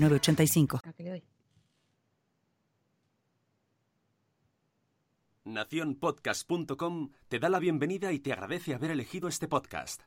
906985. 0.00 0.80
Naciónpodcast.com 5.44 7.10
te 7.28 7.38
da 7.38 7.48
la 7.48 7.58
bienvenida 7.58 8.12
y 8.12 8.20
te 8.20 8.32
agradece 8.32 8.74
haber 8.74 8.92
elegido 8.92 9.28
este 9.28 9.48
podcast. 9.48 10.02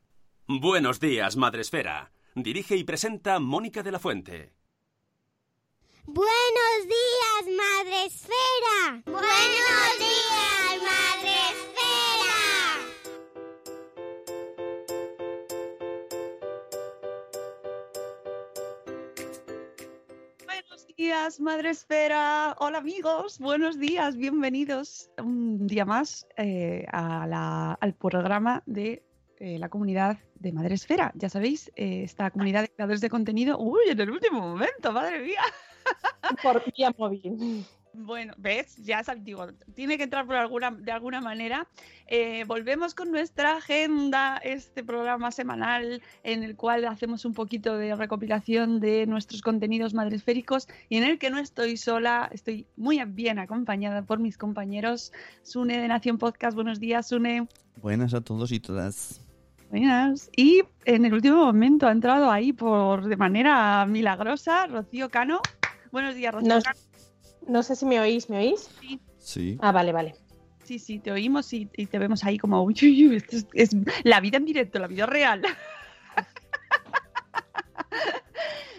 Buenos 0.48 1.00
días, 1.00 1.36
Madresfera. 1.36 2.12
Dirige 2.36 2.76
y 2.76 2.84
presenta 2.84 3.40
Mónica 3.40 3.84
de 3.84 3.92
la 3.92 4.00
Fuente. 4.00 4.54
Buenos 6.06 6.80
días, 6.84 7.56
Madre 7.58 8.06
Esfera. 8.06 9.02
Buenos 9.06 10.00
días, 10.00 10.63
días, 21.04 21.42
Madre 21.42 21.72
Esfera. 21.72 22.56
Hola 22.60 22.78
amigos, 22.78 23.38
buenos 23.38 23.78
días, 23.78 24.16
bienvenidos 24.16 25.10
un 25.22 25.68
día 25.68 25.84
más 25.84 26.26
eh, 26.38 26.86
al 26.94 27.94
programa 28.00 28.64
de 28.66 29.04
eh, 29.38 29.60
la 29.60 29.68
comunidad 29.68 30.18
de 30.36 30.54
Madre 30.54 30.76
Esfera. 30.76 31.12
Ya 31.16 31.28
sabéis, 31.28 31.70
eh, 31.76 32.04
esta 32.04 32.32
comunidad 32.32 32.62
de 32.62 32.70
creadores 32.70 33.02
de 33.02 33.10
contenido. 33.10 33.60
Uy, 33.60 33.82
en 33.90 34.00
el 34.00 34.12
último 34.12 34.40
momento, 34.40 34.94
madre 34.94 35.20
mía. 35.20 35.42
por 36.42 36.64
vía 36.72 36.94
móvil. 36.98 37.66
Bueno, 37.96 38.34
¿ves? 38.38 38.76
Ya 38.78 39.04
digo, 39.18 39.48
tiene 39.76 39.98
que 39.98 40.04
entrar 40.04 40.26
por 40.26 40.36
alguna, 40.36 40.72
de 40.72 40.92
alguna 40.92 41.22
manera. 41.22 41.68
Eh, 42.08 42.44
volvemos 42.48 42.96
con 42.96 43.12
nuestra 43.12 43.58
agenda, 43.58 44.38
este 44.38 44.84
programa 44.84 45.32
semanal 45.32 46.02
en 46.24 46.44
el 46.44 46.56
cual 46.56 46.86
hacemos 46.86 47.24
un 47.24 47.34
poquito 47.34 47.78
de 47.78 47.96
recopilación 47.96 48.80
de 48.80 49.06
nuestros 49.06 49.42
contenidos 49.42 49.94
madresféricos 49.94 50.68
y 50.90 50.98
en 50.98 51.04
el 51.04 51.20
que 51.20 51.30
no 51.30 51.38
estoy 51.38 51.78
sola, 51.78 52.30
estoy 52.32 52.66
muy 52.78 53.04
bien 53.06 53.38
acompañada 53.38 54.02
por 54.02 54.20
mis 54.20 54.38
compañeros. 54.38 55.12
Sune 55.44 55.78
de 55.80 55.88
Nación 55.88 56.18
Podcast, 56.18 56.56
buenos 56.56 56.80
días, 56.80 57.08
Sune. 57.08 57.48
Buenas 57.82 58.14
a 58.16 58.22
todos 58.22 58.52
y 58.52 58.60
todas. 58.60 59.22
Buenas. 59.70 60.30
Y 60.36 60.64
en 60.86 61.06
el 61.06 61.14
último 61.14 61.46
momento 61.46 61.88
ha 61.88 61.92
entrado 61.92 62.32
ahí 62.32 62.54
por 62.54 63.06
de 63.06 63.18
manera 63.18 63.86
milagrosa 63.86 64.66
Rocío 64.66 65.10
Cano. 65.10 65.42
Buenos 65.92 66.16
días, 66.16 66.34
Rocío 66.34 66.56
No, 66.56 66.62
Cano. 66.62 66.80
No 67.48 67.64
sé 67.64 67.76
si 67.76 67.86
me 67.86 68.00
oís, 68.00 68.30
¿me 68.30 68.38
oís? 68.38 68.70
Sí. 69.20 69.58
Ah, 69.62 69.72
vale, 69.72 69.92
vale. 69.92 70.16
Sí, 70.64 70.80
sí, 70.80 71.00
te 71.00 71.12
oímos 71.12 71.52
y, 71.54 71.70
y 71.76 71.88
te 71.88 72.00
vemos 72.00 72.24
ahí 72.24 72.38
como, 72.38 72.64
uy, 72.64 72.76
uy, 72.82 73.08
uy, 73.08 73.16
esto 73.18 73.36
es, 73.36 73.48
es 73.54 73.76
la 74.04 74.20
vida 74.22 74.38
en 74.38 74.46
directo, 74.46 74.80
la 74.80 74.88
vida 74.88 75.06
real. 75.06 75.42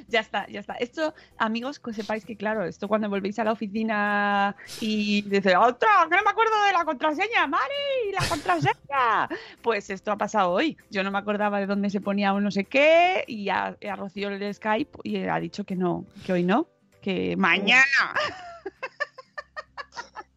ya 0.09 0.21
está, 0.21 0.47
ya 0.49 0.61
está. 0.61 0.75
Esto, 0.75 1.15
amigos, 1.39 1.79
que 1.79 1.93
sepáis 1.93 2.25
que, 2.25 2.37
claro, 2.37 2.65
esto 2.65 2.89
cuando 2.89 3.11
volvéis 3.11 3.39
a 3.39 3.45
la 3.45 3.53
oficina 3.53 4.57
y 4.81 5.23
dice, 5.23 5.57
¡otra! 5.57 6.07
Que 6.09 6.17
no 6.17 6.23
me 6.23 6.31
acuerdo 6.31 6.65
de 6.65 6.73
la 6.73 6.85
contraseña, 6.85 7.47
Mari, 7.47 8.13
la 8.13 8.27
contraseña. 8.29 9.29
Pues 9.61 9.91
esto 9.91 10.13
ha 10.13 10.17
pasado 10.17 10.53
hoy. 10.53 10.77
Yo 10.91 11.03
no 11.03 11.11
me 11.11 11.19
acordaba 11.19 11.61
de 11.61 11.67
dónde 11.67 11.91
se 11.91 12.01
ponía 12.01 12.33
un 12.33 12.45
no 12.45 12.51
sé 12.51 12.65
qué 12.65 13.25
y 13.27 13.49
a, 13.49 13.77
a 13.89 13.97
Rocío 13.97 14.29
el 14.29 14.55
Skype 14.55 14.99
y 15.03 15.25
ha 15.25 15.39
dicho 15.41 15.65
que 15.65 15.77
no, 15.77 16.07
que 16.25 16.33
hoy 16.33 16.45
no, 16.45 16.69
que 17.03 17.37
mañana. 17.37 17.85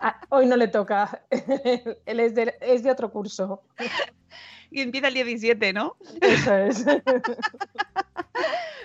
Ah, 0.10 0.22
hoy 0.30 0.46
no 0.46 0.56
le 0.56 0.70
toca. 0.70 1.22
Él 2.06 2.20
es 2.22 2.34
de, 2.34 2.54
es 2.62 2.82
de 2.84 2.92
otro 2.92 3.12
curso. 3.12 3.62
Y 4.72 4.80
empieza 4.80 5.10
el 5.10 5.16
17, 5.16 5.74
¿no? 5.74 5.98
Eso 6.22 6.56
es. 6.56 6.86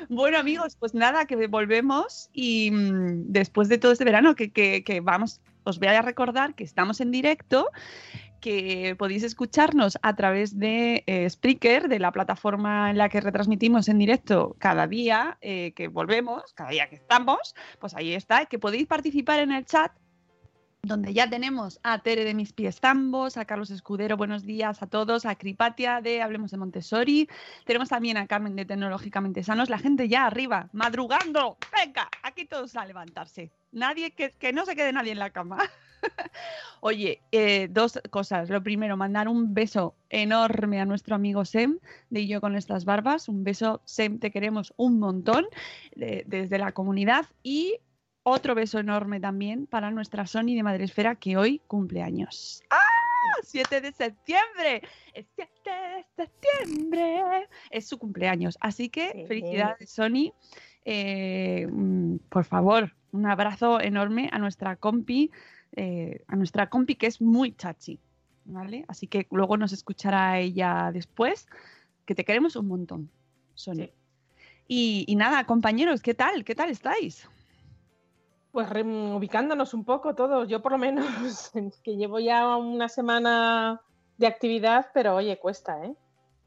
Bueno, 0.08 0.36
amigos, 0.38 0.76
pues 0.76 0.94
nada, 0.94 1.26
que 1.26 1.46
volvemos 1.46 2.28
y 2.32 2.70
mm, 2.72 3.26
después 3.32 3.68
de 3.68 3.78
todo 3.78 3.92
este 3.92 4.04
verano, 4.04 4.34
que, 4.34 4.50
que- 4.50 4.82
que 4.82 5.00
vamos, 5.00 5.40
os 5.64 5.78
voy 5.78 5.88
a 5.88 6.02
recordar 6.02 6.54
que 6.54 6.64
estamos 6.64 7.00
en 7.00 7.10
directo, 7.12 7.68
que 8.40 8.96
podéis 8.98 9.22
escucharnos 9.22 9.98
a 10.02 10.16
través 10.16 10.58
de 10.58 11.04
eh, 11.06 11.30
Spreaker, 11.30 11.88
de 11.88 12.00
la 12.00 12.10
plataforma 12.10 12.90
en 12.90 12.98
la 12.98 13.08
que 13.08 13.20
retransmitimos 13.20 13.88
en 13.88 13.98
directo 13.98 14.56
cada 14.58 14.86
día 14.88 15.38
eh, 15.40 15.72
que 15.76 15.86
volvemos, 15.88 16.52
cada 16.54 16.70
día 16.70 16.88
que 16.90 16.96
estamos, 16.96 17.54
pues 17.78 17.94
ahí 17.94 18.12
está, 18.12 18.46
que 18.46 18.58
podéis 18.58 18.88
participar 18.88 19.38
en 19.38 19.52
el 19.52 19.64
chat 19.64 19.92
donde 20.84 21.14
ya 21.14 21.30
tenemos 21.30 21.78
a 21.84 22.00
Tere 22.02 22.24
de 22.24 22.34
Mis 22.34 22.52
Pies 22.52 22.80
Zambos, 22.80 23.36
a 23.36 23.44
Carlos 23.44 23.70
Escudero, 23.70 24.16
buenos 24.16 24.42
días 24.42 24.82
a 24.82 24.88
todos, 24.88 25.26
a 25.26 25.36
Cripatia 25.36 26.00
de 26.00 26.20
Hablemos 26.20 26.50
de 26.50 26.56
Montessori, 26.56 27.28
tenemos 27.64 27.88
también 27.88 28.16
a 28.16 28.26
Carmen 28.26 28.56
de 28.56 28.64
Tecnológicamente 28.64 29.44
Sanos, 29.44 29.70
la 29.70 29.78
gente 29.78 30.08
ya 30.08 30.26
arriba, 30.26 30.70
madrugando, 30.72 31.56
venga, 31.78 32.08
aquí 32.24 32.46
todos 32.46 32.74
a 32.74 32.84
levantarse, 32.84 33.52
nadie, 33.70 34.10
que, 34.10 34.32
que 34.32 34.52
no 34.52 34.66
se 34.66 34.74
quede 34.74 34.92
nadie 34.92 35.12
en 35.12 35.20
la 35.20 35.30
cama. 35.30 35.58
Oye, 36.80 37.22
eh, 37.30 37.68
dos 37.70 38.00
cosas. 38.10 38.50
Lo 38.50 38.60
primero, 38.60 38.96
mandar 38.96 39.28
un 39.28 39.54
beso 39.54 39.94
enorme 40.10 40.80
a 40.80 40.84
nuestro 40.84 41.14
amigo 41.14 41.44
Sem, 41.44 41.78
de 42.10 42.26
yo 42.26 42.40
con 42.40 42.56
estas 42.56 42.84
barbas. 42.84 43.28
Un 43.28 43.44
beso, 43.44 43.82
Sem, 43.84 44.18
te 44.18 44.32
queremos 44.32 44.74
un 44.76 44.98
montón 44.98 45.46
de- 45.94 46.24
desde 46.26 46.58
la 46.58 46.72
comunidad. 46.72 47.26
Y 47.44 47.76
otro 48.22 48.54
beso 48.54 48.78
enorme 48.78 49.20
también 49.20 49.66
para 49.66 49.90
nuestra 49.90 50.26
Sony 50.26 50.54
de 50.54 50.62
Madresfera, 50.62 51.14
que 51.16 51.36
hoy 51.36 51.60
cumple 51.66 52.02
años. 52.02 52.62
¡Ah! 52.70 52.78
7 53.44 53.80
de 53.80 53.92
septiembre. 53.92 54.82
Es 55.14 55.26
7 55.36 55.50
de 55.64 56.04
septiembre. 56.24 57.48
Es 57.70 57.86
su 57.88 57.98
cumpleaños. 57.98 58.56
Así 58.60 58.88
que 58.88 59.10
Sí. 59.12 59.26
felicidades, 59.26 59.90
Sony. 59.90 60.32
Eh, 60.84 61.66
mm, 61.70 62.16
por 62.28 62.44
favor, 62.44 62.94
un 63.12 63.26
abrazo 63.26 63.80
enorme 63.80 64.28
a 64.32 64.38
nuestra 64.38 64.76
compi, 64.76 65.30
eh, 65.76 66.22
a 66.26 66.36
nuestra 66.36 66.68
compi 66.68 66.96
que 66.96 67.06
es 67.06 67.20
muy 67.20 67.54
chachi, 67.54 68.00
¿vale? 68.44 68.84
Así 68.88 69.06
que 69.06 69.26
luego 69.30 69.56
nos 69.56 69.72
escuchará 69.72 70.38
ella 70.40 70.90
después, 70.92 71.46
que 72.04 72.14
te 72.14 72.24
queremos 72.24 72.56
un 72.56 72.66
montón, 72.68 73.10
Sony. 73.54 73.74
Sí. 73.86 73.92
Y, 74.68 75.04
y 75.06 75.16
nada, 75.16 75.44
compañeros, 75.46 76.02
¿qué 76.02 76.14
tal? 76.14 76.44
¿Qué 76.44 76.54
tal 76.54 76.70
estáis? 76.70 77.28
Pues 78.52 78.68
re- 78.70 78.82
ubicándonos 78.84 79.74
un 79.74 79.84
poco 79.84 80.14
todos. 80.14 80.46
Yo 80.48 80.60
por 80.62 80.72
lo 80.72 80.78
menos, 80.78 81.06
que 81.82 81.96
llevo 81.96 82.20
ya 82.20 82.56
una 82.56 82.88
semana 82.88 83.80
de 84.18 84.26
actividad, 84.26 84.86
pero 84.94 85.16
oye, 85.16 85.38
cuesta, 85.38 85.84
¿eh? 85.84 85.94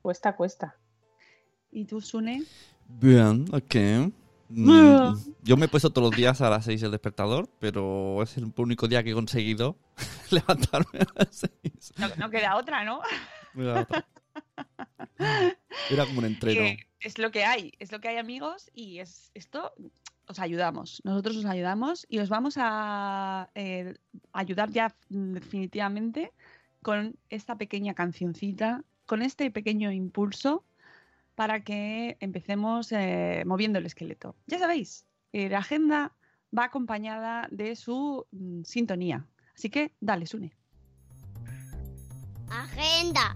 Cuesta, 0.02 0.36
cuesta. 0.36 0.76
¿Y 1.72 1.86
tú, 1.86 2.00
Sune? 2.00 2.44
Bien, 2.88 3.46
ok. 3.52 3.76
Mm, 4.48 5.16
yo 5.42 5.58
me 5.58 5.66
he 5.66 5.68
puesto 5.68 5.90
todos 5.90 6.12
los 6.12 6.16
días 6.18 6.40
a 6.42 6.50
las 6.52 6.66
6 6.66 6.84
el 6.84 6.92
despertador, 6.92 7.50
pero 7.60 8.22
es 8.22 8.38
el 8.38 8.54
único 8.56 8.88
día 8.88 9.04
que 9.04 9.10
he 9.10 9.14
conseguido 9.16 9.76
levantarme 10.30 11.00
a 11.00 11.08
las 11.16 11.48
6. 11.64 11.94
No, 11.98 12.08
no 12.18 12.30
queda 12.30 12.56
otra, 12.56 12.84
¿no? 12.84 13.02
Era 15.90 16.06
como 16.06 16.20
un 16.20 16.26
entreno. 16.26 16.60
Que 16.62 16.78
es 17.00 17.18
lo 17.18 17.32
que 17.32 17.44
hay, 17.44 17.74
es 17.80 17.92
lo 17.92 18.00
que 18.00 18.10
hay, 18.10 18.18
amigos, 18.18 18.70
y 18.74 19.00
es 19.00 19.32
esto 19.34 19.74
os 20.28 20.40
ayudamos. 20.40 21.02
Nosotros 21.04 21.38
os 21.38 21.46
ayudamos 21.46 22.06
y 22.10 22.20
os 22.20 22.30
vamos 22.30 22.56
a 22.58 23.50
eh, 23.56 23.96
ayudar 24.34 24.70
ya 24.72 24.96
mm, 25.10 25.34
definitivamente 25.34 26.32
con 26.82 27.16
esta 27.30 27.58
pequeña 27.58 27.94
cancioncita, 27.94 28.84
con 29.06 29.22
este 29.22 29.52
pequeño 29.52 29.92
impulso 29.92 30.64
para 31.36 31.64
que 31.64 32.18
empecemos 32.20 32.92
eh, 32.92 33.44
moviendo 33.46 33.80
el 33.80 33.86
esqueleto. 33.86 34.36
Ya 34.48 34.60
sabéis, 34.60 35.06
eh, 35.34 35.50
la 35.50 35.60
agenda 35.60 36.14
va 36.58 36.66
acompañada 36.66 37.48
de 37.52 37.76
su 37.76 38.26
mm, 38.32 38.64
sintonía. 38.64 39.26
Así 39.56 39.70
que 39.70 39.94
dale, 40.00 40.26
Sune. 40.26 40.54
Agenda. 42.50 43.34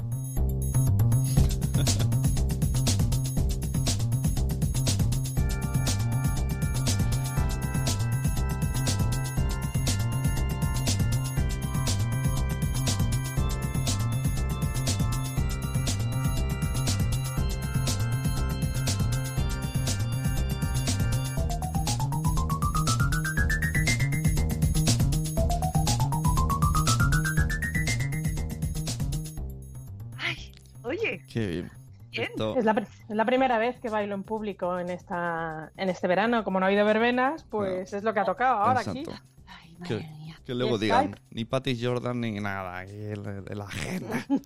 Qué 31.32 31.48
bien. 31.48 31.72
bien. 32.12 32.24
Esto- 32.30 32.56
Es 32.58 32.66
la, 32.66 32.74
pr- 32.74 32.88
es 33.10 33.16
la 33.16 33.26
primera 33.26 33.58
vez 33.58 33.80
que 33.80 33.90
bailo 33.90 34.16
en 34.16 34.24
público 34.24 34.80
en 34.80 34.90
esta 34.90 35.72
en 35.78 35.90
este 35.90 36.08
verano. 36.08 36.44
Como 36.44 36.60
no 36.60 36.66
ha 36.66 36.70
habido 36.70 36.86
verbenas, 36.86 37.44
pues 37.50 37.94
es 37.94 38.04
lo 38.04 38.14
que 38.14 38.20
ha 38.22 38.26
tocado 38.26 38.56
ahora 38.58 38.80
aquí. 38.82 39.00
exacto. 39.00 39.22
Ay, 39.48 39.76
Que, 39.88 39.94
madre 39.96 40.10
mía. 40.18 40.36
que 40.46 40.56
luego 40.56 40.78
digan, 40.78 41.06
Skype. 41.14 41.22
ni 41.32 41.46
Patrick 41.46 41.78
Jordan 41.82 42.20
ni 42.22 42.40
nada, 42.40 42.80
de 42.86 43.56
la 43.56 43.64
agenda. 43.66 44.26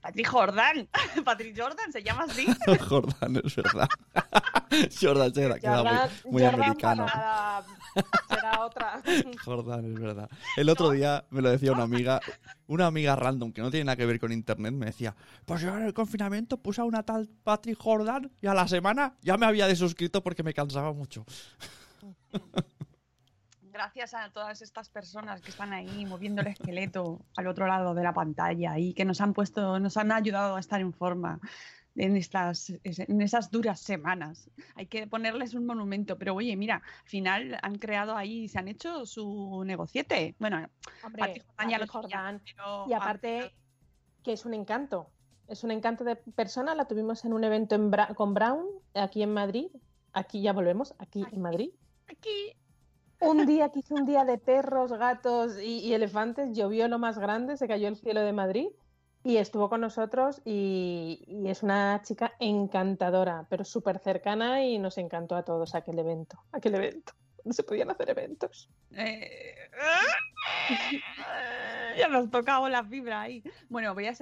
Patrick 0.00 0.26
Jordan. 0.28 0.88
Patrick 1.24 1.58
Jordan 1.58 1.92
se 1.92 2.02
llama 2.02 2.24
así. 2.24 2.46
Jordan, 2.88 3.40
es 3.44 3.56
verdad. 3.56 3.88
Jordan 5.00 5.34
se 5.34 5.60
queda 5.60 5.82
muy, 5.82 6.32
muy 6.32 6.42
Jordan 6.42 6.60
americano. 6.62 7.06
para- 7.06 7.62
será 8.28 8.64
otra. 8.64 9.02
Jordan, 9.44 9.84
es 9.92 10.00
verdad. 10.00 10.30
El 10.56 10.68
otro 10.68 10.90
día 10.90 11.24
me 11.30 11.42
lo 11.42 11.50
decía 11.50 11.72
una 11.72 11.82
amiga, 11.82 12.20
una 12.66 12.86
amiga 12.86 13.14
random 13.16 13.52
que 13.52 13.60
no 13.60 13.70
tiene 13.70 13.84
nada 13.84 13.96
que 13.96 14.06
ver 14.06 14.18
con 14.18 14.32
internet, 14.32 14.72
me 14.72 14.86
decía, 14.86 15.14
pues 15.44 15.60
yo 15.60 15.76
en 15.76 15.82
el 15.84 15.92
confinamiento 15.92 16.56
puse 16.56 16.80
a 16.80 16.84
una 16.84 17.02
tal 17.02 17.28
Patrick 17.44 17.78
Jordan 17.78 18.30
y 18.40 18.46
a 18.46 18.54
la 18.54 18.66
semana 18.66 19.14
ya 19.20 19.36
me 19.36 19.46
había 19.46 19.66
desuscrito 19.66 20.22
porque 20.22 20.42
me 20.42 20.54
cansaba 20.54 20.92
mucho. 20.92 21.24
Gracias 23.82 24.14
a 24.14 24.30
todas 24.30 24.62
estas 24.62 24.88
personas 24.88 25.40
que 25.40 25.50
están 25.50 25.72
ahí 25.72 26.06
moviendo 26.06 26.40
el 26.40 26.46
esqueleto 26.46 27.20
al 27.36 27.48
otro 27.48 27.66
lado 27.66 27.94
de 27.94 28.04
la 28.04 28.14
pantalla 28.14 28.78
y 28.78 28.94
que 28.94 29.04
nos 29.04 29.20
han 29.20 29.32
puesto, 29.32 29.80
nos 29.80 29.96
han 29.96 30.12
ayudado 30.12 30.54
a 30.54 30.60
estar 30.60 30.80
en 30.80 30.92
forma 30.92 31.40
en 31.96 32.16
estas 32.16 32.70
en 32.84 33.20
esas 33.20 33.50
duras 33.50 33.80
semanas. 33.80 34.48
Hay 34.76 34.86
que 34.86 35.08
ponerles 35.08 35.54
un 35.54 35.66
monumento, 35.66 36.16
pero 36.16 36.32
oye, 36.36 36.54
mira, 36.56 36.76
al 36.76 37.08
final 37.08 37.58
han 37.60 37.74
creado 37.78 38.16
ahí, 38.16 38.46
se 38.46 38.60
han 38.60 38.68
hecho 38.68 39.04
su 39.04 39.64
negociete. 39.66 40.36
Bueno, 40.38 40.64
Hombre, 41.02 41.20
Patrick 41.20 41.44
tenía, 41.58 41.84
Jordan. 41.84 42.40
pero 42.44 42.86
Y 42.88 42.92
aparte, 42.92 43.52
que 44.22 44.32
es 44.34 44.44
un 44.46 44.54
encanto. 44.54 45.10
Es 45.48 45.64
un 45.64 45.72
encanto 45.72 46.04
de 46.04 46.14
persona. 46.14 46.76
La 46.76 46.86
tuvimos 46.86 47.24
en 47.24 47.32
un 47.32 47.42
evento 47.42 47.74
en 47.74 47.90
Bra- 47.90 48.14
con 48.14 48.32
Brown, 48.32 48.64
aquí 48.94 49.24
en 49.24 49.34
Madrid. 49.34 49.66
Aquí 50.12 50.40
ya 50.40 50.52
volvemos, 50.52 50.94
aquí 50.98 51.24
en 51.32 51.42
Madrid. 51.42 51.70
aquí 52.08 52.54
Un 53.22 53.46
día 53.46 53.68
que 53.68 53.78
hizo 53.78 53.94
un 53.94 54.04
día 54.04 54.24
de 54.24 54.36
perros, 54.36 54.92
gatos 54.92 55.56
y, 55.60 55.78
y 55.78 55.94
elefantes, 55.94 56.56
llovió 56.56 56.88
lo 56.88 56.98
más 56.98 57.18
grande, 57.18 57.56
se 57.56 57.68
cayó 57.68 57.86
el 57.86 57.96
cielo 57.96 58.20
de 58.22 58.32
Madrid 58.32 58.66
y 59.22 59.36
estuvo 59.36 59.68
con 59.68 59.80
nosotros 59.80 60.42
y, 60.44 61.22
y 61.28 61.48
es 61.48 61.62
una 61.62 62.02
chica 62.02 62.32
encantadora, 62.40 63.46
pero 63.48 63.64
súper 63.64 64.00
cercana 64.00 64.64
y 64.64 64.80
nos 64.80 64.98
encantó 64.98 65.36
a 65.36 65.44
todos 65.44 65.76
aquel 65.76 66.00
evento, 66.00 66.36
aquel 66.50 66.74
evento. 66.74 67.12
No 67.44 67.52
se 67.52 67.64
podían 67.64 67.90
hacer 67.90 68.08
eventos. 68.10 68.70
Eh, 68.92 69.56
ya 71.98 72.08
nos 72.08 72.30
tocado 72.30 72.68
la 72.68 72.84
fibra 72.84 73.22
ahí. 73.22 73.42
Bueno, 73.68 73.94
voy 73.94 74.06
a 74.06 74.12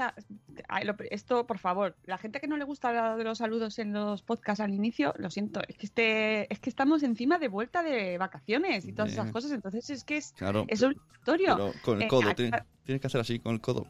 esto, 1.11 1.47
por 1.47 1.59
favor, 1.59 1.97
la 2.05 2.19
gente 2.19 2.41
que 2.41 2.49
no 2.49 2.57
le 2.57 2.65
gusta 2.65 3.17
de 3.17 3.25
los 3.25 3.39
saludos 3.39 3.79
en 3.79 3.93
los 3.93 4.23
podcasts 4.23 4.61
al 4.61 4.73
inicio, 4.73 5.15
lo 5.19 5.31
siento, 5.31 5.61
es 5.69 5.77
que 5.77 5.87
este, 5.87 6.53
es 6.53 6.59
que 6.61 6.71
estamos 6.71 7.03
encima 7.03 7.39
de 7.39 7.49
vuelta 7.49 7.83
de 7.83 8.19
vacaciones 8.19 8.85
y 8.87 8.93
todas 8.93 9.13
esas 9.13 9.31
cosas, 9.31 9.53
entonces 9.53 9.89
es 9.91 10.05
que 10.05 10.17
es, 10.19 10.33
Claro, 10.33 10.65
es 10.69 10.83
obligatorio. 10.83 11.57
pero 11.57 11.73
con 11.83 11.97
el 11.99 12.03
Eh, 12.05 12.09
codo, 12.09 12.35
tienes 12.35 13.01
que 13.01 13.07
hacer 13.07 13.21
así, 13.21 13.39
con 13.39 13.55
el 13.55 13.61
codo. 13.61 13.87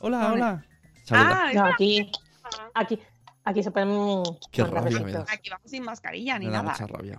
Hola, 0.00 0.32
hola. 0.32 0.66
Saluda. 1.04 1.44
Ah, 1.46 1.50
No, 1.54 1.64
aquí, 1.66 2.10
aquí, 2.74 2.98
aquí 3.44 3.62
se 3.62 3.70
pueden 3.70 4.22
Qué 4.52 4.64
rabia 4.64 4.82
me 4.82 4.90
besitos. 5.04 5.12
das. 5.26 5.32
aquí 5.32 5.50
vamos 5.50 5.70
sin 5.70 5.82
mascarilla 5.84 6.38
ni 6.38 6.46
Me 6.46 6.52
da 6.52 6.62
nada. 6.62 6.72
mucha 6.72 6.86
rabia. 6.86 7.18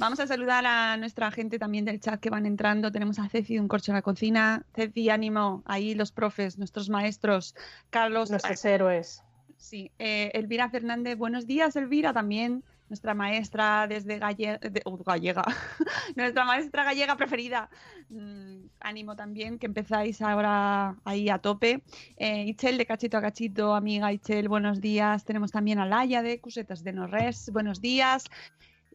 Vamos 0.00 0.18
a 0.18 0.26
saludar 0.26 0.64
a 0.66 0.96
nuestra 0.96 1.30
gente 1.30 1.58
también 1.58 1.84
del 1.84 2.00
chat 2.00 2.18
que 2.20 2.30
van 2.30 2.46
entrando. 2.46 2.90
Tenemos 2.90 3.18
a 3.18 3.28
Ceci 3.28 3.54
de 3.54 3.60
Un 3.60 3.68
Corcho 3.68 3.92
en 3.92 3.96
la 3.96 4.02
Cocina. 4.02 4.64
Ceci, 4.74 5.10
ánimo. 5.10 5.62
Ahí 5.66 5.94
los 5.94 6.10
profes, 6.10 6.56
nuestros 6.58 6.88
maestros. 6.88 7.54
Carlos, 7.90 8.30
Nuestros 8.30 8.64
héroes. 8.64 9.22
Sí, 9.58 9.90
eh, 9.98 10.30
Elvira 10.32 10.70
Fernández, 10.70 11.18
buenos 11.18 11.46
días, 11.46 11.76
Elvira, 11.76 12.14
también 12.14 12.64
nuestra 12.88 13.12
maestra 13.14 13.86
desde 13.86 14.18
Galle- 14.18 14.58
de- 14.58 14.82
uh, 14.86 14.96
Gallega, 15.04 15.44
nuestra 16.16 16.44
maestra 16.46 16.82
gallega 16.82 17.14
preferida. 17.16 17.68
Mm, 18.08 18.62
ánimo 18.80 19.14
también, 19.16 19.58
que 19.58 19.66
empezáis 19.66 20.22
ahora 20.22 20.96
ahí 21.04 21.28
a 21.28 21.38
tope. 21.38 21.82
Eh, 22.16 22.44
Ichel 22.46 22.78
de 22.78 22.86
Cachito 22.86 23.18
a 23.18 23.20
Cachito, 23.20 23.74
amiga 23.74 24.10
Ichel, 24.12 24.48
buenos 24.48 24.80
días. 24.80 25.24
Tenemos 25.26 25.52
también 25.52 25.78
a 25.78 25.84
Laia 25.86 26.22
de 26.22 26.40
Cusetas 26.40 26.82
de 26.82 26.94
Norres, 26.94 27.50
buenos 27.52 27.80
días. 27.82 28.24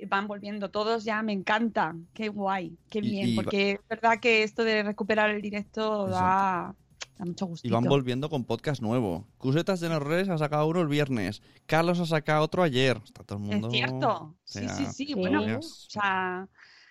Van 0.08 0.28
volviendo 0.28 0.70
todos 0.72 1.04
ya, 1.06 1.22
me 1.24 1.32
encanta, 1.34 1.96
qué 2.14 2.28
guay, 2.30 2.78
qué 2.90 3.00
Y- 3.00 3.02
bien, 3.02 3.28
y 3.30 3.36
va- 3.38 3.44
porque 3.44 3.72
es 3.72 3.80
verdad 3.90 4.20
que 4.20 4.44
esto 4.44 4.64
de 4.64 4.84
recuperar 4.84 5.30
el 5.30 5.42
directo 5.42 6.08
da, 6.08 6.76
da 7.18 7.26
mucho 7.26 7.46
gusto. 7.46 7.66
Y 7.68 7.72
van 7.72 7.86
volviendo 7.86 8.30
con 8.30 8.44
podcast 8.44 8.82
nuevo. 8.82 9.26
Cusetas 9.38 9.80
de 9.80 9.88
Norres 9.90 10.28
ha 10.30 10.38
sacado 10.38 10.68
uno 10.68 10.82
el 10.82 10.88
viernes. 10.88 11.42
Carlos 11.66 12.00
ha 12.02 12.06
sacado 12.06 12.44
otro 12.44 12.62
ayer. 12.62 13.00
Está 13.06 13.24
todo 13.24 13.40
el 13.40 13.46
mundo. 13.46 13.68
Es 13.68 13.74
cierto. 13.74 14.10
o 14.12 14.36
Sí, 14.44 14.60
sea, 14.60 14.70
sí, 14.76 14.86
sí. 14.88 15.06
Sí. 15.08 15.14
Bueno, 15.14 15.44
o 15.58 15.62
sea, 15.62 16.48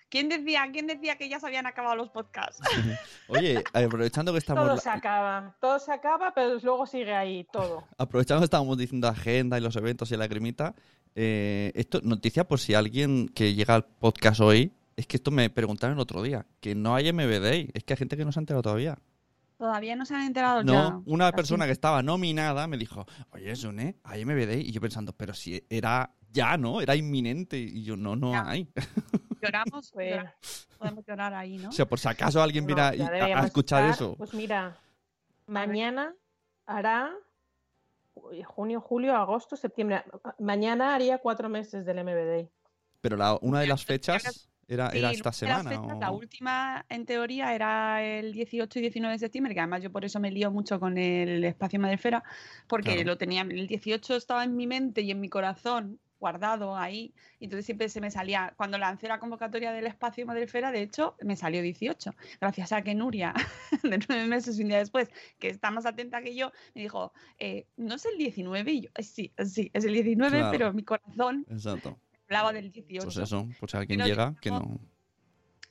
¿quién 0.09 0.27
decía, 0.27 0.63
quién 0.73 0.87
decía 0.87 1.15
que 1.15 1.29
ya 1.29 1.39
se 1.39 1.45
habían 1.45 1.67
acabado 1.67 1.95
los 1.95 2.09
podcasts? 2.09 2.59
Oye, 3.27 3.63
aprovechando 3.71 4.31
que 4.31 4.39
estamos, 4.39 4.65
Todo 4.67 4.77
se 4.77 4.89
acaba, 4.89 5.55
todo 5.61 5.77
se 5.79 5.91
acaba, 5.91 6.33
pero 6.33 6.57
luego 6.59 6.87
sigue 6.87 7.13
ahí 7.13 7.45
todo. 7.51 7.83
aprovechando 7.99 8.41
que 8.41 8.45
estábamos 8.45 8.77
diciendo 8.79 9.07
agenda 9.07 9.59
y 9.59 9.61
los 9.61 9.75
eventos 9.75 10.11
y 10.11 10.17
la 10.17 10.25
grimita, 10.27 10.73
eh, 11.15 11.71
esto, 11.75 12.01
noticia 12.03 12.47
por 12.47 12.59
si 12.59 12.73
alguien 12.73 13.29
que 13.29 13.53
llega 13.53 13.75
al 13.75 13.85
podcast 13.85 14.41
hoy, 14.41 14.71
es 14.97 15.07
que 15.07 15.17
esto 15.17 15.31
me 15.31 15.49
preguntaron 15.49 15.97
el 15.97 16.01
otro 16.01 16.21
día, 16.21 16.45
que 16.59 16.75
no 16.75 16.95
hay 16.95 17.11
MVD, 17.11 17.69
es 17.73 17.83
que 17.83 17.93
hay 17.93 17.97
gente 17.97 18.15
que 18.17 18.25
no 18.25 18.31
se 18.31 18.39
ha 18.39 18.41
enterado 18.41 18.61
todavía. 18.63 18.97
Todavía 19.57 19.95
no 19.95 20.05
se 20.05 20.13
han 20.15 20.23
enterado 20.23 20.63
No, 20.63 20.73
ya. 20.73 21.01
una 21.05 21.27
Así. 21.27 21.35
persona 21.37 21.65
que 21.65 21.71
estaba 21.71 22.03
nominada 22.03 22.67
me 22.67 22.77
dijo, 22.77 23.05
oye, 23.31 23.55
Sune, 23.55 23.95
hay 24.03 24.25
MVD, 24.25 24.59
y 24.59 24.71
yo 24.71 24.81
pensando, 24.81 25.13
pero 25.13 25.33
si 25.33 25.63
era 25.69 26.11
ya, 26.31 26.57
¿no? 26.57 26.81
Era 26.81 26.95
inminente, 26.95 27.57
y 27.57 27.83
yo, 27.83 27.95
no, 27.95 28.15
no 28.17 28.33
Ya. 28.33 28.49
hay. 28.49 28.67
Lloramos, 29.41 29.91
Pues- 29.91 30.67
podemos 30.77 31.05
llorar 31.07 31.33
ahí, 31.33 31.57
¿no? 31.57 31.69
O 31.69 31.71
sea, 31.71 31.85
por 31.87 31.99
si 31.99 32.07
acaso 32.09 32.41
alguien 32.41 32.65
No, 32.65 32.75
viene 32.75 32.81
a- 32.81 33.45
escuchar 33.45 33.83
estar- 33.83 33.91
eso. 33.93 34.15
Pues 34.17 34.33
mira, 34.33 34.77
mañana 35.47 36.13
hará 36.65 37.11
junio, 38.45 38.81
julio, 38.81 39.15
agosto, 39.15 39.55
septiembre. 39.55 40.03
Mañana 40.39 40.95
haría 40.95 41.17
cuatro 41.19 41.49
meses 41.49 41.85
del 41.85 41.99
MBD. 41.99 42.49
Pero 43.01 43.17
la, 43.17 43.37
una 43.41 43.59
de 43.59 43.67
las 43.67 43.85
fechas 43.85 44.49
era, 44.67 44.89
Sí, 44.89 44.97
era 44.97 45.09
una 45.09 45.11
esta 45.11 45.29
de 45.29 45.53
las 45.53 45.63
semana. 45.63 45.69
fechas, 45.69 45.95
o- 45.97 45.99
La 45.99 46.11
última, 46.11 46.85
en 46.89 47.05
teoría, 47.05 47.53
era 47.53 48.01
el 48.03 48.33
18 48.33 48.79
y 48.79 48.81
19 48.81 49.13
de 49.13 49.19
septiembre, 49.19 49.53
que 49.53 49.59
además 49.59 49.83
yo 49.83 49.91
por 49.91 50.05
eso 50.05 50.19
me 50.19 50.31
lío 50.31 50.49
mucho 50.49 50.79
con 50.79 50.97
el 50.97 51.43
espacio 51.43 51.79
Madrefera, 51.79 52.23
porque 52.67 52.93
Claro. 52.95 53.03
lo 53.11 53.17
tenía, 53.17 53.41
el 53.43 53.67
18 53.67 54.15
estaba 54.15 54.43
en 54.43 54.55
mi 54.55 54.65
mente 54.65 55.01
y 55.01 55.11
en 55.11 55.19
mi 55.19 55.29
corazón 55.29 55.99
guardado 56.25 56.75
ahí. 56.75 57.13
Y 57.39 57.43
entonces 57.45 57.65
siempre 57.67 57.87
se 57.87 58.01
me 58.01 58.09
salía, 58.09 58.55
cuando 58.57 58.79
lancé 58.79 59.07
la 59.07 59.19
convocatoria 59.19 59.71
del 59.71 59.85
espacio 59.85 60.25
Madrefera, 60.25 60.71
de 60.71 60.81
hecho, 60.81 61.15
me 61.21 61.35
salió 61.35 61.61
18. 61.61 62.15
Gracias 62.41 62.71
a 62.71 62.81
que 62.81 62.95
Nuria, 62.95 63.31
de 63.83 63.99
nueve 64.09 64.25
meses, 64.25 64.57
un 64.57 64.69
día 64.69 64.79
después, 64.79 65.07
que 65.37 65.49
está 65.49 65.69
más 65.69 65.85
atenta 65.85 66.23
que 66.23 66.35
yo, 66.35 66.51
me 66.73 66.81
dijo, 66.81 67.13
eh, 67.37 67.67
no 67.77 67.93
es 67.93 68.05
el 68.05 68.17
19. 68.17 68.71
Y 68.71 68.81
yo, 68.81 68.89
"Eh, 68.95 69.03
sí, 69.03 69.31
sí, 69.45 69.69
es 69.71 69.85
el 69.85 69.93
19, 69.93 70.37
Claro. 70.39 70.51
pero 70.51 70.73
mi 70.73 70.81
corazón 70.83 71.45
Exacto. 71.51 71.99
hablaba 72.23 72.53
del 72.53 72.71
18. 72.71 73.05
Pues 73.05 73.17
eso, 73.17 73.47
pues 73.59 73.75
alguien 73.75 73.99
Pero 73.99 74.07
llega, 74.09 74.35
que 74.41 74.49
no- 74.49 74.79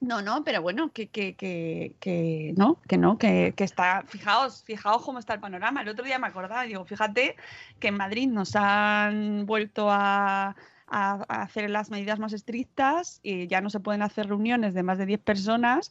no. 0.00 0.22
No, 0.22 0.44
pero 0.44 0.62
bueno, 0.62 0.90
que, 0.92 1.08
que, 1.08 1.34
que, 1.34 1.94
que 2.00 2.54
no, 2.56 2.78
que 2.88 2.96
no, 2.98 3.18
que, 3.18 3.54
que 3.56 3.64
está, 3.64 4.02
fijaos, 4.06 4.62
fijaos 4.64 5.02
cómo 5.02 5.18
está 5.18 5.34
el 5.34 5.40
panorama. 5.40 5.82
El 5.82 5.88
otro 5.88 6.04
día 6.04 6.18
me 6.18 6.26
acordaba, 6.26 6.62
digo, 6.64 6.84
fíjate 6.84 7.36
que 7.80 7.88
en 7.88 7.96
Madrid 7.96 8.28
nos 8.28 8.54
han 8.56 9.46
vuelto 9.46 9.90
a, 9.90 10.56
a- 10.86 11.24
a 11.28 11.42
hacer 11.42 11.70
las 11.70 11.90
medidas 11.90 12.18
más 12.18 12.32
estrictas 12.32 13.20
y 13.22 13.46
ya 13.48 13.60
no 13.60 13.70
se 13.70 13.80
pueden 13.80 14.02
hacer 14.02 14.28
reuniones 14.28 14.74
de 14.74 14.82
más 14.82 14.98
de 14.98 15.06
10 15.06 15.20
personas 15.20 15.90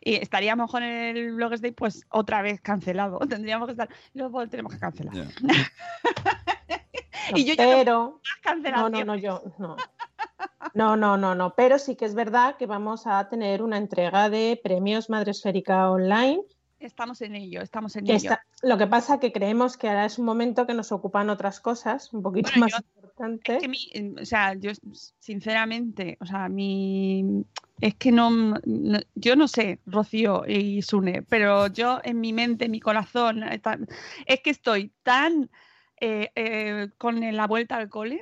y 0.00 0.16
estaría 0.16 0.54
mejor 0.56 0.82
en 0.82 1.16
el 1.16 1.32
Bloggers 1.32 1.62
Day 1.62 1.72
pues 1.72 2.04
otra 2.10 2.42
vez 2.42 2.60
cancelado. 2.60 3.18
Tendríamos 3.28 3.66
que 3.66 3.72
estar, 3.72 3.88
luego 4.12 4.46
tenemos 4.48 4.72
que 4.74 4.78
cancelar. 4.80 5.14
Y 7.34 7.44
yo 7.46 7.54
ya 7.54 7.64
no 7.64 7.70
pero 7.84 8.20
no, 8.76 8.88
no, 8.90 9.04
no, 9.06 9.16
yo 9.16 9.42
no. 9.58 9.76
No, 10.74 10.96
no, 10.96 11.16
no, 11.16 11.34
no. 11.34 11.54
Pero 11.54 11.78
sí 11.78 11.94
que 11.96 12.04
es 12.04 12.14
verdad 12.14 12.56
que 12.56 12.66
vamos 12.66 13.06
a 13.06 13.28
tener 13.28 13.62
una 13.62 13.76
entrega 13.78 14.28
de 14.30 14.58
premios 14.62 15.08
Madresférica 15.10 15.90
Online. 15.90 16.40
Estamos 16.80 17.22
en 17.22 17.34
ello, 17.36 17.62
estamos 17.62 17.96
en 17.96 18.04
ello. 18.06 18.16
está- 18.16 18.44
lo 18.62 18.76
que 18.76 18.86
pasa 18.86 19.18
que 19.20 19.32
creemos 19.32 19.76
que 19.78 19.88
ahora 19.88 20.04
es 20.04 20.18
un 20.18 20.26
momento 20.26 20.66
que 20.66 20.74
nos 20.74 20.92
ocupan 20.92 21.30
otras 21.30 21.60
cosas 21.60 22.12
un 22.12 22.22
poquito 22.22 22.50
Bueno, 22.50 22.60
más 22.66 22.72
yo- 22.72 22.78
importantes. 22.96 23.56
Es 23.56 23.62
que 23.62 23.68
mi- 23.68 23.88
em, 23.92 24.16
o 24.20 24.24
sea, 24.26 24.52
yo 24.54 24.70
sinceramente, 25.18 26.18
o 26.20 26.26
sea, 26.26 26.48
mi 26.48 27.44
es 27.80 27.94
que 27.96 28.12
no, 28.12 28.30
no- 28.64 29.00
yo 29.14 29.36
no 29.36 29.48
sé, 29.48 29.80
Rocío 29.86 30.44
y 30.46 30.82
Sune, 30.82 31.22
pero 31.22 31.66
yo 31.68 32.00
en 32.04 32.20
mi 32.20 32.32
mente, 32.32 32.66
en 32.66 32.70
mi 32.70 32.80
corazón, 32.80 33.42
eh, 33.42 33.60
es 34.26 34.40
que 34.40 34.50
estoy 34.50 34.92
tan 35.02 35.50
eh, 36.00 36.30
eh, 36.34 36.88
con 36.98 37.20
la 37.34 37.46
vuelta 37.46 37.76
al 37.76 37.88
cole, 37.88 38.20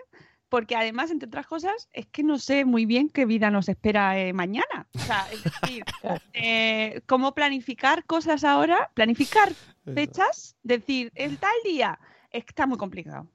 porque 0.53 0.77
además, 0.77 1.11
entre 1.11 1.29
otras 1.29 1.47
cosas, 1.47 1.89
es 1.95 2.05
que 2.09 2.23
no 2.23 2.39
sé 2.39 2.67
muy 2.67 2.85
bien 2.85 3.09
qué 3.09 3.25
vida 3.25 3.51
nos 3.51 3.71
espera 3.71 4.19
eh, 4.19 4.35
mañana. 4.35 4.87
O 4.95 4.99
sea, 4.99 5.27
es 5.33 5.43
decir, 5.43 5.83
eh, 6.35 7.01
cómo 7.07 7.33
planificar 7.33 8.05
cosas 8.05 8.45
ahora, 8.45 8.91
planificar 8.93 9.51
fechas, 9.95 10.55
decir, 10.63 11.11
el 11.15 11.39
tal 11.39 11.55
día, 11.65 11.99
está 12.31 12.67
muy 12.67 12.77
complicado. 12.77 13.27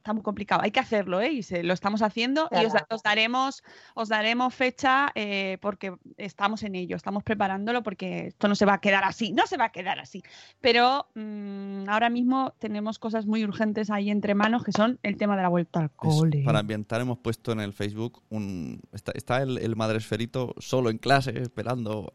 Está 0.00 0.14
muy 0.14 0.22
complicado. 0.22 0.62
Hay 0.62 0.70
que 0.70 0.80
hacerlo, 0.80 1.20
¿eh? 1.20 1.30
Y 1.30 1.42
se, 1.42 1.62
lo 1.62 1.74
estamos 1.74 2.00
haciendo 2.00 2.48
y 2.50 2.64
os, 2.64 2.72
Claro. 2.72 2.86
os 2.88 3.02
daremos, 3.02 3.62
os 3.94 4.08
daremos 4.08 4.54
fecha 4.54 5.12
eh, 5.14 5.58
porque 5.60 5.94
estamos 6.16 6.62
en 6.62 6.74
ello, 6.74 6.96
estamos 6.96 7.22
preparándolo 7.22 7.82
porque 7.82 8.28
esto 8.28 8.48
no 8.48 8.54
se 8.54 8.64
va 8.64 8.72
a 8.72 8.80
quedar 8.80 9.04
así, 9.04 9.32
no 9.32 9.46
se 9.46 9.58
va 9.58 9.66
a 9.66 9.72
quedar 9.72 9.98
así. 9.98 10.22
Pero 10.62 11.06
mm, 11.14 11.86
ahora 11.90 12.08
mismo 12.08 12.54
tenemos 12.58 12.98
cosas 12.98 13.26
muy 13.26 13.44
urgentes 13.44 13.90
ahí 13.90 14.10
entre 14.10 14.34
manos 14.34 14.64
que 14.64 14.72
son 14.72 14.98
el 15.02 15.18
tema 15.18 15.36
de 15.36 15.42
la 15.42 15.48
vuelta 15.50 15.80
al 15.80 15.90
cole. 15.90 16.44
Para 16.46 16.60
ambientar 16.60 17.02
hemos 17.02 17.18
puesto 17.18 17.52
en 17.52 17.60
el 17.60 17.74
Facebook 17.74 18.22
un... 18.30 18.80
Está, 18.92 19.12
está 19.14 19.42
el, 19.42 19.58
el 19.58 19.76
madresferito 19.76 20.54
solo 20.56 20.88
en 20.88 20.96
clase 20.96 21.38
esperando 21.42 22.14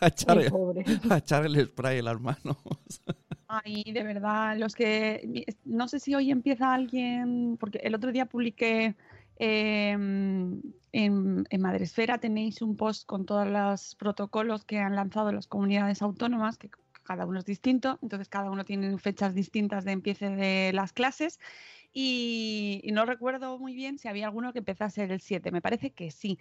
a 0.00 0.06
echar, 0.06 0.38
Ay, 0.38 0.48
pobre. 0.48 0.84
a 1.10 1.16
echar 1.16 1.44
el 1.44 1.66
spray 1.66 1.98
en 1.98 2.04
las 2.04 2.20
manos. 2.20 2.56
Ay, 3.48 3.84
de 3.92 4.02
verdad, 4.02 4.56
los 4.58 4.74
que 4.74 5.44
no 5.64 5.86
sé 5.86 6.00
si 6.00 6.14
hoy 6.16 6.30
empieza 6.32 6.74
alguien, 6.74 7.56
porque 7.60 7.78
el 7.78 7.94
otro 7.94 8.10
día 8.10 8.26
publiqué 8.26 8.96
eh, 9.38 9.90
en, 9.92 10.64
en 10.92 11.60
Madresfera 11.60 12.18
tenéis 12.18 12.60
un 12.62 12.76
post 12.76 13.06
con 13.06 13.24
todos 13.24 13.46
los 13.46 13.94
protocolos 13.94 14.64
que 14.64 14.78
han 14.78 14.96
lanzado 14.96 15.30
las 15.30 15.46
comunidades 15.46 16.02
autónomas, 16.02 16.58
que 16.58 16.70
cada 17.04 17.24
uno 17.24 17.38
es 17.38 17.44
distinto, 17.44 18.00
entonces 18.02 18.28
cada 18.28 18.50
uno 18.50 18.64
tiene 18.64 18.98
fechas 18.98 19.32
distintas 19.34 19.84
de 19.84 19.92
empiece 19.92 20.28
de 20.30 20.72
las 20.72 20.92
clases. 20.92 21.38
Y, 21.98 22.82
no 22.92 23.06
recuerdo 23.06 23.58
muy 23.58 23.74
bien 23.74 23.96
si 23.96 24.06
había 24.06 24.26
alguno 24.26 24.52
que 24.52 24.58
empezase 24.58 25.04
el 25.04 25.18
7, 25.18 25.50
me 25.50 25.62
parece 25.62 25.92
que 25.92 26.10
sí. 26.10 26.38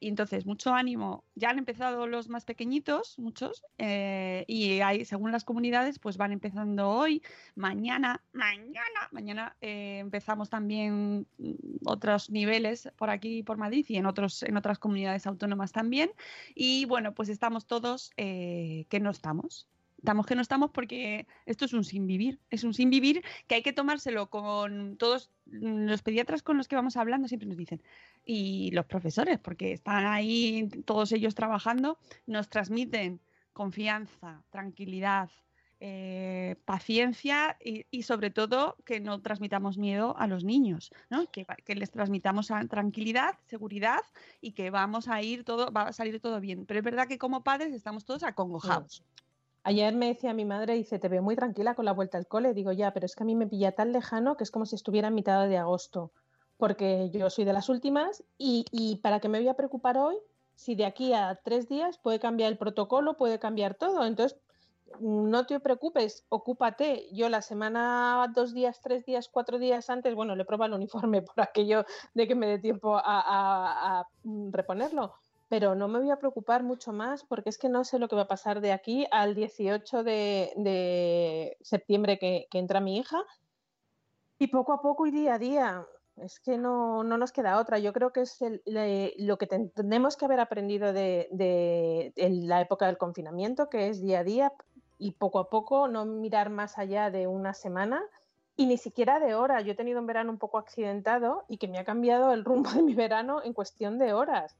Y 0.00 0.08
entonces, 0.08 0.46
mucho 0.46 0.72
ánimo. 0.72 1.24
Ya 1.34 1.50
han 1.50 1.58
empezado 1.58 2.06
los 2.06 2.30
más 2.30 2.46
pequeñitos, 2.46 3.18
muchos, 3.18 3.66
eh, 3.76 4.46
y 4.48 4.80
hay, 4.80 5.04
según 5.04 5.30
las 5.30 5.44
comunidades, 5.44 5.98
pues 5.98 6.16
van 6.16 6.32
empezando 6.32 6.88
hoy, 6.88 7.22
mañana, 7.54 8.24
mañana, 8.32 9.08
mañana 9.10 9.56
eh, 9.60 9.98
empezamos 9.98 10.48
también 10.48 11.26
mm, 11.36 11.52
otros 11.84 12.30
niveles 12.30 12.90
por 12.96 13.10
aquí, 13.10 13.42
por 13.42 13.58
Madrid 13.58 13.84
y 13.90 13.98
en, 13.98 14.06
otros, 14.06 14.42
en 14.42 14.56
otras 14.56 14.78
comunidades 14.78 15.26
autónomas 15.26 15.70
también. 15.70 16.10
Y 16.54 16.86
bueno, 16.86 17.12
pues 17.12 17.28
estamos 17.28 17.66
todos 17.66 18.10
eh, 18.16 18.86
que 18.88 19.00
no 19.00 19.10
estamos. 19.10 19.68
Estamos 19.98 20.26
que 20.26 20.36
no 20.36 20.42
estamos 20.42 20.70
porque 20.70 21.26
esto 21.44 21.64
es 21.64 21.72
un 21.72 21.84
sin 21.84 22.06
vivir, 22.06 22.38
es 22.50 22.64
un 22.64 22.72
sin 22.72 22.88
vivir 22.88 23.24
que 23.46 23.56
hay 23.56 23.62
que 23.62 23.72
tomárselo 23.72 24.30
con 24.30 24.96
todos 24.96 25.30
los 25.46 26.02
pediatras 26.02 26.42
con 26.42 26.56
los 26.56 26.68
que 26.68 26.76
vamos 26.76 26.96
hablando, 26.96 27.26
siempre 27.26 27.48
nos 27.48 27.58
dicen, 27.58 27.82
y 28.24 28.70
los 28.70 28.86
profesores, 28.86 29.38
porque 29.38 29.72
están 29.72 30.06
ahí 30.06 30.68
todos 30.84 31.10
ellos 31.12 31.34
trabajando, 31.34 31.98
nos 32.26 32.48
transmiten 32.48 33.20
confianza, 33.52 34.44
tranquilidad, 34.50 35.30
eh, 35.80 36.56
paciencia 36.64 37.56
y, 37.60 38.02
sobre 38.02 38.30
todo 38.30 38.76
que 38.84 38.98
no 38.98 39.20
transmitamos 39.20 39.78
miedo 39.78 40.16
a 40.18 40.26
los 40.26 40.42
niños, 40.42 40.90
¿no? 41.08 41.30
que, 41.30 41.46
que 41.64 41.76
les 41.76 41.92
transmitamos 41.92 42.52
tranquilidad, 42.68 43.38
seguridad 43.46 44.00
y 44.40 44.52
que 44.52 44.70
vamos 44.70 45.06
a 45.06 45.22
ir 45.22 45.44
todo, 45.44 45.72
va 45.72 45.82
a 45.82 45.92
salir 45.92 46.20
todo 46.20 46.40
bien. 46.40 46.66
Pero 46.66 46.78
es 46.78 46.84
verdad 46.84 47.06
que 47.06 47.18
como 47.18 47.44
padres 47.44 47.72
estamos 47.72 48.04
todos 48.04 48.24
acongojados. 48.24 49.04
Ayer 49.68 49.94
me 49.94 50.06
decía 50.06 50.32
mi 50.32 50.46
madre, 50.46 50.72
dice, 50.72 50.98
te 50.98 51.08
veo 51.08 51.22
muy 51.22 51.36
tranquila 51.36 51.74
con 51.74 51.84
la 51.84 51.92
vuelta 51.92 52.16
al 52.16 52.26
cole. 52.26 52.54
Digo, 52.54 52.72
ya, 52.72 52.94
pero 52.94 53.04
es 53.04 53.14
que 53.14 53.22
a 53.22 53.26
mí 53.26 53.34
me 53.34 53.46
pilla 53.46 53.72
tan 53.72 53.92
lejano 53.92 54.34
que 54.38 54.44
es 54.44 54.50
como 54.50 54.64
si 54.64 54.74
estuviera 54.74 55.08
en 55.08 55.14
mitad 55.14 55.46
de 55.46 55.58
agosto, 55.58 56.10
porque 56.56 57.10
yo 57.10 57.28
soy 57.28 57.44
de 57.44 57.52
las 57.52 57.68
últimas 57.68 58.24
y, 58.38 58.64
y 58.72 58.96
¿para 59.02 59.20
qué 59.20 59.28
me 59.28 59.40
voy 59.40 59.48
a 59.48 59.52
preocupar 59.60 59.98
hoy 59.98 60.16
si 60.54 60.74
de 60.74 60.86
aquí 60.86 61.12
a 61.12 61.38
tres 61.44 61.68
días 61.68 61.98
puede 61.98 62.18
cambiar 62.18 62.50
el 62.50 62.56
protocolo, 62.56 63.18
puede 63.18 63.38
cambiar 63.38 63.74
todo? 63.74 64.06
Entonces, 64.06 64.40
no 65.00 65.44
te 65.44 65.60
preocupes, 65.60 66.24
ocúpate. 66.30 67.06
Yo 67.12 67.28
la 67.28 67.42
semana, 67.42 68.32
dos 68.34 68.54
días, 68.54 68.80
tres 68.80 69.04
días, 69.04 69.28
cuatro 69.28 69.58
días 69.58 69.90
antes, 69.90 70.14
bueno, 70.14 70.34
le 70.34 70.46
prueba 70.46 70.64
el 70.64 70.72
uniforme 70.72 71.20
por 71.28 71.42
aquello 71.42 71.84
de 72.14 72.26
que 72.26 72.34
me 72.34 72.46
dé 72.46 72.58
tiempo 72.58 72.96
a, 72.96 73.02
a- 73.04 74.00
a, 74.00 74.04
mm, 74.22 74.50
reponerlo 74.50 75.12
pero 75.48 75.74
no 75.74 75.88
me 75.88 75.98
voy 75.98 76.10
a 76.10 76.18
preocupar 76.18 76.62
mucho 76.62 76.92
más 76.92 77.24
porque 77.24 77.48
es 77.48 77.58
que 77.58 77.68
no 77.68 77.84
sé 77.84 77.98
lo 77.98 78.08
que 78.08 78.16
va 78.16 78.22
a 78.22 78.28
pasar 78.28 78.60
de 78.60 78.72
aquí 78.72 79.06
al 79.10 79.34
18 79.34 80.02
de, 80.04 81.56
septiembre 81.62 82.18
que, 82.18 82.46
entra 82.52 82.80
mi 82.80 82.98
hija. 82.98 83.18
Y 84.38 84.48
poco 84.48 84.72
a 84.72 84.82
poco 84.82 85.06
y 85.06 85.10
día 85.10 85.34
a 85.34 85.38
día. 85.38 85.86
Es 86.16 86.40
que 86.40 86.58
no, 86.58 87.04
no 87.04 87.16
nos 87.16 87.32
queda 87.32 87.60
otra. 87.60 87.78
Yo 87.78 87.92
creo 87.92 88.12
que 88.12 88.22
es 88.22 88.38
lo 89.18 89.38
que 89.38 89.46
ten- 89.46 89.70
tenemos 89.70 90.16
que 90.16 90.24
haber 90.24 90.40
aprendido 90.40 90.92
de, 90.92 91.28
de- 91.30 92.12
la 92.42 92.60
época 92.60 92.86
del 92.86 92.98
confinamiento, 92.98 93.68
que 93.68 93.88
es 93.88 94.00
día 94.02 94.20
a 94.20 94.24
día 94.24 94.52
y 94.98 95.12
poco 95.12 95.38
a 95.38 95.48
poco 95.48 95.88
no 95.88 96.04
mirar 96.04 96.50
más 96.50 96.76
allá 96.76 97.10
de 97.10 97.26
una 97.28 97.54
semana 97.54 98.02
y 98.56 98.66
ni 98.66 98.76
siquiera 98.76 99.20
de 99.20 99.34
horas. 99.34 99.64
Yo 99.64 99.72
he 99.72 99.76
tenido 99.76 100.00
un 100.00 100.06
verano 100.06 100.32
un 100.32 100.38
poco 100.38 100.58
accidentado 100.58 101.44
y 101.48 101.58
que 101.58 101.68
me 101.68 101.78
ha 101.78 101.84
cambiado 101.84 102.32
el 102.32 102.44
rumbo 102.44 102.70
de 102.70 102.82
mi 102.82 102.94
verano 102.94 103.40
en 103.42 103.52
cuestión 103.54 103.98
de 103.98 104.12
horas. 104.12 104.56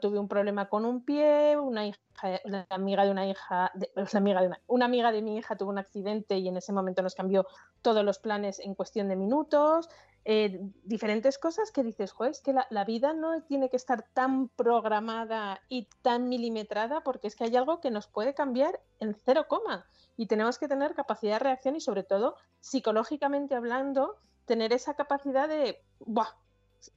Tuve 0.00 0.18
un 0.18 0.28
problema 0.28 0.68
con 0.68 0.84
un 0.84 1.04
pie, 1.04 1.56
una 1.56 1.86
hija, 1.86 1.98
la 2.44 2.66
amiga 2.70 3.04
de 3.04 3.10
una 3.10 3.26
hija, 3.26 3.70
de- 3.74 3.90
la 3.94 4.18
amiga 4.18 4.40
de 4.40 4.46
una, 4.48 4.60
una 4.66 4.84
amiga 4.86 5.12
de 5.12 5.22
mi 5.22 5.36
hija 5.38 5.56
tuvo 5.56 5.70
un 5.70 5.78
accidente 5.78 6.36
y 6.38 6.48
en 6.48 6.56
ese 6.56 6.72
momento 6.72 7.02
nos 7.02 7.14
cambió 7.14 7.46
todos 7.82 8.04
los 8.04 8.18
planes 8.18 8.58
en 8.60 8.74
cuestión 8.74 9.08
de 9.08 9.16
minutos. 9.16 9.88
eh, 10.30 10.60
diferentes 10.82 11.38
cosas 11.38 11.70
que 11.72 11.82
dices, 11.82 12.12
joder, 12.12 12.32
es 12.32 12.42
que 12.42 12.52
la, 12.52 12.66
la 12.70 12.84
vida 12.84 13.14
no 13.14 13.42
tiene 13.44 13.70
que 13.70 13.76
estar 13.76 14.02
tan 14.12 14.48
programada 14.50 15.60
y 15.68 15.88
tan 16.02 16.28
milimetrada 16.28 17.00
porque 17.02 17.28
es 17.28 17.36
que 17.36 17.44
hay 17.44 17.56
algo 17.56 17.80
que 17.80 17.90
nos 17.90 18.08
puede 18.08 18.34
cambiar 18.34 18.78
en 19.00 19.14
cero 19.14 19.46
coma 19.48 19.86
y 20.16 20.26
tenemos 20.26 20.58
que 20.58 20.68
tener 20.68 20.94
capacidad 20.94 21.34
de 21.34 21.38
reacción 21.38 21.76
y 21.76 21.80
sobre 21.80 22.02
todo 22.02 22.36
psicológicamente 22.60 23.54
hablando, 23.54 24.16
tener 24.44 24.72
esa 24.72 24.94
capacidad 24.94 25.48
de, 25.48 25.78
¡buah! 26.00 26.28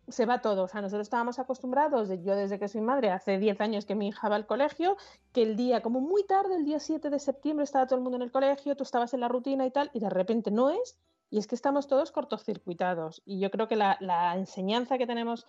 Se 0.07 0.25
va 0.25 0.41
todo. 0.41 0.63
O 0.63 0.67
sea, 0.67 0.81
nosotros 0.81 1.07
estábamos 1.07 1.39
acostumbrados, 1.39 2.09
yo 2.23 2.35
desde 2.35 2.59
que 2.59 2.67
soy 2.67 2.81
madre, 2.81 3.11
hace 3.11 3.37
10 3.37 3.59
años 3.61 3.85
que 3.85 3.95
mi 3.95 4.07
hija 4.09 4.29
va 4.29 4.35
al 4.35 4.45
colegio, 4.45 4.97
que 5.31 5.43
el 5.43 5.55
día, 5.55 5.81
como 5.81 6.01
muy 6.01 6.23
tarde, 6.23 6.55
el 6.55 6.65
día 6.65 6.79
7 6.79 7.09
de 7.09 7.19
septiembre, 7.19 7.63
estaba 7.63 7.87
todo 7.87 7.97
el 7.97 8.03
mundo 8.03 8.17
en 8.17 8.23
el 8.23 8.31
colegio, 8.31 8.75
tú 8.75 8.83
estabas 8.83 9.13
en 9.13 9.21
la 9.21 9.27
rutina 9.27 9.65
y 9.65 9.71
tal, 9.71 9.89
y 9.93 9.99
de 9.99 10.09
repente 10.09 10.51
no 10.51 10.69
es, 10.69 10.97
y 11.29 11.37
es 11.37 11.47
que 11.47 11.55
estamos 11.55 11.87
todos 11.87 12.11
cortocircuitados. 12.11 13.21
Y 13.25 13.39
yo 13.39 13.49
creo 13.51 13.67
que 13.67 13.75
la, 13.75 13.97
la 14.01 14.35
enseñanza 14.35 14.97
que 14.97 15.07
tenemos 15.07 15.47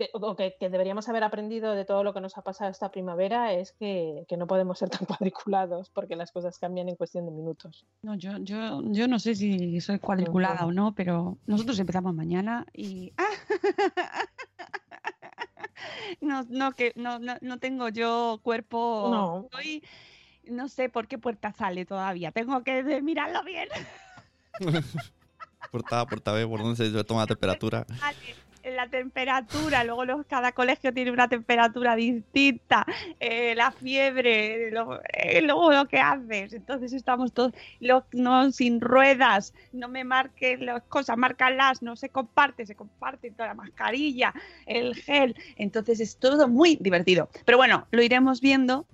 que, 0.00 0.08
o 0.14 0.34
que, 0.34 0.56
que 0.58 0.70
deberíamos 0.70 1.08
haber 1.10 1.22
aprendido 1.24 1.74
de 1.74 1.84
todo 1.84 2.02
lo 2.02 2.14
que 2.14 2.22
nos 2.22 2.38
ha 2.38 2.42
pasado 2.42 2.70
esta 2.70 2.90
primavera 2.90 3.52
es 3.52 3.72
que, 3.72 4.24
que 4.28 4.38
no 4.38 4.46
podemos 4.46 4.78
ser 4.78 4.88
tan 4.88 5.00
cuadriculados 5.06 5.90
porque 5.90 6.16
las 6.16 6.32
cosas 6.32 6.58
cambian 6.58 6.88
en 6.88 6.96
cuestión 6.96 7.26
de 7.26 7.32
minutos. 7.32 7.84
No, 8.02 8.14
yo, 8.14 8.38
yo, 8.38 8.80
yo 8.84 9.08
no 9.08 9.18
sé 9.18 9.34
si 9.34 9.78
soy 9.82 9.98
cuadriculada 9.98 10.64
o 10.64 10.72
no, 10.72 10.94
pero 10.94 11.36
nosotros 11.46 11.78
empezamos 11.78 12.14
mañana 12.14 12.66
y. 12.72 13.12
No, 16.20 16.44
no, 16.50 16.72
que 16.72 16.92
no, 16.96 17.18
no, 17.18 17.36
no 17.40 17.58
tengo 17.58 17.88
yo 17.88 18.40
cuerpo. 18.42 19.08
No. 19.10 19.42
Estoy- 19.44 19.82
no 20.44 20.68
sé 20.68 20.88
por 20.90 21.08
qué 21.08 21.16
puerta 21.16 21.52
sale 21.52 21.86
todavía. 21.86 22.32
Tengo 22.32 22.62
que 22.62 23.00
mirarlo 23.02 23.42
bien. 23.44 23.68
Por 25.70 25.84
A, 25.90 26.04
por 26.06 26.22
dónde 26.22 26.76
se 26.76 27.04
toma 27.04 27.20
la 27.22 27.26
temperatura. 27.28 27.86
Sale 27.98 28.49
La 28.62 28.88
temperatura, 28.88 29.84
luego 29.84 30.04
los- 30.04 30.26
cada 30.26 30.52
colegio 30.52 30.92
tiene 30.92 31.10
una 31.10 31.28
temperatura 31.28 31.96
distinta, 31.96 32.84
eh, 33.18 33.54
la 33.54 33.70
fiebre, 33.70 34.68
eh, 34.68 35.40
luego 35.42 35.72
lo 35.72 35.86
que 35.86 35.98
haces. 35.98 36.52
Entonces 36.52 36.92
estamos 36.92 37.32
todos 37.32 37.52
lo- 37.78 38.04
no, 38.12 38.52
sin 38.52 38.80
ruedas, 38.80 39.54
no 39.72 39.88
me 39.88 40.04
marques 40.04 40.60
las 40.60 40.82
cosas, 40.82 41.16
márcalas, 41.16 41.80
no 41.80 41.96
se 41.96 42.10
comparte, 42.10 42.66
se 42.66 42.74
comparte 42.74 43.30
toda 43.30 43.48
la 43.48 43.54
mascarilla, 43.54 44.34
el 44.66 44.94
gel. 44.94 45.34
Entonces 45.56 45.98
es 46.00 46.18
todo 46.18 46.46
muy 46.46 46.76
divertido. 46.80 47.30
Pero 47.46 47.56
bueno, 47.56 47.86
lo 47.90 48.02
iremos 48.02 48.40
viendo. 48.42 48.86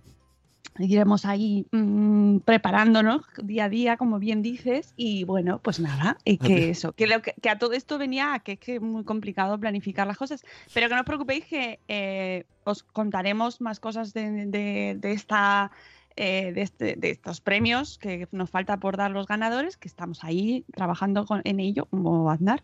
Iremos 0.78 1.24
ahí 1.24 1.66
mm, 1.72 2.38
preparándonos 2.38 3.22
día 3.42 3.64
a 3.64 3.68
día, 3.68 3.96
como 3.96 4.18
bien 4.18 4.42
dices, 4.42 4.92
y 4.96 5.24
bueno, 5.24 5.60
pues 5.62 5.80
nada, 5.80 6.18
y 6.24 6.38
que 6.38 6.68
eso, 6.70 6.92
que, 6.92 7.06
lo 7.06 7.22
que, 7.22 7.34
que 7.40 7.48
a 7.50 7.58
todo 7.58 7.72
esto 7.72 7.98
venía 7.98 8.40
que 8.44 8.52
es 8.52 8.58
que 8.58 8.76
es 8.76 8.80
muy 8.82 9.04
complicado 9.04 9.58
planificar 9.58 10.06
las 10.06 10.16
cosas, 10.18 10.42
pero 10.74 10.88
que 10.88 10.94
no 10.94 11.00
os 11.00 11.06
preocupéis 11.06 11.44
que 11.46 11.80
eh, 11.88 12.44
os 12.64 12.82
contaremos 12.82 13.60
más 13.60 13.80
cosas 13.80 14.12
de, 14.12 14.46
de- 14.46 14.96
de 14.98 15.12
esta 15.12 15.70
eh, 16.18 16.52
de, 16.54 16.62
este- 16.62 16.96
de 16.96 17.10
estos 17.10 17.42
premios 17.42 17.98
que 17.98 18.26
nos 18.32 18.48
falta 18.48 18.78
por 18.78 18.96
dar 18.96 19.10
los 19.10 19.26
ganadores, 19.26 19.76
que 19.76 19.86
estamos 19.88 20.24
ahí 20.24 20.64
trabajando 20.72 21.26
con- 21.26 21.42
en 21.44 21.60
ello, 21.60 21.84
como 21.90 22.30
andar, 22.30 22.62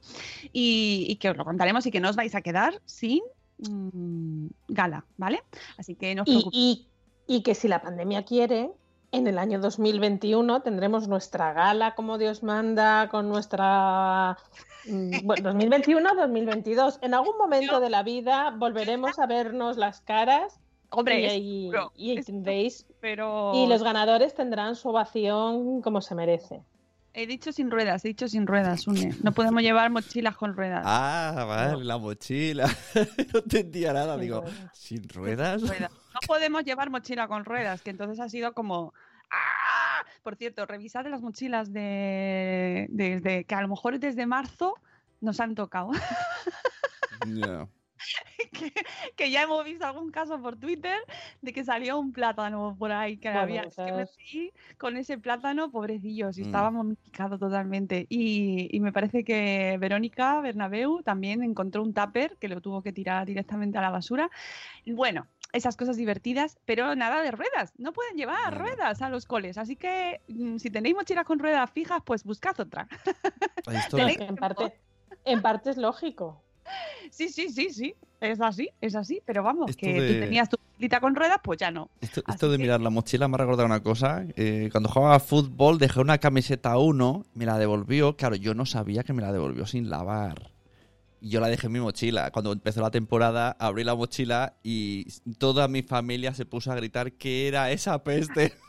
y, 0.55 1.05
y 1.09 1.17
que 1.17 1.29
os 1.31 1.37
lo 1.37 1.45
contaremos 1.45 1.85
y 1.87 1.91
que 1.91 2.01
no 2.01 2.09
os 2.09 2.17
vais 2.17 2.35
a 2.35 2.41
quedar 2.41 2.81
sin 2.87 3.21
mm, 3.59 4.47
gala, 4.69 5.05
¿vale? 5.19 5.43
Así 5.77 5.95
que 5.97 6.15
no 6.15 6.23
os 6.23 6.29
preocupéis. 6.29 6.63
y- 6.63 6.71
y 6.83 6.87
que 7.27 7.55
si 7.55 7.69
la 7.69 7.81
pandemia 7.83 8.25
quiere, 8.25 8.71
en 9.11 9.27
el 9.27 9.39
año 9.39 9.59
2021 9.61 10.63
tendremos 10.63 11.09
nuestra 11.09 11.53
gala 11.53 11.95
como 11.95 12.19
Dios 12.19 12.43
manda, 12.43 13.09
con 13.11 13.29
nuestra... 13.29 14.37
mm, 14.87 15.25
Bueno, 15.27 15.43
2021, 15.51 16.15
2022. 16.15 16.99
En 17.03 17.15
algún 17.15 17.37
momento 17.39 17.81
de 17.81 17.91
la 17.91 18.03
vida 18.03 18.55
volveremos 18.57 19.19
a 19.19 19.27
vernos 19.27 19.77
las 19.77 20.01
caras 20.01 20.59
Hombre, 20.91 21.21
y, 21.21 21.25
es 21.25 21.33
y- 21.35 21.61
seguro, 21.71 21.93
y 21.97 22.19
es 22.19 22.27
tendréis- 22.29 22.87
pero 23.01 23.53
y 23.55 23.67
los 23.67 23.83
ganadores 23.83 24.35
tendrán 24.35 24.77
su 24.77 24.89
ovación 24.91 25.81
como 25.83 26.01
se 26.03 26.15
merece. 26.15 26.63
he 27.15 27.27
dicho 27.27 27.51
sin 27.53 27.71
ruedas, 27.71 28.05
he 28.05 28.09
dicho 28.09 28.29
sin 28.29 28.47
ruedas, 28.47 28.87
Une. 28.87 29.15
No 29.23 29.33
podemos 29.33 29.63
llevar 29.63 29.91
mochilas 29.91 30.37
con 30.37 30.55
ruedas. 30.57 30.83
Ah, 30.87 31.45
vale, 31.49 31.85
la 31.85 31.97
mochila. 31.99 32.67
no 33.33 33.39
entendía 33.41 33.93
nada. 33.93 34.15
Sin 34.15 34.21
Digo, 34.23 34.41
ruedas. 34.43 34.71
¿sin 34.75 35.09
ruedas? 35.09 35.63
ruedas. 35.63 35.91
No 36.15 36.21
podemos 36.27 36.65
llevar 36.65 36.91
mochila 36.91 37.29
con 37.29 37.45
ruedas, 37.45 37.83
que 37.83 37.91
entonces 37.91 38.21
ha 38.21 38.29
sido 38.29 38.53
como. 38.55 38.93
¡Ah! 39.31 40.05
Por 40.23 40.37
cierto, 40.37 40.67
revisad 40.67 41.07
las 41.07 41.23
mochilas 41.23 41.73
de, 41.73 42.87
desde 42.91 43.45
que 43.45 43.55
a 43.55 43.63
lo 43.63 43.69
mejor 43.69 43.99
desde 43.99 44.27
marzo 44.27 44.75
nos 45.21 45.41
han 45.41 45.55
tocado. 45.55 45.91
Que, 48.53 48.73
que 49.15 49.31
ya 49.31 49.43
hemos 49.43 49.65
visto 49.65 49.87
algún 49.87 50.11
caso 50.11 50.41
por 50.43 50.57
Twitter 50.57 50.99
de 51.41 51.53
que 51.53 51.63
salió 51.63 52.01
un 52.01 52.13
plátano 52.13 52.75
por 52.77 52.91
ahí 52.91 53.17
que 53.17 53.29
Bueno, 53.29 53.43
había 53.43 53.69
que 53.71 54.53
con 54.77 54.97
ese 54.97 55.19
plátano, 55.19 55.71
pobrecillos, 55.71 56.37
y 56.37 56.43
Mm. 56.43 56.47
estaba 56.47 56.71
momificado 56.73 57.39
totalmente. 57.39 58.07
Y, 58.09 58.69
y 58.77 58.81
me 58.81 58.93
parece 58.93 59.23
que 59.23 59.77
Verónica 59.79 60.41
Bernabeu 60.41 61.03
también 61.05 61.45
encontró 61.45 61.83
un 61.83 61.95
tupper 61.95 62.37
que 62.39 62.49
lo 62.49 62.61
tuvo 62.61 62.83
que 62.83 62.93
tirar 62.93 63.25
directamente 63.25 63.79
a 63.79 63.83
la 63.83 63.91
basura. 63.91 64.29
Bueno, 64.87 65.29
esas 65.53 65.77
cosas 65.77 65.97
divertidas, 65.97 66.57
pero 66.65 66.95
nada 66.95 67.23
de 67.23 67.31
ruedas. 67.31 67.73
No 67.79 67.93
pueden 67.93 68.17
llevar 68.17 68.53
No. 68.55 68.59
ruedas 68.61 69.03
a 69.03 69.09
los 69.11 69.27
coles. 69.27 69.59
Así 69.59 69.77
que 69.77 70.21
mm, 70.29 70.57
si 70.59 70.71
tenéis 70.71 70.95
mochilas 70.95 71.25
con 71.25 71.39
ruedas 71.39 71.71
fijas, 71.71 72.01
pues 72.05 72.25
buscad 72.25 72.59
otra. 72.59 72.89
Tenéis 73.91 74.19
En 74.21 74.37
parte, 74.37 74.73
en 75.25 75.43
parte 75.43 75.71
es 75.71 75.77
lógico. 75.77 76.43
Sí, 77.11 77.29
sí, 77.29 77.49
sí, 77.51 77.71
sí. 77.71 77.95
Es 78.21 78.41
así, 78.41 78.71
es 78.81 78.95
así. 78.95 79.21
Pero 79.27 79.43
vamos, 79.43 79.71
Esto 79.71 79.81
que 79.87 80.01
de- 80.01 80.15
tú 80.15 80.21
tenías 80.21 80.49
tu 80.49 80.57
mochilita 80.57 81.01
con 81.01 81.15
ruedas, 81.17 81.39
pues 81.43 81.59
ya 81.59 81.71
no. 81.71 81.91
Esto, 82.01 82.23
de 82.49 82.57
que- 82.57 82.63
mirar 82.63 82.81
la 82.81 82.89
mochila 82.91 83.27
me 83.29 83.35
ha 83.35 83.39
recordado 83.39 83.67
una 83.67 83.83
cosa. 83.83 84.25
eh, 84.37 84.69
cuando 84.71 84.89
jugaba 84.89 85.17
a 85.17 85.21
fútbol 85.21 85.79
dejé 85.79 86.01
una 86.01 86.19
camiseta 86.19 86.73
a 86.73 86.79
uno, 86.79 87.25
me 87.35 87.47
la 87.47 87.59
devolvió. 87.59 88.17
Claro, 88.17 88.37
yo 88.37 88.55
no 88.55 88.65
sabía 88.65 89.03
que 89.03 89.13
me 89.13 89.23
la 89.23 89.33
devolvió 89.33 89.67
sin 89.67 89.91
lavar. 89.91 90.52
Yo 91.25 91.41
la 91.41 91.47
dejé 91.49 91.69
en 91.69 91.73
mi 91.73 91.81
mochila. 91.81 92.31
Cuando 92.33 92.53
empezó 92.53 92.81
la 92.81 92.91
temporada, 92.91 93.57
abrí 93.61 93.85
la 93.85 93.95
mochila 93.95 94.57
y 94.65 95.07
toda 95.39 95.69
mi 95.69 95.83
familia 95.83 96.35
se 96.35 96.47
puso 96.47 96.73
a 96.73 96.75
gritar 96.75 97.13
que 97.13 97.47
era 97.49 97.71
esa 97.71 98.03
peste. 98.03 98.53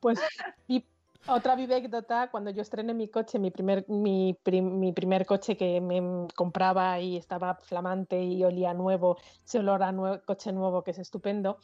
Pues 0.00 0.20
otra 1.26 1.56
vivécdota, 1.56 2.30
cuando 2.30 2.50
yo 2.50 2.62
estrené 2.62 2.94
mi 2.94 3.08
coche, 3.08 3.38
mi 3.40 3.50
primer, 3.50 3.84
mi, 3.88 4.38
prim- 4.44 4.78
mi 4.78 4.92
primer 4.92 5.26
coche 5.26 5.56
que 5.56 5.80
me 5.80 6.28
compraba 6.36 7.00
y 7.00 7.16
estaba 7.16 7.56
flamante 7.56 8.22
y 8.22 8.44
olía 8.44 8.74
nuevo, 8.74 9.16
ese 9.44 9.58
olor 9.58 9.82
a 9.82 10.22
coche 10.24 10.52
nuevo 10.52 10.84
que 10.84 10.92
es 10.92 10.98
estupendo, 10.98 11.58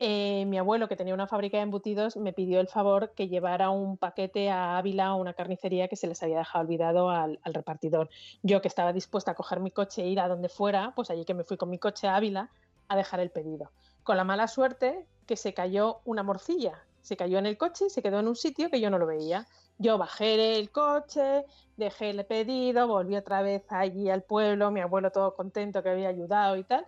eh, 0.00 0.44
mi 0.46 0.58
abuelo, 0.58 0.88
que 0.88 0.96
tenía 0.96 1.14
una 1.14 1.26
fábrica 1.26 1.58
de 1.58 1.64
embutidos, 1.64 2.16
me 2.16 2.32
pidió 2.32 2.58
el 2.58 2.68
favor 2.68 3.12
que 3.14 3.28
llevara 3.28 3.70
un 3.70 3.98
paquete 3.98 4.50
a 4.50 4.78
Ávila, 4.78 5.08
a 5.08 5.14
una 5.14 5.34
carnicería 5.34 5.88
que 5.88 5.96
se 5.96 6.06
les 6.06 6.22
había 6.22 6.38
dejado 6.38 6.64
olvidado 6.64 7.10
al, 7.10 7.38
al 7.42 7.54
repartidor. 7.54 8.08
Yo 8.42 8.62
que 8.62 8.68
estaba 8.68 8.92
dispuesta 8.92 9.32
a 9.32 9.34
coger 9.34 9.60
mi 9.60 9.70
coche 9.70 10.02
e 10.02 10.08
ir 10.08 10.18
a 10.18 10.28
donde 10.28 10.48
fuera, 10.48 10.92
pues 10.96 11.10
allí 11.10 11.24
que 11.24 11.34
me 11.34 11.44
fui 11.44 11.56
con 11.56 11.70
mi 11.70 11.78
coche 11.78 12.08
a 12.08 12.16
Ávila 12.16 12.50
a 12.88 12.96
dejar 12.96 13.20
el 13.20 13.30
pedido. 13.30 13.70
Con 14.02 14.16
la 14.16 14.24
mala 14.24 14.48
suerte 14.48 15.06
que 15.26 15.36
se 15.36 15.54
cayó 15.54 16.00
una 16.04 16.22
morcilla. 16.22 16.82
Se 17.02 17.16
cayó 17.16 17.38
en 17.38 17.46
el 17.46 17.56
coche 17.56 17.86
y 17.86 17.90
se 17.90 18.02
quedó 18.02 18.20
en 18.20 18.28
un 18.28 18.36
sitio 18.36 18.70
que 18.70 18.80
yo 18.80 18.90
no 18.90 18.98
lo 18.98 19.06
veía. 19.06 19.46
Yo 19.78 19.96
bajé 19.96 20.58
el 20.58 20.70
coche, 20.70 21.44
dejé 21.76 22.10
el 22.10 22.24
pedido, 22.26 22.88
volví 22.88 23.16
otra 23.16 23.40
vez 23.42 23.64
allí 23.70 24.10
al 24.10 24.22
pueblo, 24.22 24.70
mi 24.70 24.80
abuelo 24.80 25.10
todo 25.10 25.34
contento 25.34 25.82
que 25.82 25.90
había 25.90 26.08
ayudado 26.08 26.56
y 26.56 26.64
tal. 26.64 26.84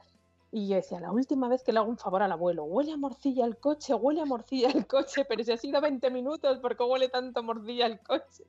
Y 0.55 0.69
yo 0.69 0.77
decía, 0.77 1.01
la 1.01 1.11
última 1.11 1.49
vez 1.49 1.62
que 1.62 1.73
le 1.73 1.79
hago 1.79 1.88
un 1.88 1.97
favor 1.97 2.23
al 2.23 2.31
abuelo, 2.31 2.65
huele 2.65 2.93
a 2.93 2.99
morcilla 2.99 3.47
el 3.47 3.57
coche, 3.59 3.95
huele 3.95 4.21
a 4.21 4.27
morcilla 4.27 4.69
el 4.71 4.87
coche, 4.87 5.25
pero 5.25 5.43
si 5.43 5.51
ha 5.51 5.57
sido 5.57 5.81
20 5.81 6.11
minutos, 6.11 6.59
¿por 6.59 6.77
qué 6.77 6.85
huele 6.85 7.09
tanto 7.09 7.41
a 7.41 7.43
morcilla 7.43 7.87
el 7.87 8.01
coche? 8.01 8.45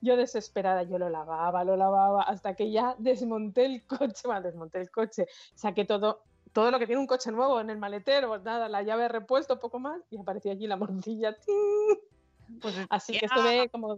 Yo 0.00 0.16
desesperada, 0.16 0.82
yo 0.82 0.98
lo 0.98 1.08
lavaba, 1.08 1.62
lo 1.62 1.76
lavaba, 1.76 2.22
hasta 2.22 2.54
que 2.56 2.72
ya 2.72 2.96
desmonté 2.98 3.66
el 3.66 3.86
coche, 3.86 4.22
bueno, 4.24 4.42
desmonté 4.42 4.80
el 4.80 4.90
coche, 4.90 5.26
saqué 5.54 5.84
todo, 5.84 6.24
todo 6.52 6.72
lo 6.72 6.78
que 6.80 6.86
tiene 6.86 7.00
un 7.00 7.06
coche 7.06 7.30
nuevo 7.30 7.60
en 7.60 7.70
el 7.70 7.78
maletero, 7.78 8.28
pues 8.28 8.42
nada, 8.42 8.68
la 8.68 8.82
llave 8.82 9.02
de 9.04 9.08
repuesto, 9.08 9.60
poco 9.60 9.78
más, 9.78 10.02
y 10.10 10.18
apareció 10.18 10.50
allí 10.50 10.66
la 10.66 10.76
morcilla. 10.76 11.36
¡ting! 11.38 12.58
Pues 12.60 12.74
Así 12.90 13.16
que 13.16 13.26
estuve 13.26 13.68
como... 13.70 13.96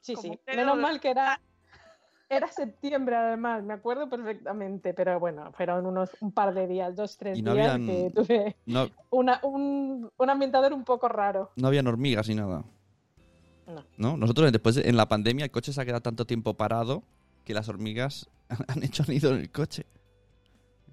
Sí, 0.00 0.14
Como 0.14 0.34
sí, 0.34 0.40
menos 0.46 0.76
de- 0.76 0.82
mal 0.82 1.00
que 1.00 1.10
era... 1.10 1.40
Era 2.32 2.46
septiembre 2.52 3.16
además, 3.16 3.64
me 3.64 3.74
acuerdo 3.74 4.08
perfectamente, 4.08 4.94
pero 4.94 5.18
bueno, 5.18 5.50
fueron 5.52 5.84
unos 5.84 6.10
un 6.20 6.30
par 6.30 6.54
de 6.54 6.68
días, 6.68 6.94
dos, 6.94 7.16
tres 7.18 7.36
Y 7.36 7.42
no 7.42 7.54
días 7.54 7.70
habían- 7.74 7.86
que 7.88 8.10
tuve 8.14 8.56
No, 8.66 8.88
una, 9.10 9.40
un, 9.42 10.08
un 10.16 10.30
ambientador 10.30 10.72
un 10.72 10.84
poco 10.84 11.08
raro. 11.08 11.50
no 11.56 11.66
habían 11.66 11.88
hormigas 11.88 12.28
ni 12.28 12.36
nada. 12.36 12.62
No. 13.96 14.16
Nosotros 14.16 14.50
después 14.52 14.76
en 14.76 14.96
la 14.96 15.08
pandemia 15.08 15.44
el 15.44 15.50
coche 15.50 15.72
se 15.72 15.80
ha 15.80 15.84
quedado 15.84 16.02
tanto 16.02 16.24
tiempo 16.24 16.54
parado 16.54 17.02
que 17.44 17.52
las 17.52 17.68
hormigas 17.68 18.28
han 18.68 18.82
hecho 18.84 19.02
nido 19.08 19.32
en 19.32 19.40
el 19.40 19.50
coche. 19.50 19.84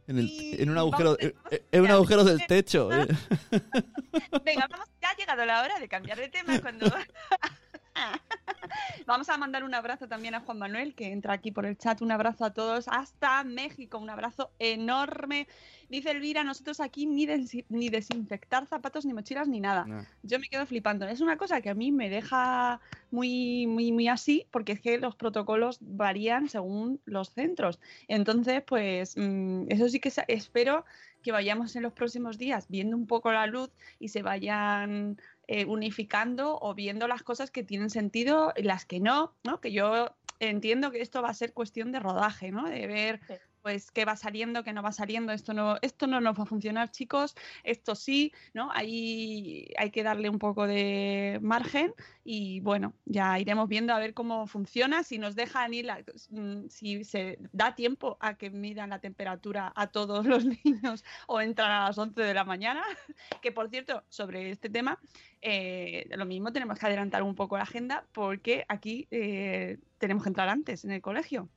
En, 0.08 0.18
el- 0.18 0.30
Sí, 0.30 0.56
en 0.58 0.70
un 0.72 0.78
agujero, 0.80 1.18
en, 1.20 1.34
vamos 1.36 1.62
en 1.72 1.82
un 1.84 1.92
agujero 1.92 2.24
del 2.24 2.48
techo. 2.48 2.90
eh. 2.92 3.08
Venga, 4.44 4.68
vamos, 4.72 4.88
ya 5.02 5.10
ha 5.12 5.16
llegado 5.18 5.46
la 5.46 5.62
hora 5.62 5.78
de 5.80 5.88
cambiar 5.88 6.18
de 6.18 6.30
tema 6.30 6.60
cuando... 6.62 6.88
Vamos 9.06 9.30
a 9.30 9.38
mandar 9.38 9.64
un 9.64 9.74
abrazo 9.74 10.08
también 10.08 10.36
a 10.36 10.42
Juan 10.42 10.60
Manuel, 10.60 10.94
que 10.94 11.12
entra 11.12 11.34
aquí 11.34 11.52
por 11.52 11.66
el 11.66 11.78
chat. 11.78 12.02
Un 12.02 12.12
abrazo 12.12 12.46
a 12.46 12.54
todos 12.54 12.88
hasta 12.88 13.44
México. 13.44 13.98
Un 13.98 14.10
abrazo 14.10 14.52
enorme. 14.60 15.48
Dice 15.90 16.12
Elvira, 16.12 16.44
nosotros 16.44 16.80
aquí 16.80 17.06
ni, 17.06 17.26
des- 17.26 17.66
ni 17.70 17.90
desinfectar 17.90 18.68
zapatos, 18.68 19.06
ni 19.06 19.14
mochilas, 19.14 19.48
ni 19.48 19.60
nada. 19.60 19.86
No. 19.86 20.06
Yo 20.24 20.40
me 20.40 20.48
quedo 20.50 20.66
flipando. 20.66 21.08
Es 21.08 21.22
una 21.22 21.38
cosa 21.38 21.62
que 21.62 21.70
a 21.70 21.74
mí 21.74 21.92
me 21.92 22.10
deja 22.10 22.82
muy, 23.12 23.68
muy, 23.68 23.92
muy 23.92 24.08
así, 24.10 24.48
porque 24.52 24.74
es 24.74 24.82
que 24.82 24.98
los 24.98 25.16
protocolos 25.16 25.78
varían 25.82 26.50
según 26.50 27.00
los 27.06 27.30
centros. 27.32 27.80
Entonces, 28.08 28.62
pues 28.64 29.16
mm, 29.16 29.66
eso 29.70 29.88
sí 29.88 30.00
que 30.00 30.12
espero 30.28 30.86
que 31.24 31.32
vayamos 31.32 31.76
en 31.76 31.84
los 31.84 31.94
próximos 31.94 32.38
días 32.38 32.68
viendo 32.70 32.96
un 32.96 33.08
poco 33.08 33.32
la 33.32 33.48
luz 33.48 33.70
y 34.00 34.10
se 34.10 34.22
vayan 34.22 35.20
eh, 35.48 35.66
unificando 35.66 36.58
o 36.62 36.74
viendo 36.74 37.08
las 37.08 37.24
cosas 37.24 37.52
que 37.52 37.64
tienen 37.64 37.90
sentido 37.90 38.54
y 38.56 38.64
las 38.64 38.86
que 38.86 39.00
no, 39.00 39.34
¿no? 39.44 39.62
Que 39.62 39.72
yo 39.72 40.16
entiendo 40.40 40.92
que 40.92 41.02
esto 41.02 41.22
va 41.22 41.30
a 41.30 41.34
ser 41.34 41.54
cuestión 41.54 41.92
de 41.92 42.00
rodaje, 42.00 42.52
¿no? 42.52 42.70
De 42.70 42.86
ver. 42.88 43.22
Pues 43.62 43.92
qué 43.92 44.06
va 44.06 44.16
saliendo, 44.16 44.64
qué 44.64 44.74
no 44.74 44.82
va 44.84 44.92
saliendo, 44.92 45.34
esto 45.34 45.54
no, 45.54 45.78
esto 45.82 46.08
no 46.08 46.22
nos 46.22 46.38
va 46.38 46.44
a 46.44 46.46
funcionar, 46.46 46.90
chicos, 46.92 47.36
esto 47.64 47.96
sí, 47.96 48.32
¿no? 48.54 48.72
Ahí 48.72 49.70
hay 49.78 49.92
que 49.92 50.04
darle 50.04 50.30
un 50.30 50.40
poco 50.40 50.68
de 50.68 51.40
margen 51.42 51.94
y 52.24 52.60
bueno, 52.62 52.94
ya 53.06 53.40
iremos 53.40 53.68
viendo 53.68 53.94
a 53.94 54.00
ver 54.00 54.14
cómo 54.14 54.48
funciona, 54.48 55.04
si 55.04 55.18
nos 55.18 55.36
dejan 55.36 55.74
ir, 55.74 55.86
la- 55.86 56.04
mm, 56.30 56.68
si 56.70 57.04
se 57.04 57.40
da 57.52 57.76
tiempo 57.76 58.18
a 58.20 58.38
que 58.38 58.50
midan 58.50 58.90
la 58.92 59.00
temperatura 59.00 59.72
a 59.76 59.88
todos 59.88 60.26
los 60.26 60.46
niños 60.64 61.04
o 61.28 61.42
entran 61.42 61.72
a 61.72 61.86
las 61.88 61.98
11 61.98 62.22
de 62.22 62.34
la 62.34 62.44
mañana, 62.44 62.84
que 63.42 63.52
por 63.52 63.70
cierto, 63.70 64.04
sobre 64.10 64.50
este 64.52 64.70
tema, 64.70 65.00
eh, 65.42 66.08
lo 66.16 66.26
mismo 66.26 66.52
tenemos 66.52 66.80
que 66.80 66.86
adelantar 66.86 67.24
un 67.24 67.36
poco 67.36 67.58
la 67.58 67.64
agenda 67.64 68.08
porque 68.12 68.66
aquí 68.68 69.08
eh, 69.12 69.80
tenemos 69.98 70.24
que 70.24 70.30
entrar 70.30 70.50
antes 70.50 70.86
en 70.86 70.92
el 70.92 71.02
colegio. 71.02 71.50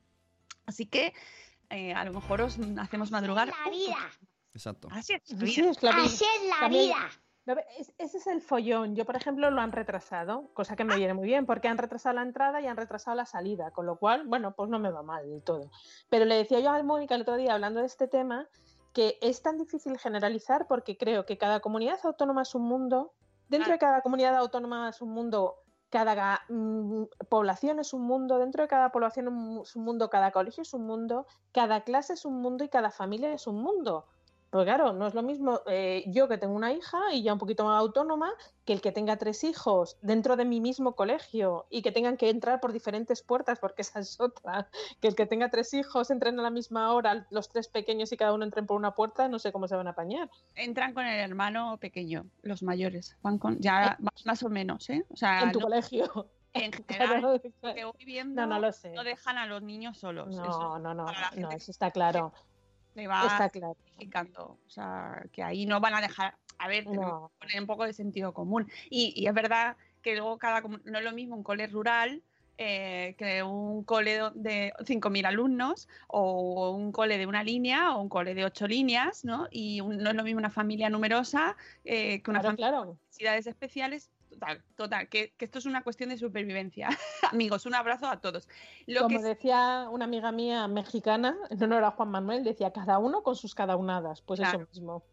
Así 0.65 0.85
que 0.85 1.13
eh, 1.75 1.93
a 1.93 2.03
lo 2.05 2.13
mejor 2.13 2.41
os 2.41 2.57
hacemos 2.79 3.11
madrugar. 3.11 3.47
La 3.49 3.69
vida. 3.71 3.97
Exacto. 4.53 4.87
Así 4.91 5.13
es. 5.13 5.31
la 5.31 5.37
vida. 5.45 5.69
es 5.71 5.83
la 5.83 5.91
vida. 5.91 6.03
Así 6.03 6.25
es 6.25 6.49
la 6.49 6.59
También- 6.59 6.85
vida. 6.87 6.97
Lo 7.45 7.55
ve- 7.55 7.65
es- 7.79 7.91
Ese 7.97 8.17
es 8.19 8.27
el 8.27 8.39
follón. 8.41 8.95
Yo, 8.95 9.03
por 9.05 9.15
ejemplo, 9.15 9.49
lo 9.49 9.61
han 9.61 9.71
retrasado, 9.71 10.51
cosa 10.53 10.75
que 10.75 10.83
me 10.83 10.95
viene 10.95 11.15
muy 11.15 11.25
bien, 11.27 11.47
porque 11.47 11.67
han 11.67 11.79
retrasado 11.79 12.13
la 12.15 12.21
entrada 12.21 12.61
y 12.61 12.67
han 12.67 12.77
retrasado 12.77 13.17
la 13.17 13.25
salida, 13.25 13.71
con 13.71 13.87
lo 13.87 13.97
cual, 13.97 14.27
bueno, 14.27 14.53
pues 14.53 14.69
no 14.69 14.77
me 14.77 14.91
va 14.91 15.01
mal 15.01 15.27
del 15.27 15.43
todo. 15.43 15.71
Pero 16.09 16.25
le 16.25 16.35
decía 16.35 16.59
yo 16.59 16.69
a 16.69 16.83
Mónica 16.83 17.15
el 17.15 17.21
otro 17.23 17.37
día, 17.37 17.53
hablando 17.55 17.79
de 17.79 17.87
este 17.87 18.07
tema, 18.07 18.47
que 18.93 19.17
es 19.21 19.41
tan 19.41 19.57
difícil 19.57 19.97
generalizar 19.97 20.67
porque 20.67 20.97
creo 20.97 21.25
que 21.25 21.39
cada 21.39 21.61
comunidad 21.61 21.97
autónoma 22.03 22.43
es 22.43 22.53
un 22.53 22.63
mundo, 22.63 23.13
dentro 23.49 23.71
de 23.71 23.79
cada 23.79 24.01
comunidad 24.01 24.35
autónoma 24.35 24.89
es 24.89 25.01
un 25.01 25.09
mundo, 25.09 25.55
cada 25.91 26.41
mm, 26.47 27.03
población 27.29 27.79
es 27.79 27.93
un 27.93 28.03
mundo, 28.03 28.39
dentro 28.39 28.63
de 28.63 28.69
cada 28.69 28.91
población 28.91 29.61
es 29.61 29.75
un 29.75 29.83
mundo, 29.83 30.09
cada 30.09 30.31
colegio 30.31 30.63
es 30.63 30.73
un 30.73 30.87
mundo, 30.87 31.27
cada 31.51 31.81
clase 31.81 32.13
es 32.13 32.25
un 32.25 32.41
mundo 32.41 32.63
y 32.63 32.69
cada 32.69 32.89
familia 32.89 33.33
es 33.33 33.45
un 33.45 33.61
mundo. 33.61 34.07
Pues 34.51 34.65
claro, 34.65 34.91
no 34.91 35.07
es 35.07 35.13
lo 35.13 35.23
mismo 35.23 35.61
eh, 35.65 36.03
yo 36.07 36.27
que 36.27 36.37
tengo 36.37 36.53
una 36.53 36.73
hija 36.73 37.13
y 37.13 37.23
ya 37.23 37.31
un 37.31 37.39
poquito 37.39 37.63
más 37.63 37.79
autónoma 37.79 38.33
que 38.65 38.73
el 38.73 38.81
que 38.81 38.91
tenga 38.91 39.15
tres 39.15 39.45
hijos 39.45 39.97
dentro 40.01 40.35
de 40.35 40.43
mi 40.43 40.59
mismo 40.59 40.93
colegio 40.93 41.67
y 41.69 41.81
que 41.81 41.93
tengan 41.93 42.17
que 42.17 42.29
entrar 42.29 42.59
por 42.59 42.73
diferentes 42.73 43.23
puertas, 43.23 43.59
porque 43.59 43.81
esa 43.83 43.99
es 44.01 44.19
otra. 44.19 44.69
Que 44.99 45.07
el 45.07 45.15
que 45.15 45.25
tenga 45.25 45.49
tres 45.49 45.73
hijos 45.73 46.11
entren 46.11 46.37
a 46.37 46.43
la 46.43 46.49
misma 46.49 46.91
hora, 46.93 47.25
los 47.31 47.47
tres 47.47 47.69
pequeños 47.69 48.11
y 48.11 48.17
cada 48.17 48.33
uno 48.33 48.43
entren 48.43 48.67
por 48.67 48.75
una 48.75 48.93
puerta, 48.93 49.29
no 49.29 49.39
sé 49.39 49.53
cómo 49.53 49.69
se 49.69 49.75
van 49.77 49.87
a 49.87 49.91
apañar. 49.91 50.29
Entran 50.55 50.93
con 50.93 51.05
el 51.05 51.17
hermano 51.21 51.77
pequeño, 51.77 52.25
los 52.41 52.61
mayores. 52.61 53.15
Van 53.21 53.37
con, 53.37 53.57
ya 53.59 53.95
más, 54.01 54.25
más 54.25 54.43
o 54.43 54.49
menos, 54.49 54.89
¿eh? 54.89 55.05
O 55.11 55.15
sea, 55.15 55.43
en 55.43 55.53
tu 55.53 55.59
no- 55.59 55.67
colegio. 55.67 56.27
en 56.53 56.71
general, 56.89 57.21
Claro, 57.61 57.73
que 57.73 57.85
voy 57.85 58.05
viendo, 58.05 58.41
no, 58.41 58.55
no 58.55 58.59
lo 58.59 58.73
sé. 58.73 58.89
no 58.91 59.05
dejan 59.05 59.37
a 59.37 59.45
los 59.45 59.61
niños 59.61 59.97
solos. 59.97 60.35
No, 60.35 60.43
Eso 60.43 60.79
no, 60.79 60.93
no, 60.93 61.05
no, 61.37 61.51
eso 61.51 61.71
está 61.71 61.89
claro. 61.91 62.33
Le 62.93 63.07
va 63.07 63.25
Está 63.27 63.49
claro. 63.49 64.57
O 64.65 64.69
sea, 64.69 65.23
que 65.31 65.43
ahí 65.43 65.65
no 65.65 65.79
van 65.79 65.93
a 65.93 66.01
dejar. 66.01 66.35
A 66.57 66.67
ver, 66.67 66.85
No. 66.87 67.31
poner 67.39 67.59
un 67.59 67.67
poco 67.67 67.85
de 67.85 67.93
sentido 67.93 68.33
común. 68.33 68.69
Y, 68.89 69.13
y 69.15 69.27
es 69.27 69.33
verdad 69.33 69.77
que 70.01 70.15
luego 70.15 70.37
cada 70.37 70.61
no 70.61 70.97
es 70.99 71.03
lo 71.03 71.11
mismo 71.11 71.35
un 71.35 71.43
cole 71.43 71.67
rural 71.67 72.21
eh, 72.57 73.15
que 73.17 73.41
un 73.41 73.83
cole 73.83 74.19
de 74.35 74.71
5.000 74.85 75.25
alumnos 75.25 75.87
o 76.07 76.71
un 76.71 76.91
cole 76.91 77.17
de 77.17 77.25
una 77.25 77.43
línea 77.43 77.95
o 77.95 78.01
un 78.01 78.09
cole 78.09 78.35
de 78.35 78.45
ocho 78.45 78.67
líneas, 78.67 79.25
¿no? 79.25 79.47
Y 79.49 79.81
un- 79.81 79.97
no 79.97 80.09
es 80.11 80.15
lo 80.15 80.23
mismo 80.23 80.37
una 80.37 80.51
familia 80.51 80.89
numerosa 80.89 81.55
eh, 81.85 82.21
que 82.21 82.29
una 82.29 82.41
Claro, 82.41 82.49
familia 82.57 82.69
claro. 82.69 82.85
con 82.87 82.99
necesidades 83.07 83.47
especiales. 83.47 84.11
Total, 84.41 84.63
total, 84.75 85.07
que, 85.07 85.33
que 85.37 85.45
esto 85.45 85.59
es 85.59 85.67
una 85.67 85.83
cuestión 85.83 86.09
de 86.09 86.17
supervivencia. 86.17 86.89
Amigos, 87.31 87.67
un 87.67 87.75
abrazo 87.75 88.07
a 88.07 88.19
todos. 88.19 88.49
Lo 88.87 89.03
Como 89.03 89.19
que 89.19 89.23
decía 89.23 89.87
una 89.91 90.05
amiga 90.05 90.31
mía 90.31 90.67
mexicana, 90.67 91.37
en 91.51 91.61
honor 91.61 91.83
a 91.83 91.91
Juan 91.91 92.09
Manuel, 92.09 92.43
decía 92.43 92.73
cada 92.73 92.97
uno 92.97 93.21
con 93.21 93.35
sus 93.35 93.53
cada 93.53 93.75
unadas. 93.75 94.23
Pues 94.23 94.39
Claro. 94.39 94.61
eso 94.61 94.67
mismo. 94.67 95.03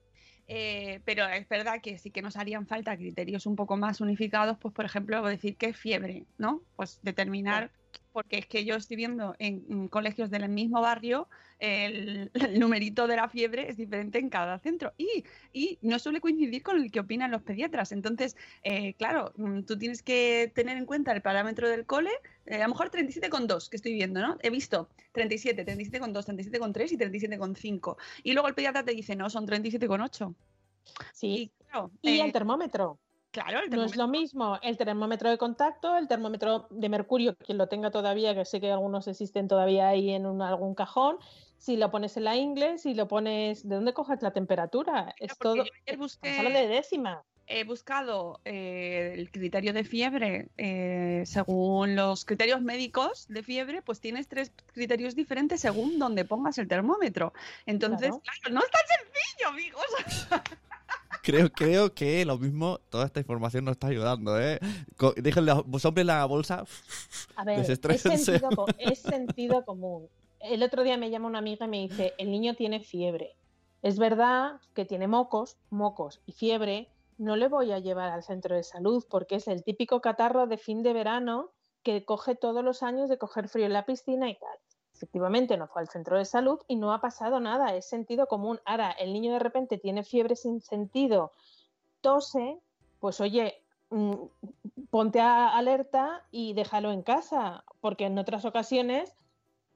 Eh, 0.46 1.02
pero 1.04 1.26
es 1.28 1.46
verdad 1.46 1.82
que 1.82 1.98
sí 1.98 2.10
que 2.10 2.22
nos 2.22 2.38
harían 2.38 2.66
falta 2.66 2.96
criterios 2.96 3.44
un 3.44 3.54
poco 3.54 3.76
más 3.76 4.00
unificados, 4.00 4.56
pues 4.58 4.72
por 4.72 4.86
ejemplo 4.86 5.22
decir 5.22 5.58
que 5.58 5.66
es 5.66 5.76
fiebre, 5.76 6.24
¿no? 6.38 6.62
Pues 6.74 6.98
determinar, 7.02 7.70
porque 8.12 8.38
es 8.38 8.46
que 8.46 8.64
yo 8.64 8.76
estoy 8.76 8.96
viendo 8.96 9.34
en, 9.38 9.88
colegios 9.88 10.30
del 10.30 10.48
mismo 10.48 10.80
barrio 10.80 11.28
el, 11.58 12.30
el 12.34 12.58
numerito 12.58 13.06
de 13.06 13.16
la 13.16 13.28
fiebre 13.28 13.68
es 13.68 13.76
diferente 13.76 14.18
en 14.18 14.28
cada 14.28 14.58
centro 14.58 14.92
y, 14.96 15.24
y 15.52 15.78
no 15.82 15.98
suele 15.98 16.20
coincidir 16.20 16.62
con 16.62 16.76
el 16.76 16.90
que 16.90 17.00
opinan 17.00 17.30
los 17.30 17.42
pediatras. 17.42 17.92
Entonces, 17.92 18.36
eh, 18.62 18.94
claro, 18.94 19.32
mm, 19.36 19.62
tú 19.62 19.78
tienes 19.78 20.02
que 20.02 20.52
tener 20.54 20.76
en 20.76 20.86
cuenta 20.86 21.12
el 21.12 21.22
parámetro 21.22 21.68
del 21.68 21.86
cole, 21.86 22.10
eh, 22.46 22.56
a 22.56 22.64
lo 22.64 22.68
mejor 22.68 22.90
37,2 22.90 23.68
que 23.68 23.76
estoy 23.76 23.92
viendo, 23.94 24.20
¿no? 24.20 24.36
He 24.42 24.50
visto 24.50 24.88
37, 25.12 25.64
37,2, 25.64 26.26
37,3 26.26 26.92
y 26.92 26.96
37,5. 26.96 27.96
Y 28.22 28.32
luego 28.32 28.48
el 28.48 28.54
pediatra 28.54 28.84
te 28.84 28.92
dice, 28.92 29.16
no, 29.16 29.30
son 29.30 29.46
37,8. 29.46 30.34
Sí. 31.12 31.26
Y 31.26 31.64
claro, 31.64 31.90
Y 32.02 32.18
eh, 32.18 32.24
el 32.24 32.32
termómetro. 32.32 32.98
Claro, 33.30 33.60
el 33.60 33.70
No 33.70 33.84
es 33.84 33.96
lo 33.96 34.08
mismo 34.08 34.58
el 34.62 34.76
termómetro 34.76 35.30
de 35.30 35.38
contacto, 35.38 35.96
el 35.96 36.08
termómetro 36.08 36.66
de 36.70 36.88
mercurio, 36.88 37.36
quien 37.36 37.58
lo 37.58 37.68
tenga 37.68 37.90
todavía, 37.90 38.34
que 38.34 38.44
sé 38.44 38.60
que 38.60 38.70
algunos 38.72 39.06
existen 39.08 39.48
todavía 39.48 39.88
ahí 39.88 40.10
en 40.10 40.26
un- 40.26 40.42
algún 40.42 40.74
cajón. 40.74 41.16
Si 41.58 41.76
lo 41.76 41.90
pones 41.90 42.16
en 42.16 42.24
la 42.24 42.36
ingle, 42.36 42.78
si 42.78 42.94
lo 42.94 43.08
pones. 43.08 43.68
¿De 43.68 43.74
dónde 43.74 43.92
coges 43.92 44.22
la 44.22 44.30
temperatura? 44.32 45.14
Es 45.18 45.36
todo. 45.38 45.56
yo 45.56 45.62
ayer 45.62 45.72
estamos 45.86 46.18
busqué- 46.20 46.36
hablando 46.38 46.58
de 46.60 46.68
décima. 46.68 47.22
he 47.50 47.64
buscado 47.64 48.40
eh, 48.44 49.14
el 49.16 49.30
criterio 49.30 49.72
de 49.72 49.82
fiebre 49.82 50.48
eh, 50.58 51.22
según 51.24 51.96
los 51.96 52.26
criterios 52.26 52.60
médicos 52.60 53.26
de 53.28 53.42
fiebre, 53.42 53.80
pues 53.82 54.00
tienes 54.00 54.28
tres 54.28 54.52
criterios 54.74 55.14
diferentes 55.16 55.60
según 55.62 55.98
donde 55.98 56.24
pongas 56.26 56.58
el 56.58 56.68
termómetro. 56.68 57.32
Entonces, 57.64 58.10
Claro. 58.10 58.22
claro, 58.42 58.54
no 58.54 58.60
es 58.60 58.70
tan 58.70 58.82
sencillo, 58.86 59.48
amigos. 59.48 59.84
Creo, 61.22 61.50
creo 61.50 61.94
que 61.94 62.24
lo 62.24 62.38
mismo, 62.38 62.78
toda 62.90 63.06
esta 63.06 63.20
información 63.20 63.64
nos 63.64 63.72
está 63.72 63.88
ayudando, 63.88 64.40
¿eh? 64.40 64.58
Déjenle, 65.16 65.52
soplen 65.78 66.06
la 66.06 66.24
bolsa. 66.24 66.64
A 67.36 67.44
ver, 67.44 67.64
sentido, 67.64 68.66
es 68.78 68.98
sentido 69.00 69.64
común. 69.64 70.08
El 70.40 70.62
otro 70.62 70.82
día 70.84 70.96
me 70.96 71.10
llama 71.10 71.28
una 71.28 71.38
amiga 71.38 71.66
y 71.66 71.68
me 71.68 71.78
dice, 71.80 72.14
el 72.18 72.30
niño 72.30 72.54
tiene 72.54 72.80
fiebre. 72.80 73.34
Es 73.82 73.98
verdad 73.98 74.60
que 74.74 74.84
tiene 74.84 75.08
mocos, 75.08 75.56
mocos 75.70 76.20
y 76.26 76.32
fiebre. 76.32 76.88
No 77.16 77.36
le 77.36 77.48
voy 77.48 77.72
a 77.72 77.78
llevar 77.78 78.10
al 78.10 78.22
centro 78.22 78.54
de 78.54 78.62
salud 78.62 79.04
porque 79.08 79.36
es 79.36 79.48
el 79.48 79.64
típico 79.64 80.00
catarro 80.00 80.46
de 80.46 80.58
fin 80.58 80.82
de 80.82 80.92
verano 80.92 81.50
que 81.82 82.04
coge 82.04 82.34
todos 82.34 82.64
los 82.64 82.82
años 82.82 83.08
de 83.08 83.18
coger 83.18 83.48
frío 83.48 83.66
en 83.66 83.72
la 83.72 83.86
piscina 83.86 84.30
y 84.30 84.34
tal. 84.34 84.58
Efectivamente, 84.98 85.56
no 85.56 85.68
fue 85.68 85.82
al 85.82 85.88
centro 85.88 86.18
de 86.18 86.24
salud 86.24 86.58
y 86.66 86.74
no 86.74 86.92
ha 86.92 87.00
pasado 87.00 87.38
nada, 87.38 87.76
es 87.76 87.88
sentido 87.88 88.26
común. 88.26 88.60
Ahora, 88.64 88.90
el 88.90 89.12
niño 89.12 89.32
de 89.32 89.38
repente 89.38 89.78
tiene 89.78 90.02
fiebre 90.02 90.34
sin 90.34 90.60
sentido, 90.60 91.30
tose, 92.00 92.58
pues 92.98 93.20
oye, 93.20 93.62
mm, 93.90 94.14
ponte 94.90 95.20
a 95.20 95.56
alerta 95.56 96.26
y 96.32 96.52
déjalo 96.52 96.90
en 96.90 97.02
casa, 97.02 97.62
porque 97.80 98.06
en 98.06 98.18
otras 98.18 98.44
ocasiones 98.44 99.14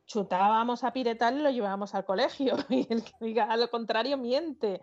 chutábamos 0.06 0.82
a 0.82 0.92
piretal 0.92 1.38
y 1.38 1.42
lo 1.42 1.50
llevábamos 1.50 1.94
al 1.94 2.04
colegio 2.04 2.56
y 2.68 2.92
el 2.92 3.04
que 3.04 3.12
diga 3.20 3.44
a 3.44 3.56
lo 3.56 3.70
contrario 3.70 4.18
miente. 4.18 4.82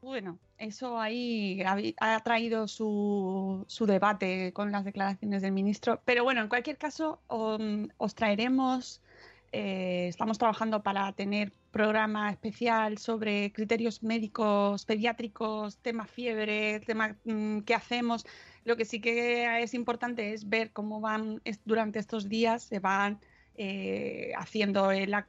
Bueno, 0.00 0.40
eso 0.62 1.00
ahí 1.00 1.60
ha, 1.98 2.20
traído 2.20 2.68
su, 2.68 3.64
su 3.68 3.86
debate 3.86 4.52
con 4.52 4.70
las 4.70 4.84
declaraciones 4.84 5.42
del 5.42 5.52
ministro. 5.52 6.00
Pero 6.04 6.22
bueno, 6.24 6.40
en 6.40 6.48
cualquier 6.48 6.78
caso, 6.78 7.20
um, 7.28 7.88
os 7.96 8.14
traeremos, 8.14 9.02
eh, 9.50 10.06
estamos 10.08 10.38
trabajando 10.38 10.82
para 10.82 11.12
tener 11.12 11.52
programa 11.72 12.30
especial 12.30 12.98
sobre 12.98 13.52
criterios 13.52 14.02
médicos, 14.02 14.84
pediátricos, 14.84 15.78
tema 15.78 16.06
fiebre, 16.06 16.80
tema 16.80 17.16
mm, 17.24 17.60
qué 17.60 17.74
hacemos. 17.74 18.24
Lo 18.64 18.76
que 18.76 18.84
sí 18.84 19.00
que 19.00 19.62
es 19.62 19.74
importante 19.74 20.32
es 20.32 20.48
ver 20.48 20.70
cómo 20.72 21.00
van 21.00 21.40
es- 21.44 21.60
durante 21.64 21.98
estos 21.98 22.28
días, 22.28 22.62
se 22.62 22.78
van 22.78 23.18
eh, 23.56 24.32
haciendo 24.38 24.92
el 24.92 25.12
ac- 25.12 25.26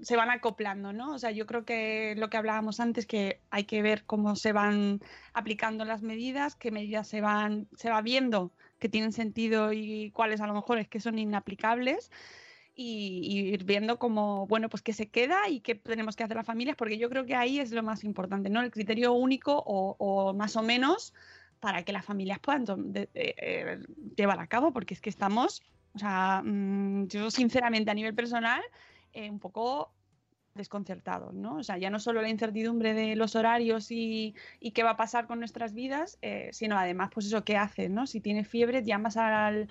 se 0.00 0.16
van 0.16 0.30
acoplando, 0.30 0.92
¿no? 0.92 1.14
O 1.14 1.18
sea, 1.18 1.30
yo 1.30 1.46
creo 1.46 1.64
que 1.64 2.14
lo 2.16 2.30
que 2.30 2.36
hablábamos 2.36 2.80
antes, 2.80 3.06
que 3.06 3.40
hay 3.50 3.64
que 3.64 3.82
ver 3.82 4.04
cómo 4.04 4.36
se 4.36 4.52
van 4.52 5.00
aplicando 5.32 5.84
las 5.84 6.02
medidas, 6.02 6.56
qué 6.56 6.70
medidas 6.70 7.08
se 7.08 7.20
van, 7.20 7.68
se 7.76 7.90
va 7.90 8.00
viendo 8.02 8.52
que 8.78 8.88
tienen 8.88 9.12
sentido 9.12 9.72
y 9.72 10.10
cuáles 10.10 10.40
a 10.40 10.46
lo 10.46 10.54
mejor 10.54 10.78
es 10.78 10.88
que 10.88 11.00
son 11.00 11.18
inaplicables 11.18 12.10
y, 12.74 13.52
ir 13.52 13.64
viendo 13.64 13.98
cómo, 13.98 14.46
bueno, 14.46 14.68
pues 14.68 14.82
qué 14.82 14.92
se 14.92 15.08
queda 15.08 15.48
y 15.48 15.60
qué 15.60 15.74
tenemos 15.74 16.16
que 16.16 16.24
hacer 16.24 16.36
las 16.36 16.46
familias, 16.46 16.76
porque 16.76 16.98
yo 16.98 17.08
creo 17.08 17.24
que 17.24 17.34
ahí 17.34 17.60
es 17.60 17.70
lo 17.70 17.82
más 17.82 18.04
importante, 18.04 18.50
¿no? 18.50 18.60
El 18.60 18.70
criterio 18.70 19.12
único 19.12 19.62
o, 19.66 20.34
más 20.34 20.56
o 20.56 20.62
menos 20.62 21.14
para 21.60 21.82
que 21.84 21.92
las 21.92 22.04
familias 22.04 22.40
puedan 22.40 22.64
de- 22.64 23.08
de- 23.14 23.34
eh, 23.38 23.78
llevar 24.16 24.40
a 24.40 24.46
cabo, 24.48 24.72
porque 24.72 24.94
es 24.94 25.00
que 25.00 25.08
estamos, 25.10 25.62
o 25.94 25.98
sea, 25.98 26.42
mm, 26.44 27.06
yo 27.08 27.30
sinceramente 27.30 27.90
a 27.90 27.94
nivel 27.94 28.14
personal, 28.14 28.60
eh, 29.14 29.30
un 29.30 29.38
poco 29.40 29.94
desconcertados, 30.54 31.34
¿no? 31.34 31.56
O 31.56 31.62
sea, 31.62 31.78
ya 31.78 31.90
no 31.90 31.98
solo 31.98 32.22
la 32.22 32.28
incertidumbre 32.28 32.94
de 32.94 33.16
los 33.16 33.34
horarios 33.36 33.90
y, 33.90 34.34
y 34.60 34.70
qué 34.70 34.82
va 34.82 34.90
a 34.90 34.96
pasar 34.96 35.26
con 35.26 35.40
nuestras 35.40 35.74
vidas, 35.74 36.18
eh, 36.22 36.48
sino 36.52 36.78
además, 36.78 37.10
pues 37.12 37.26
eso, 37.26 37.44
¿qué 37.44 37.56
haces, 37.56 37.90
no? 37.90 38.06
Si 38.06 38.20
tienes 38.20 38.48
fiebre, 38.48 38.82
llamas 38.84 39.16
al, 39.16 39.68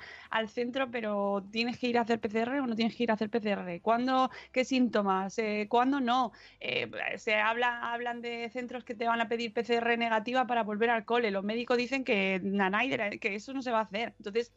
centro, 0.47 0.91
pero 0.91 1.45
tienes 1.51 1.79
que 1.79 1.87
ir 1.87 1.97
a 1.97 2.01
hacer 2.01 2.19
PCR 2.19 2.59
o 2.59 2.67
no 2.67 2.75
tienes 2.75 2.95
que 2.95 3.03
ir 3.03 3.11
a 3.11 3.13
hacer 3.13 3.29
PCR. 3.29 3.81
¿Cuándo? 3.81 4.29
¿Qué 4.51 4.65
síntomas? 4.65 5.37
Eh, 5.39 5.67
¿Cuándo 5.69 6.01
no? 6.01 6.33
Eh, 6.59 6.91
se 7.17 7.35
habla, 7.35 7.93
hablan 7.93 8.21
de 8.21 8.49
centros 8.49 8.83
que 8.83 8.93
te 8.93 9.07
van 9.07 9.21
a 9.21 9.29
pedir 9.29 9.53
PCR 9.53 9.97
negativa 9.97 10.45
para 10.47 10.63
volver 10.63 10.89
al 10.89 11.05
cole. 11.05 11.31
Los 11.31 11.43
médicos 11.43 11.77
dicen 11.77 12.03
que 12.03 12.41
nanay, 12.43 13.19
que 13.19 13.35
eso 13.35 13.53
no 13.53 13.61
se 13.61 13.71
va 13.71 13.79
a 13.79 13.83
hacer. 13.83 14.13
Entonces, 14.17 14.53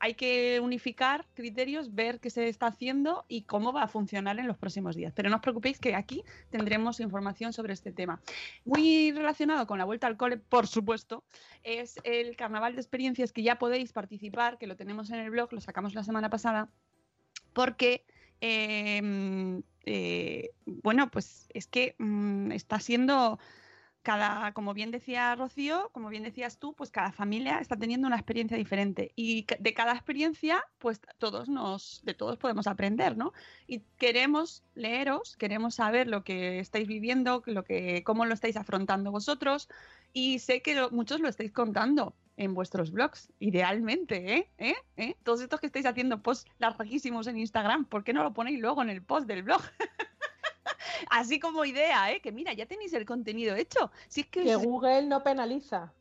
hay 0.00 0.14
que 0.14 0.60
unificar 0.60 1.26
criterios, 1.34 1.94
ver 1.94 2.20
qué 2.20 2.30
se 2.30 2.48
está 2.48 2.66
haciendo 2.66 3.24
y 3.28 3.42
cómo 3.42 3.72
va 3.72 3.82
a 3.82 3.88
funcionar 3.88 4.38
en 4.38 4.46
los 4.46 4.56
próximos 4.56 4.96
días. 4.96 5.12
Pero 5.14 5.30
no 5.30 5.36
os 5.36 5.42
preocupéis 5.42 5.78
que 5.78 5.94
aquí 5.94 6.24
tendremos 6.50 7.00
información 7.00 7.52
sobre 7.52 7.72
este 7.72 7.92
tema. 7.92 8.20
Muy 8.64 9.12
relacionado 9.12 9.66
con 9.66 9.78
la 9.78 9.84
vuelta 9.84 10.06
al 10.06 10.16
cole, 10.16 10.36
por 10.36 10.66
supuesto, 10.66 11.24
es 11.64 11.98
el 12.04 12.36
carnaval 12.36 12.74
de 12.74 12.80
experiencias 12.80 13.32
que 13.32 13.42
ya 13.42 13.58
podéis 13.58 13.92
participar, 13.92 14.58
que 14.58 14.66
lo 14.66 14.76
tenemos 14.76 15.10
en 15.10 15.20
el 15.20 15.30
blog, 15.30 15.52
lo 15.52 15.60
sacamos 15.60 15.94
la 15.94 16.04
semana 16.04 16.30
pasada, 16.30 16.68
porque... 17.52 18.04
Eh, 18.40 19.60
eh, 19.90 20.50
bueno, 20.66 21.10
pues 21.10 21.48
es 21.54 21.66
que 21.66 21.94
mm, 21.96 22.52
está 22.52 22.78
siendo 22.78 23.38
cada, 24.08 24.52
como 24.54 24.72
bien 24.72 24.90
decía 24.90 25.34
Rocío, 25.34 25.90
como 25.92 26.08
bien 26.08 26.22
decías 26.22 26.58
tú, 26.58 26.72
pues 26.72 26.90
cada 26.90 27.12
familia 27.12 27.58
está 27.58 27.76
teniendo 27.76 28.06
una 28.06 28.16
experiencia 28.16 28.56
diferente 28.56 29.12
y 29.16 29.44
de 29.58 29.74
cada 29.74 29.92
experiencia, 29.92 30.64
pues 30.78 31.02
todos 31.18 31.50
nos, 31.50 32.00
de 32.04 32.14
todos 32.14 32.38
podemos 32.38 32.66
aprender, 32.66 33.18
¿no? 33.18 33.34
Y 33.66 33.80
queremos 33.98 34.62
leeros, 34.74 35.36
queremos 35.36 35.74
saber 35.74 36.08
lo 36.08 36.24
que 36.24 36.58
estáis 36.58 36.88
viviendo, 36.88 37.42
lo 37.44 37.64
que, 37.64 38.02
cómo 38.02 38.24
lo 38.24 38.32
estáis 38.32 38.56
afrontando 38.56 39.10
vosotros 39.10 39.68
y 40.14 40.38
sé 40.38 40.62
que 40.62 40.88
muchos 40.90 41.20
lo 41.20 41.28
estáis 41.28 41.52
contando 41.52 42.14
en 42.38 42.54
vuestros 42.54 42.92
blogs, 42.92 43.30
idealmente, 43.40 44.36
¿eh? 44.36 44.48
¿eh? 44.56 44.74
¿eh? 44.96 45.16
Todos 45.22 45.42
estos 45.42 45.60
que 45.60 45.66
estáis 45.66 45.84
haciendo 45.84 46.22
posts 46.22 46.50
larguísimos 46.58 47.26
en 47.26 47.36
Instagram, 47.36 47.84
¿por 47.84 48.04
qué 48.04 48.14
no 48.14 48.22
lo 48.22 48.32
ponéis 48.32 48.58
luego 48.58 48.80
en 48.80 48.88
el 48.88 49.02
post 49.02 49.26
del 49.26 49.42
blog? 49.42 49.60
Así 51.10 51.38
como 51.40 51.64
idea, 51.64 52.12
¿eh? 52.12 52.20
Que 52.20 52.32
mira, 52.32 52.52
ya 52.52 52.66
tenéis 52.66 52.92
el 52.92 53.04
contenido 53.04 53.54
hecho. 53.56 53.90
Si 54.08 54.22
es 54.22 54.26
que, 54.26 54.44
que 54.44 54.56
Google 54.56 55.06
no 55.06 55.22
penaliza. 55.22 55.92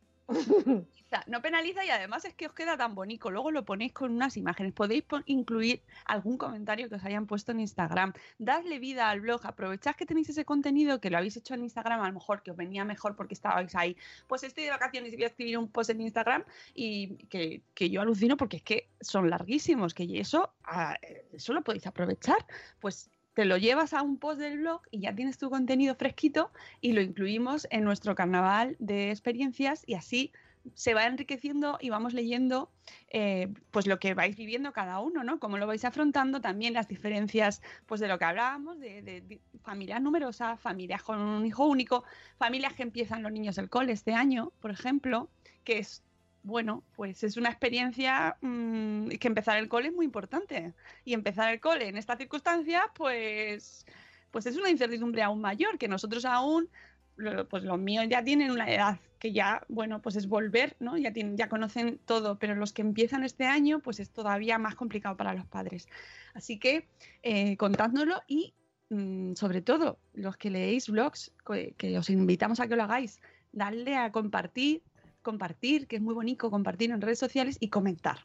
No 1.27 1.41
penaliza 1.41 1.85
y 1.85 1.89
además 1.89 2.25
es 2.25 2.33
que 2.33 2.47
os 2.47 2.53
queda 2.53 2.75
tan 2.75 2.93
bonito. 2.93 3.31
Luego 3.31 3.51
lo 3.51 3.63
ponéis 3.63 3.93
con 3.93 4.11
unas 4.11 4.35
imágenes. 4.35 4.73
Podéis 4.73 5.05
incluir 5.25 5.81
algún 6.05 6.37
comentario 6.37 6.89
que 6.89 6.95
os 6.95 7.03
hayan 7.05 7.27
puesto 7.27 7.53
en 7.53 7.61
Instagram. 7.61 8.11
Dadle 8.37 8.79
vida 8.79 9.09
al 9.09 9.21
blog. 9.21 9.45
Aprovechad 9.45 9.95
que 9.95 10.05
tenéis 10.05 10.29
ese 10.29 10.43
contenido 10.43 10.99
que 10.99 11.09
lo 11.09 11.17
habéis 11.17 11.37
hecho 11.37 11.53
en 11.53 11.63
Instagram, 11.63 12.01
a 12.01 12.07
lo 12.07 12.13
mejor 12.13 12.43
que 12.43 12.51
os 12.51 12.57
venía 12.57 12.83
mejor 12.83 13.15
porque 13.15 13.33
estabais 13.33 13.73
ahí. 13.75 13.95
Pues 14.27 14.43
estoy 14.43 14.65
de 14.65 14.71
vacaciones 14.71 15.13
y 15.13 15.15
voy 15.15 15.23
a 15.23 15.27
escribir 15.27 15.57
un 15.57 15.69
post 15.69 15.91
en 15.91 16.01
Instagram 16.01 16.43
y 16.73 17.15
que, 17.27 17.61
que 17.73 17.89
yo 17.89 18.01
alucino 18.01 18.35
porque 18.35 18.57
es 18.57 18.63
que 18.63 18.89
son 18.99 19.29
larguísimos. 19.29 19.93
Que 19.93 20.19
eso, 20.19 20.51
ah, 20.65 20.97
eso 21.31 21.53
lo 21.53 21.63
podéis 21.63 21.87
aprovechar. 21.87 22.45
Pues 22.81 23.09
te 23.37 23.45
lo 23.45 23.57
llevas 23.57 23.93
a 23.93 24.01
un 24.01 24.17
post 24.17 24.39
del 24.39 24.57
blog 24.57 24.81
y 24.89 25.01
ya 25.01 25.13
tienes 25.13 25.37
tu 25.37 25.51
contenido 25.51 25.93
fresquito 25.93 26.49
y 26.81 26.93
lo 26.93 27.01
incluimos 27.01 27.67
en 27.69 27.83
nuestro 27.83 28.15
carnaval 28.15 28.75
de 28.79 29.11
experiencias 29.11 29.83
y 29.85 29.93
así 29.93 30.31
se 30.73 30.95
va 30.95 31.05
enriqueciendo 31.05 31.77
y 31.79 31.91
vamos 31.91 32.15
leyendo 32.15 32.71
eh, 33.11 33.53
pues 33.69 33.85
lo 33.85 33.99
que 33.99 34.15
vais 34.15 34.35
viviendo 34.35 34.73
cada 34.73 34.99
uno, 35.01 35.23
¿no? 35.23 35.39
Cómo 35.39 35.59
lo 35.59 35.67
vais 35.67 35.85
afrontando, 35.85 36.41
también 36.41 36.73
las 36.73 36.87
diferencias 36.87 37.61
pues 37.85 38.01
de 38.01 38.07
lo 38.07 38.17
que 38.17 38.25
hablábamos, 38.25 38.79
de, 38.79 39.03
de 39.03 39.39
familias 39.61 40.01
numerosas, 40.01 40.59
familias 40.59 41.03
con 41.03 41.19
un 41.19 41.45
hijo 41.45 41.67
único, 41.67 42.05
familias 42.39 42.73
que 42.73 42.81
empiezan 42.81 43.21
los 43.21 43.31
niños 43.31 43.59
el 43.59 43.69
cole 43.69 43.91
este 43.91 44.15
año, 44.15 44.51
por 44.59 44.71
ejemplo, 44.71 45.29
que 45.63 45.77
es 45.77 46.01
bueno, 46.47 46.81
pues 46.95 47.23
es 47.23 47.35
una 47.35 47.49
experiencia 47.49 48.37
mm, 48.41 49.09
que 49.19 49.27
empezar 49.27 49.57
el 49.57 49.67
cole 49.67 49.89
es 49.89 49.93
muy 49.93 50.05
importante. 50.05 50.73
Y 51.03 51.13
empezar 51.13 51.53
el 51.53 51.59
cole 51.59 51.89
en 51.89 51.97
esta 51.97 52.15
circunstancia, 52.15 52.89
pues, 52.95 53.85
pues 54.31 54.45
es 54.45 54.55
una 54.57 54.69
incertidumbre 54.69 55.21
aún 55.23 55.41
mayor, 55.41 55.77
que 55.77 55.89
nosotros 55.89 56.23
aún, 56.23 56.69
pues 57.49 57.63
los 57.63 57.79
míos 57.79 58.05
ya 58.09 58.23
tienen 58.23 58.51
una 58.51 58.71
edad 58.71 58.97
que 59.19 59.33
ya, 59.33 59.65
bueno, 59.67 60.01
pues 60.01 60.15
es 60.15 60.27
volver, 60.27 60.77
¿no? 60.79 60.97
Ya, 60.97 61.11
tienen, 61.11 61.35
ya 61.35 61.49
conocen 61.49 61.99
todo, 62.05 62.37
pero 62.39 62.55
los 62.55 62.71
que 62.71 62.83
empiezan 62.83 63.23
este 63.23 63.45
año, 63.45 63.79
pues 63.79 63.99
es 63.99 64.11
todavía 64.11 64.57
más 64.57 64.75
complicado 64.75 65.17
para 65.17 65.33
los 65.33 65.47
padres. 65.47 65.89
Así 66.33 66.59
que 66.59 66.87
eh, 67.23 67.57
y 68.27 68.53
mm, 68.89 69.33
sobre 69.33 69.61
todo 69.61 69.99
los 70.13 70.37
que 70.37 70.49
leéis 70.49 70.87
blogs, 70.87 71.33
que 71.77 71.97
os 71.97 72.09
invitamos 72.09 72.59
a 72.61 72.67
que 72.67 72.75
lo 72.75 72.83
hagáis, 72.83 73.19
darle 73.51 73.97
a 73.97 74.11
compartir, 74.11 74.81
compartir, 75.27 75.87
que 75.87 75.97
es 75.97 76.01
muy 76.01 76.13
bonito 76.13 76.49
compartir 76.49 76.89
en 76.89 77.01
redes 77.01 77.19
sociales 77.19 77.57
y 77.59 77.67
comentar. 77.67 78.19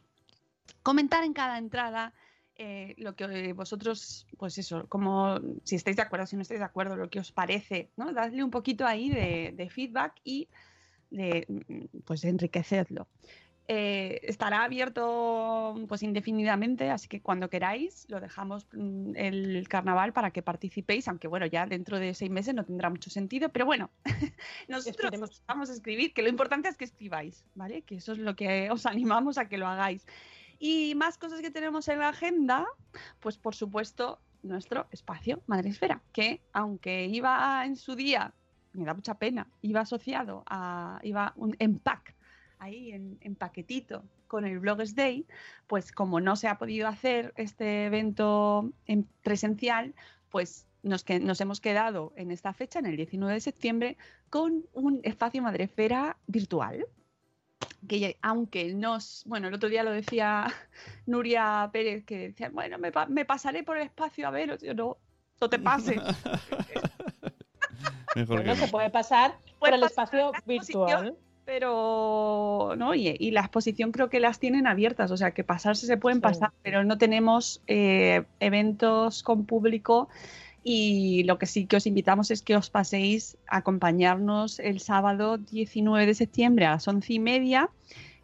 Comentar 0.83 1.25
en 1.25 1.33
cada 1.33 1.57
entrada 1.57 2.13
eh, 2.55 2.95
lo 2.97 3.13
que 3.13 3.51
vosotros, 3.51 4.25
pues 4.37 4.57
eso, 4.57 4.87
como 4.87 5.37
si 5.65 5.75
estáis 5.75 5.97
de 5.97 6.03
acuerdo, 6.03 6.25
si 6.25 6.37
no 6.37 6.43
estáis 6.43 6.61
de 6.61 6.65
acuerdo, 6.65 6.95
lo 6.95 7.09
que 7.09 7.19
os 7.19 7.33
parece, 7.33 7.89
¿no? 7.97 8.13
Dadle 8.13 8.41
un 8.41 8.51
poquito 8.51 8.85
ahí 8.85 9.09
de, 9.09 9.69
feedback 9.69 10.13
y 10.23 10.47
de, 11.09 11.45
pues 12.05 12.23
enriquecedlo. 12.23 13.09
Eh, 13.69 14.19
estará 14.23 14.65
abierto 14.65 15.73
pues 15.87 16.03
indefinidamente, 16.03 16.89
así 16.89 17.07
que 17.07 17.21
cuando 17.21 17.49
queráis 17.49 18.05
lo 18.09 18.19
dejamos 18.19 18.67
mm, 18.73 19.15
el 19.15 19.67
carnaval 19.69 20.11
para 20.11 20.31
que 20.31 20.41
participéis, 20.41 21.07
aunque 21.07 21.29
bueno, 21.29 21.45
ya 21.45 21.65
dentro 21.65 21.97
de 21.97 22.13
seis 22.13 22.29
meses 22.29 22.53
no 22.53 22.65
tendrá 22.65 22.89
mucho 22.89 23.09
sentido, 23.09 23.47
pero 23.49 23.65
bueno, 23.65 23.89
nosotros 24.67 25.41
vamos 25.47 25.69
a 25.69 25.73
escribir, 25.73 26.13
que 26.13 26.21
lo 26.21 26.27
importante 26.27 26.67
es 26.67 26.75
que 26.75 26.83
escribáis, 26.83 27.45
¿vale? 27.55 27.83
Que 27.83 27.95
eso 27.95 28.11
es 28.11 28.17
lo 28.17 28.35
que 28.35 28.69
os 28.69 28.85
animamos 28.85 29.37
a 29.37 29.47
que 29.47 29.57
lo 29.57 29.67
hagáis. 29.67 30.05
Y 30.59 30.93
más 30.95 31.17
cosas 31.17 31.39
que 31.39 31.49
tenemos 31.49 31.87
en 31.87 31.99
la 31.99 32.09
agenda, 32.09 32.67
pues 33.21 33.37
por 33.37 33.55
supuesto 33.55 34.19
nuestro 34.41 34.87
espacio 34.91 35.41
Madre 35.47 35.69
Esfera, 35.69 36.01
que 36.11 36.41
aunque 36.51 37.05
iba 37.05 37.65
en 37.65 37.77
su 37.77 37.95
día, 37.95 38.33
me 38.73 38.83
da 38.83 38.93
mucha 38.93 39.13
pena, 39.13 39.47
iba 39.61 39.79
asociado 39.79 40.43
a, 40.47 40.99
iba 41.03 41.31
un 41.37 41.55
empac 41.59 42.13
ahí 42.63 42.91
en, 42.91 43.35
paquetito 43.35 44.03
con 44.27 44.45
el 44.45 44.59
Blogs 44.59 44.95
Day, 44.95 45.27
pues 45.67 45.91
como 45.91 46.19
no 46.19 46.35
se 46.35 46.47
ha 46.47 46.57
podido 46.57 46.87
hacer 46.87 47.33
este 47.37 47.85
evento 47.85 48.71
en 48.87 49.07
presencial, 49.21 49.93
pues 50.29 50.65
nos, 50.81 51.03
que, 51.03 51.19
nos 51.19 51.39
hemos 51.41 51.61
quedado 51.61 52.13
en 52.15 52.31
esta 52.31 52.53
fecha, 52.53 52.79
en 52.79 52.87
el 52.87 52.97
19 52.97 53.33
de 53.33 53.41
septiembre, 53.41 53.97
con 54.29 54.65
un 54.73 55.01
espacio 55.03 55.41
madrefera 55.41 56.17
virtual. 56.25 56.87
Que 57.87 58.17
aunque 58.21 58.73
nos, 58.73 59.23
bueno, 59.25 59.49
el 59.49 59.53
otro 59.53 59.69
día 59.69 59.83
lo 59.83 59.91
decía 59.91 60.47
Nuria 61.05 61.69
Pérez, 61.71 62.05
que 62.05 62.29
decía, 62.29 62.49
bueno, 62.49 62.77
me, 62.77 62.91
me 63.09 63.25
pasaré 63.25 63.63
por 63.63 63.77
el 63.77 63.83
espacio 63.83 64.27
a 64.27 64.31
ver, 64.31 64.57
yo 64.59 64.73
no, 64.73 64.97
no 65.39 65.49
te 65.49 65.59
pase. 65.59 66.01
Mejor 68.15 68.45
no 68.45 68.55
se 68.55 68.67
puede 68.67 68.89
pasar 68.89 69.37
por 69.59 69.73
el 69.73 69.83
espacio 69.83 70.31
virtual 70.45 71.17
pero 71.45 72.73
no 72.77 72.95
y, 72.95 73.31
la 73.31 73.41
exposición 73.41 73.91
creo 73.91 74.09
que 74.09 74.19
las 74.19 74.39
tienen 74.39 74.67
abiertas 74.67 75.11
o 75.11 75.17
sea 75.17 75.31
que 75.31 75.43
pasarse 75.43 75.85
se 75.85 75.97
pueden 75.97 76.21
pasar 76.21 76.51
pero 76.61 76.83
no 76.83 76.97
tenemos 76.97 77.61
eh, 77.67 78.23
eventos 78.39 79.23
con 79.23 79.45
público 79.45 80.09
y 80.63 81.23
lo 81.23 81.37
que 81.37 81.45
sí 81.45 81.65
que 81.65 81.75
os 81.75 81.85
invitamos 81.85 82.31
es 82.31 82.41
que 82.41 82.55
os 82.55 82.69
paséis 82.69 83.37
a 83.47 83.57
acompañarnos 83.57 84.59
el 84.59 84.79
sábado 84.79 85.37
19 85.37 86.05
de 86.05 86.13
septiembre 86.13 86.65
a 86.65 86.71
las 86.71 86.87
once 86.87 87.13
y 87.13 87.19
media. 87.19 87.69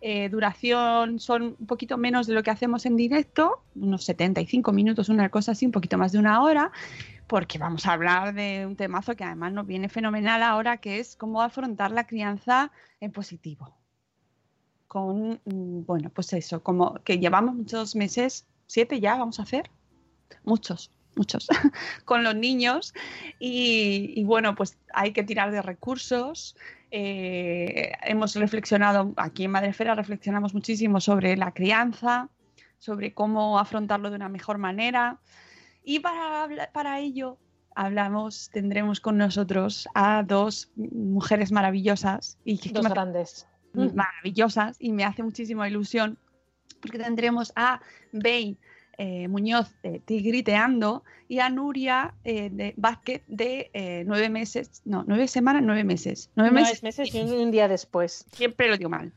Eh, 0.02 0.30
duración 0.30 1.20
son 1.20 1.58
un 1.60 1.68
poquito 1.68 1.98
menos 1.98 2.26
de 2.26 2.34
lo 2.34 2.42
que 2.42 2.52
hacemos 2.52 2.86
en 2.86 2.96
directo, 2.96 3.62
unos 3.76 4.06
75 4.06 4.72
minutos, 4.72 5.10
una 5.10 5.28
cosa 5.28 5.52
así, 5.52 5.66
un 5.66 5.74
poquito 5.74 5.98
más 5.98 6.14
de 6.14 6.20
una 6.20 6.42
hora, 6.42 6.72
porque 7.30 7.60
vamos 7.60 7.86
a 7.86 7.94
hablar 7.94 8.34
de 8.34 8.66
un 8.66 8.76
temazo 8.76 9.16
que 9.16 9.24
además 9.24 9.54
nos 9.54 9.68
viene 9.68 9.88
fenomenal 9.88 10.42
ahora, 10.42 10.78
que 10.78 11.00
es 11.00 11.16
cómo 11.16 11.44
afrontar 11.44 11.92
la 11.92 12.08
crianza 12.08 12.72
en 13.00 13.12
positivo. 13.12 13.78
Con, 14.88 15.40
mm, 15.46 15.86
bueno, 15.86 16.10
pues 16.10 16.34
eso, 16.34 16.64
como 16.64 16.96
que 17.04 17.20
llevamos 17.20 17.54
muchos 17.54 17.96
meses, 17.96 18.48
siete 18.66 19.00
ya 19.00 19.16
vamos 19.16 19.40
a 19.40 19.44
hacer, 19.44 19.70
muchos, 20.44 20.92
muchos, 21.16 21.48
con 22.04 22.24
los 22.24 22.36
niños 22.36 22.96
y, 23.40 24.24
bueno, 24.24 24.56
pues 24.56 24.80
hay 24.92 25.14
que 25.14 25.24
tirar 25.24 25.52
de 25.52 25.62
recursos. 25.62 26.58
Eh, 26.90 27.92
hemos 28.02 28.36
reflexionado, 28.36 29.14
aquí 29.18 29.44
en 29.44 29.52
Madrefera 29.52 29.94
reflexionamos 29.94 30.56
muchísimo 30.56 31.00
sobre 31.00 31.38
la 31.38 31.52
crianza, 31.54 32.28
sobre 32.80 33.14
cómo 33.14 33.60
afrontarlo 33.60 34.10
de 34.10 34.16
una 34.16 34.30
mejor 34.30 34.58
manera. 34.58 35.20
Y 35.84 36.00
para, 36.00 36.72
para 36.72 37.00
ello 37.00 37.38
hablamos, 37.76 38.50
tendremos 38.52 39.00
con 39.00 39.18
nosotros 39.18 39.88
a 39.94 40.24
dos 40.24 40.72
mujeres 40.76 41.52
maravillosas. 41.52 42.38
Y 42.44 42.58
dos 42.72 42.88
grandes. 42.90 43.48
Maravillosas 43.74 44.78
y 44.80 44.92
me 44.92 45.04
hace 45.04 45.24
muchísima 45.24 45.68
ilusión 45.70 46.18
porque 46.82 46.98
tendremos 46.98 47.52
a 47.56 47.82
Bey 48.12 48.58
eh, 48.98 49.28
Muñoz 49.28 49.74
de 49.82 50.00
Tigriteando 50.00 51.04
y 51.28 51.40
a 51.40 51.50
Nuria 51.50 52.16
eh, 52.24 52.50
de 52.52 52.74
Vázquez 52.76 53.24
de 53.28 53.70
eh, 53.74 54.04
nueve 54.06 54.30
meses, 54.30 54.82
no, 54.86 55.06
nueve 55.08 55.28
semanas, 55.28 55.62
nueve 55.66 55.84
meses. 55.84 56.32
Nueve 56.36 56.52
Nueve 56.52 56.68
meses, 56.68 56.84
meses 56.84 57.14
y 57.14 57.22
un, 57.22 57.32
un 57.32 57.52
día 57.52 57.68
después. 57.68 58.26
siempre 58.34 58.68
lo 58.68 58.78
digo 58.78 58.90
mal, 58.90 59.14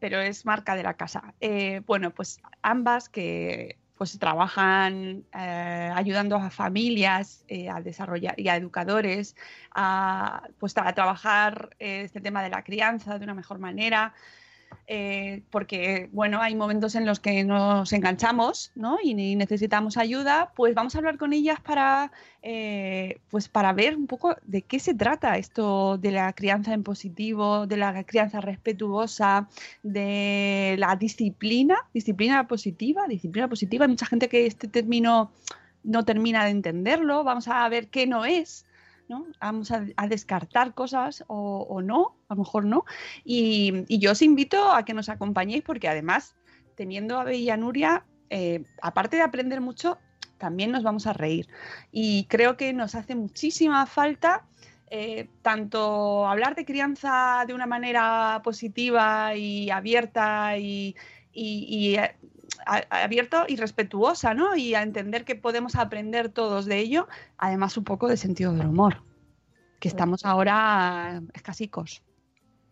pero 0.00 0.20
es 0.20 0.44
marca 0.44 0.74
de 0.74 0.82
la 0.82 0.94
casa. 0.94 1.34
Eh, 1.40 1.82
bueno, 1.86 2.12
pues 2.12 2.40
ambas 2.62 3.08
que 3.08 3.78
pues 4.00 4.18
trabajan 4.18 5.26
eh, 5.34 5.92
ayudando 5.94 6.36
a 6.36 6.48
familias 6.48 7.44
eh, 7.48 7.68
a 7.68 7.82
desarrollar 7.82 8.40
y 8.40 8.48
a 8.48 8.56
educadores 8.56 9.36
a, 9.74 10.42
pues, 10.58 10.74
a 10.78 10.90
trabajar 10.94 11.76
eh, 11.78 12.04
este 12.06 12.22
tema 12.22 12.42
de 12.42 12.48
la 12.48 12.64
crianza 12.64 13.18
de 13.18 13.24
una 13.24 13.34
mejor 13.34 13.58
manera. 13.58 14.14
Eh, 14.86 15.42
porque 15.50 16.08
bueno, 16.12 16.40
hay 16.40 16.54
momentos 16.54 16.94
en 16.94 17.06
los 17.06 17.20
que 17.20 17.44
nos 17.44 17.92
enganchamos 17.92 18.72
¿no? 18.74 18.98
y, 19.02 19.14
necesitamos 19.36 19.96
ayuda, 19.96 20.52
pues 20.56 20.74
vamos 20.74 20.94
a 20.94 20.98
hablar 20.98 21.16
con 21.16 21.32
ellas 21.32 21.60
para, 21.60 22.10
eh, 22.42 23.20
pues 23.30 23.48
para 23.48 23.72
ver 23.72 23.96
un 23.96 24.06
poco 24.06 24.36
de 24.42 24.62
qué 24.62 24.80
se 24.80 24.94
trata 24.94 25.38
esto 25.38 25.96
de 25.98 26.10
la 26.10 26.32
crianza 26.32 26.74
en 26.74 26.82
positivo, 26.82 27.66
de 27.66 27.76
la 27.76 28.02
crianza 28.04 28.40
respetuosa, 28.40 29.48
de 29.82 30.74
la 30.78 30.96
disciplina, 30.96 31.76
disciplina 31.94 32.48
positiva, 32.48 33.06
disciplina 33.06 33.48
positiva. 33.48 33.84
Hay 33.84 33.90
mucha 33.90 34.06
gente 34.06 34.28
que 34.28 34.46
este 34.46 34.68
término 34.68 35.30
no 35.82 36.04
termina 36.04 36.44
de 36.44 36.50
entenderlo. 36.50 37.24
Vamos 37.24 37.48
a 37.48 37.68
ver 37.68 37.88
qué 37.88 38.06
no 38.06 38.24
es. 38.24 38.66
Vamos 39.40 39.70
a, 39.70 40.06
descartar 40.08 40.74
cosas 40.74 41.24
o, 41.26 41.80
no, 41.82 42.16
a 42.28 42.34
lo 42.34 42.40
mejor 42.40 42.64
no. 42.64 42.84
Y, 43.24 43.84
yo 43.98 44.12
os 44.12 44.22
invito 44.22 44.72
a 44.72 44.84
que 44.84 44.94
nos 44.94 45.08
acompañéis 45.08 45.62
porque 45.62 45.88
además, 45.88 46.36
teniendo 46.76 47.18
a 47.18 47.24
Bella 47.24 47.56
Nuria, 47.56 48.04
eh, 48.30 48.64
aparte 48.82 49.16
de 49.16 49.22
aprender 49.22 49.60
mucho, 49.60 49.98
también 50.38 50.70
nos 50.70 50.82
vamos 50.82 51.06
a 51.06 51.12
reír. 51.12 51.48
Y 51.92 52.24
creo 52.24 52.56
que 52.56 52.72
nos 52.72 52.94
hace 52.94 53.14
muchísima 53.14 53.86
falta 53.86 54.46
eh, 54.92 55.28
tanto 55.42 56.26
hablar 56.26 56.56
de 56.56 56.64
crianza 56.64 57.44
de 57.46 57.54
una 57.54 57.66
manera 57.66 58.40
positiva 58.42 59.36
y 59.36 59.70
abierta 59.70 60.58
y, 60.58 60.96
eh, 61.32 62.16
abierto 62.66 63.44
y 63.48 63.56
respetuosa, 63.56 64.34
¿no? 64.34 64.56
Y 64.56 64.74
a 64.74 64.82
entender 64.82 65.24
que 65.24 65.34
podemos 65.34 65.76
aprender 65.76 66.28
todos 66.28 66.66
de 66.66 66.78
ello, 66.78 67.08
además 67.38 67.76
un 67.76 67.84
poco 67.84 68.08
de 68.08 68.16
sentido 68.16 68.52
del 68.52 68.68
humor, 68.68 69.02
que 69.78 69.88
estamos 69.88 70.24
ahora 70.24 71.22
escasicos. 71.34 72.02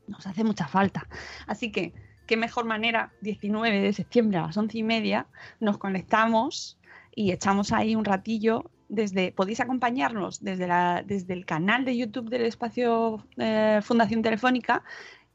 Nos 0.06 0.26
hace 0.26 0.44
mucha 0.44 0.66
falta. 0.68 1.06
Así 1.46 1.70
que, 1.70 1.92
qué 2.26 2.36
mejor 2.36 2.64
manera, 2.64 3.12
19 3.20 3.80
de 3.80 3.92
septiembre 3.92 4.38
a 4.38 4.46
las 4.46 4.56
once 4.56 4.78
y 4.78 4.82
media, 4.82 5.26
nos 5.60 5.78
conectamos 5.78 6.78
y 7.14 7.32
echamos 7.32 7.72
ahí 7.72 7.96
un 7.96 8.04
ratillo. 8.04 8.70
Desde, 8.90 9.32
podéis 9.32 9.60
acompañarnos 9.60 10.42
desde, 10.42 10.66
la, 10.66 11.02
desde 11.06 11.34
el 11.34 11.44
canal 11.44 11.84
de 11.84 11.94
YouTube 11.94 12.30
del 12.30 12.46
espacio 12.46 13.26
eh, 13.36 13.80
Fundación 13.82 14.22
Telefónica. 14.22 14.82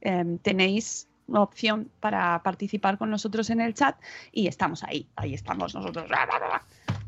eh, 0.01 0.39
tenéis 0.41 1.08
opción 1.41 1.89
para 2.00 2.41
participar 2.43 2.98
con 2.98 3.10
nosotros 3.10 3.50
en 3.50 3.62
el 3.62 3.74
chat 3.74 3.96
y 4.32 4.48
estamos 4.48 4.84
ahí, 4.84 5.08
ahí 5.15 5.34
estamos 5.34 5.74
nosotros. 5.76 6.06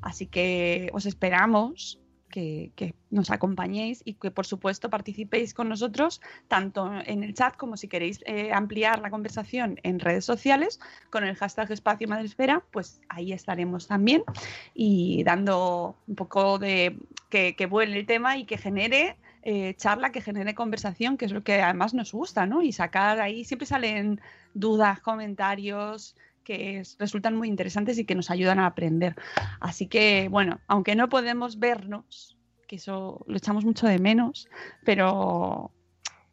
Así 0.01 0.27
que 0.27 0.89
os 0.93 1.05
esperamos 1.05 1.99
que, 2.29 2.93
nos 3.09 3.31
acompañéis 3.31 4.01
y 4.03 4.15
que 4.15 4.29
por 4.29 4.45
supuesto 4.45 4.89
participéis 4.89 5.53
con 5.53 5.69
nosotros 5.69 6.21
tanto 6.49 6.91
en 7.05 7.23
el 7.23 7.33
chat 7.33 7.55
como 7.55 7.77
si 7.77 7.87
queréis 7.87 8.19
eh, 8.25 8.51
ampliar 8.51 8.99
la 8.99 9.09
conversación 9.09 9.79
en 9.83 9.99
redes 9.99 10.25
sociales 10.25 10.81
con 11.09 11.23
el 11.23 11.35
hashtag 11.35 11.71
espacio 11.71 12.09
madresfera, 12.09 12.63
pues 12.71 12.99
ahí 13.07 13.31
estaremos 13.31 13.87
también 13.87 14.23
y 14.73 15.23
dando 15.23 15.95
un 16.07 16.15
poco 16.15 16.59
de 16.59 16.97
que, 17.29 17.55
que 17.55 17.67
vuele 17.67 17.99
el 17.99 18.05
tema 18.05 18.37
y 18.37 18.45
que 18.45 18.57
genere 18.57 19.15
eh, 19.45 19.75
charla, 19.77 20.11
que 20.11 20.21
genere 20.21 20.55
conversación, 20.55 21.17
que 21.17 21.25
es 21.25 21.31
lo 21.31 21.43
que 21.43 21.61
además 21.61 21.93
nos 21.93 22.11
gusta, 22.11 22.45
¿no? 22.45 22.61
Y 22.63 22.71
sacar 22.71 23.21
ahí, 23.21 23.45
siempre 23.45 23.67
salen 23.67 24.19
dudas, 24.53 24.99
comentarios 24.99 26.15
que 26.43 26.79
es- 26.79 26.95
resultan 26.99 27.35
muy 27.35 27.47
interesantes 27.47 27.97
y 27.97 28.05
que 28.05 28.15
nos 28.15 28.29
ayudan 28.31 28.59
a 28.59 28.65
aprender. 28.65 29.15
Así 29.59 29.87
que, 29.87 30.27
bueno, 30.29 30.59
aunque 30.67 30.95
no 30.95 31.09
podemos 31.09 31.59
vernos, 31.59 32.37
que 32.67 32.75
eso 32.77 33.23
lo 33.27 33.37
echamos 33.37 33.65
mucho 33.65 33.87
de 33.87 33.99
menos, 33.99 34.47
pero, 34.83 35.71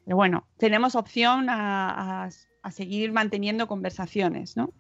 bueno, 0.06 0.46
tenemos 0.58 0.94
opción 0.96 1.48
a- 1.50 2.28
a 2.62 2.70
seguir 2.70 3.12
manteniendo 3.12 3.66
conversaciones, 3.66 4.56
¿no? 4.56 4.72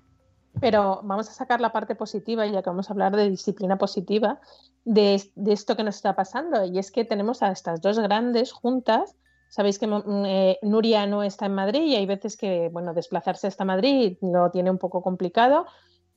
Pero 0.60 1.00
vamos 1.02 1.28
a 1.28 1.32
sacar 1.32 1.60
la 1.60 1.72
parte 1.72 1.94
positiva, 1.94 2.46
ya 2.46 2.62
que 2.62 2.70
vamos 2.70 2.88
a 2.88 2.92
hablar 2.92 3.16
de 3.16 3.28
disciplina 3.30 3.78
positiva, 3.78 4.40
de, 4.84 5.14
es- 5.14 5.30
de 5.34 5.52
esto 5.52 5.76
que 5.76 5.82
nos 5.82 5.96
está 5.96 6.14
pasando. 6.14 6.64
Y 6.64 6.78
es 6.78 6.90
que 6.90 7.04
tenemos 7.04 7.42
a 7.42 7.50
estas 7.50 7.80
dos 7.80 7.98
grandes 7.98 8.52
juntas. 8.52 9.16
Sabéis 9.48 9.78
que 9.78 9.86
mm, 9.86 10.24
eh, 10.26 10.58
Nuria 10.62 11.06
no 11.06 11.22
está 11.22 11.46
en 11.46 11.54
Madrid 11.54 11.82
y 11.82 11.96
hay 11.96 12.06
veces 12.06 12.36
que, 12.36 12.68
bueno, 12.70 12.94
desplazarse 12.94 13.46
hasta 13.46 13.64
Madrid 13.64 14.16
lo 14.20 14.50
tiene 14.50 14.70
un 14.70 14.78
poco 14.78 15.02
complicado. 15.02 15.66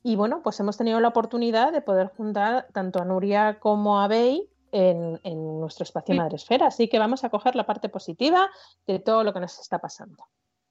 Y 0.02 0.14
bueno, 0.16 0.40
pues 0.42 0.60
hemos 0.60 0.76
tenido 0.76 1.00
la 1.00 1.08
oportunidad 1.08 1.72
de 1.72 1.80
poder 1.80 2.08
juntar 2.16 2.68
tanto 2.72 3.00
a 3.00 3.04
Nuria 3.04 3.58
como 3.58 4.00
a 4.00 4.06
Bey 4.06 4.48
en, 4.70 5.18
en 5.24 5.60
nuestro 5.60 5.82
espacio 5.82 6.14
Sí. 6.14 6.18
Madresfera. 6.18 6.66
Así 6.68 6.88
que 6.88 6.98
vamos 6.98 7.24
a 7.24 7.30
coger 7.30 7.56
la 7.56 7.66
parte 7.66 7.88
positiva 7.88 8.48
de 8.86 8.98
todo 9.00 9.24
lo 9.24 9.32
que 9.32 9.40
nos 9.40 9.58
está 9.58 9.78
pasando. 9.78 10.24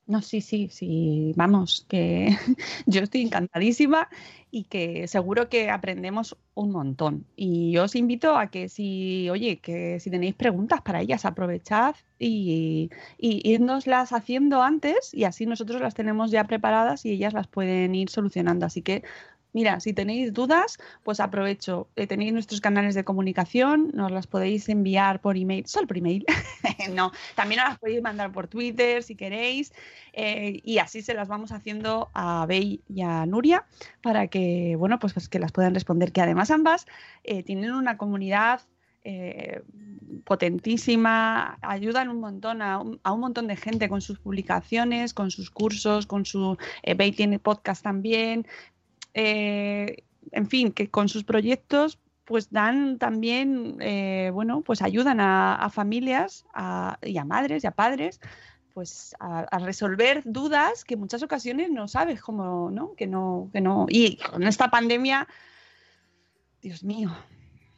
No, 0.07 0.21
sí, 0.21 0.39
sí, 0.41 0.69
sí, 0.71 1.33
vamos, 1.35 1.83
que 1.89 2.27
yo 2.85 3.01
estoy 3.01 3.21
encantadísima 3.23 4.07
y 4.51 4.65
que 4.65 5.07
seguro 5.07 5.49
que 5.49 5.71
aprendemos 5.71 6.37
un 6.53 6.69
montón. 6.71 7.25
Y 7.35 7.71
yo 7.71 7.85
os 7.85 7.95
invito 7.95 8.37
a 8.37 8.51
que 8.51 8.69
si, 8.69 9.27
oye, 9.31 9.57
que 9.59 9.99
si 9.99 10.11
tenéis 10.11 10.35
preguntas 10.35 10.81
para 10.81 11.01
ellas, 11.01 11.25
aprovechad 11.25 11.95
y, 12.19 12.91
y 13.17 13.51
irnoslas 13.51 14.13
haciendo 14.13 14.61
antes 14.61 15.11
y 15.11 15.23
así 15.23 15.47
nosotros 15.47 15.81
las 15.81 15.95
tenemos 15.95 16.29
ya 16.29 16.43
preparadas 16.43 17.03
y 17.05 17.09
ellas 17.11 17.33
las 17.33 17.47
pueden 17.47 17.95
ir 17.95 18.09
solucionando. 18.11 18.67
Así 18.67 18.83
que, 18.83 19.03
mira, 19.55 19.79
si 19.79 19.93
tenéis 19.93 20.33
dudas, 20.33 20.77
pues 21.03 21.21
aprovecho. 21.21 21.87
Eh, 21.95 22.07
tenéis 22.07 22.33
nuestros 22.33 22.59
canales 22.59 22.93
de 22.93 23.05
comunicación, 23.05 23.89
nos 23.93 24.11
las 24.11 24.27
podéis 24.27 24.67
enviar 24.67 25.21
por 25.21 25.37
email, 25.37 25.65
solo 25.65 25.87
por 25.87 25.97
email. 25.97 26.25
no, 26.93 27.13
también 27.35 27.61
las 27.61 27.79
podéis 27.79 28.01
mandar 28.01 28.33
por 28.33 28.49
Twitter 28.49 29.01
si 29.01 29.15
queréis. 29.15 29.71
Eh, 30.11 30.59
y 30.61 30.79
así 30.79 31.01
se 31.01 31.13
las 31.13 31.29
vamos 31.29 31.53
haciendo 31.53 32.09
a 32.13 32.45
Bey 32.45 32.81
y 32.89 33.01
a 33.01 33.25
Nuria 33.25 33.63
para 34.01 34.27
que, 34.27 34.75
bueno, 34.77 34.99
pues, 34.99 35.29
que 35.29 35.39
las 35.39 35.53
puedan 35.53 35.73
responder. 35.73 36.11
Que 36.11 36.19
además 36.19 36.51
ambas 36.51 36.85
eh, 37.23 37.41
tienen 37.41 37.73
una 37.73 37.97
comunidad 37.97 38.59
potentísima, 40.23 41.59
ayudan 41.61 42.09
un 42.09 42.19
montón 42.19 42.63
a 42.63 42.79
un, 42.79 42.99
a 43.03 43.11
un 43.11 43.19
montón 43.19 43.47
de 43.47 43.55
gente 43.55 43.87
con 43.87 44.01
sus 44.01 44.19
publicaciones, 44.19 45.13
con 45.13 45.31
sus 45.31 45.49
cursos, 45.49 46.07
con 46.07 46.25
su... 46.25 46.57
Eh, 46.83 46.95
Bey 46.95 47.11
tiene 47.11 47.39
podcast 47.39 47.83
también. 47.83 48.47
Eh, 49.15 50.03
en 50.31 50.47
fin, 50.47 50.71
que 50.71 50.89
con 50.91 51.09
sus 51.09 51.23
proyectos 51.23 51.97
pues 52.25 52.51
dan 52.51 52.97
también, 52.97 53.77
eh, 53.81 54.29
bueno, 54.33 54.61
pues 54.61 54.81
ayudan 54.81 55.19
a, 55.19 55.69
familias 55.71 56.45
a- 56.53 56.97
y 57.01 57.17
a 57.17 57.23
madres 57.25 57.63
y 57.63 57.67
a 57.67 57.71
padres 57.71 58.19
pues 58.73 59.15
a, 59.19 59.39
a 59.41 59.59
resolver 59.59 60.21
dudas 60.25 60.83
que 60.83 60.95
en 60.95 60.99
muchas 60.99 61.23
ocasiones 61.23 61.69
no 61.71 61.87
sabes 61.87 62.21
cómo, 62.21 62.69
¿no? 62.71 62.93
Que 62.95 63.07
no, 63.07 63.49
que 63.53 63.61
no. 63.61 63.85
Y 63.87 64.17
con 64.17 64.43
esta 64.43 64.69
pandemia, 64.69 65.27
Dios 66.61 66.83
mío, 66.83 67.15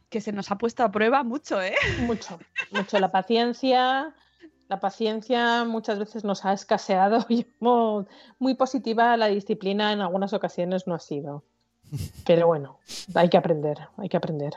que 0.08 0.20
se 0.20 0.32
nos 0.32 0.50
ha 0.50 0.58
puesto 0.58 0.82
a 0.82 0.90
prueba 0.90 1.22
mucho, 1.22 1.62
¿eh? 1.62 1.76
Mucho, 1.98 2.40
mucho 2.72 2.98
la 2.98 3.12
paciencia. 3.12 4.14
La 4.68 4.80
paciencia 4.80 5.64
muchas 5.64 5.98
veces 5.98 6.24
nos 6.24 6.44
ha 6.44 6.52
escaseado 6.52 7.24
y 7.28 7.46
muy, 7.58 8.54
positiva 8.54 9.16
la 9.16 9.28
disciplina 9.28 9.92
en 9.92 10.00
algunas 10.00 10.32
ocasiones 10.32 10.86
no 10.86 10.94
ha 10.94 11.00
sido. 11.00 11.42
Pero 12.26 12.46
bueno, 12.46 12.78
hay 13.14 13.30
que 13.30 13.38
aprender, 13.38 13.78
hay 13.96 14.10
que 14.10 14.18
aprender. 14.18 14.52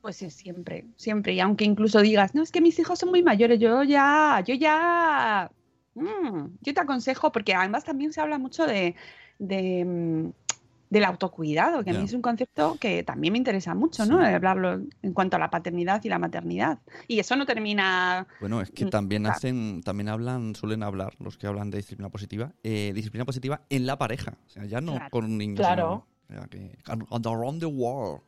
Pues 0.00 0.16
sí, 0.16 0.30
siempre, 0.30 0.84
siempre. 0.96 1.34
Y 1.34 1.40
aunque 1.40 1.64
incluso 1.64 2.00
digas, 2.00 2.36
no, 2.36 2.42
es 2.42 2.52
que 2.52 2.60
mis 2.60 2.78
hijos 2.78 3.00
son 3.00 3.10
muy 3.10 3.22
mayores, 3.24 3.58
yo 3.58 3.82
ya, 3.82 4.42
yo 4.46 4.54
ya, 4.54 5.50
mm, 5.94 6.46
yo 6.60 6.74
te 6.74 6.80
aconsejo, 6.80 7.32
porque 7.32 7.52
además 7.52 7.84
también 7.84 8.12
se 8.12 8.20
habla 8.20 8.38
mucho 8.38 8.64
de, 8.64 8.94
de, 9.40 9.84
mm, 9.84 10.32
del 10.90 11.04
autocuidado, 11.04 11.84
que 11.84 11.90
a 11.90 11.94
mí 11.94 12.04
es 12.04 12.12
un 12.14 12.22
concepto 12.22 12.76
que 12.80 13.02
también 13.02 13.32
me 13.32 13.38
interesa 13.38 13.74
mucho, 13.74 14.06
¿no? 14.06 14.18
Sí. 14.20 14.32
Hablarlo 14.32 14.80
en 15.02 15.12
cuanto 15.12 15.36
a 15.36 15.38
la 15.38 15.50
paternidad 15.50 16.02
y 16.04 16.08
la 16.08 16.18
maternidad. 16.18 16.78
Y 17.06 17.18
eso 17.18 17.36
no 17.36 17.44
termina 17.46 18.26
Bueno, 18.40 18.60
es 18.60 18.70
que 18.70 18.86
también 18.86 19.22
claro. 19.22 19.36
hacen, 19.36 19.82
también 19.82 20.08
hablan, 20.08 20.54
suelen 20.54 20.82
hablar 20.82 21.14
los 21.20 21.36
que 21.36 21.46
hablan 21.46 21.70
de 21.70 21.78
disciplina 21.78 22.08
positiva, 22.08 22.52
eh, 22.62 22.92
disciplina 22.94 23.24
positiva 23.24 23.60
en 23.68 23.86
la 23.86 23.98
pareja, 23.98 24.38
o 24.46 24.48
sea, 24.48 24.64
ya 24.64 24.80
no 24.80 24.92
Claro. 24.92 25.10
con 25.10 25.36
niños. 25.36 25.58
Claro. 25.58 26.06
sino, 26.28 26.40
o 26.40 26.40
sea, 26.42 26.48
que 26.48 26.78
around 27.26 27.60
the 27.60 27.66
world. 27.66 28.22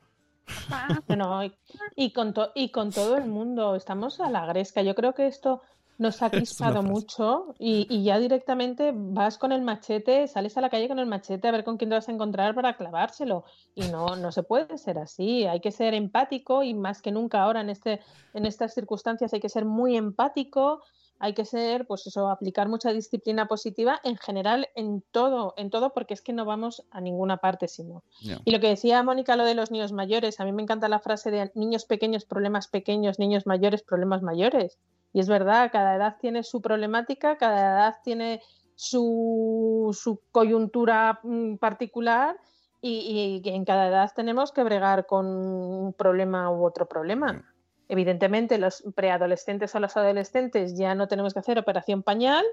Bueno, 1.06 1.44
y, 1.44 1.52
y 1.96 2.12
con 2.12 2.34
to- 2.34 2.52
y 2.54 2.70
con 2.70 2.90
todo 2.90 3.16
el 3.16 3.26
mundo, 3.26 3.76
estamos 3.76 4.20
a 4.20 4.30
la 4.30 4.46
gresca. 4.46 4.82
Yo 4.82 4.94
creo 4.94 5.14
que 5.14 5.26
esto 5.26 5.62
nos 6.00 6.22
ha 6.22 6.30
crispado 6.30 6.82
mucho 6.82 7.54
y, 7.58 7.86
y 7.90 8.02
ya 8.02 8.18
directamente 8.18 8.92
vas 8.94 9.38
con 9.38 9.52
el 9.52 9.60
machete, 9.60 10.26
sales 10.26 10.56
a 10.56 10.62
la 10.62 10.70
calle 10.70 10.88
con 10.88 10.98
el 10.98 11.06
machete 11.06 11.46
a 11.46 11.52
ver 11.52 11.62
con 11.62 11.76
quién 11.76 11.90
te 11.90 11.96
vas 11.96 12.08
a 12.08 12.12
encontrar 12.12 12.54
para 12.54 12.76
clavárselo. 12.76 13.44
Y 13.74 13.82
no, 13.88 14.16
no 14.16 14.32
se 14.32 14.42
puede 14.42 14.78
ser 14.78 14.98
así. 14.98 15.44
Hay 15.46 15.60
que 15.60 15.70
ser 15.70 15.94
empático 15.94 16.62
y 16.62 16.74
más 16.74 17.02
que 17.02 17.12
nunca 17.12 17.42
ahora 17.42 17.60
en, 17.60 17.68
este, 17.68 18.00
en 18.32 18.46
estas 18.46 18.74
circunstancias 18.74 19.32
hay 19.34 19.40
que 19.40 19.50
ser 19.50 19.66
muy 19.66 19.96
empático. 19.96 20.82
Hay 21.22 21.34
que 21.34 21.44
ser, 21.44 21.86
pues 21.86 22.06
eso, 22.06 22.30
aplicar 22.30 22.66
mucha 22.70 22.94
disciplina 22.94 23.46
positiva 23.46 24.00
en 24.04 24.16
general 24.16 24.68
en 24.74 25.04
todo, 25.10 25.52
en 25.58 25.68
todo, 25.68 25.92
porque 25.92 26.14
es 26.14 26.22
que 26.22 26.32
no 26.32 26.46
vamos 26.46 26.82
a 26.90 27.02
ninguna 27.02 27.36
parte 27.36 27.68
si 27.68 27.84
no. 27.84 28.02
Ya. 28.22 28.40
Y 28.46 28.52
lo 28.52 28.58
que 28.58 28.68
decía 28.68 29.02
Mónica, 29.02 29.36
lo 29.36 29.44
de 29.44 29.54
los 29.54 29.70
niños 29.70 29.92
mayores, 29.92 30.40
a 30.40 30.46
mí 30.46 30.52
me 30.52 30.62
encanta 30.62 30.88
la 30.88 30.98
frase 30.98 31.30
de 31.30 31.52
niños 31.54 31.84
pequeños, 31.84 32.24
problemas 32.24 32.68
pequeños, 32.68 33.18
niños 33.18 33.46
mayores, 33.46 33.82
problemas 33.82 34.22
mayores. 34.22 34.78
Y 35.12 35.20
es 35.20 35.28
verdad, 35.28 35.70
cada 35.72 35.96
edad 35.96 36.16
tiene 36.20 36.42
su 36.42 36.60
problemática, 36.60 37.36
cada 37.36 37.60
edad 37.74 37.96
tiene 38.04 38.40
su, 38.74 39.90
su 39.98 40.20
coyuntura 40.32 41.20
mm, 41.22 41.56
particular 41.56 42.36
y, 42.80 43.42
y 43.44 43.48
en 43.50 43.64
cada 43.64 43.88
edad 43.88 44.10
tenemos 44.14 44.52
que 44.52 44.62
bregar 44.62 45.06
con 45.06 45.26
un 45.26 45.92
problema 45.94 46.50
u 46.50 46.64
otro 46.64 46.86
problema. 46.86 47.44
Evidentemente, 47.88 48.56
los 48.58 48.84
preadolescentes 48.94 49.74
o 49.74 49.80
los 49.80 49.96
adolescentes 49.96 50.78
ya 50.78 50.94
no 50.94 51.08
tenemos 51.08 51.34
que 51.34 51.40
hacer 51.40 51.58
operación 51.58 52.02
pañal, 52.04 52.44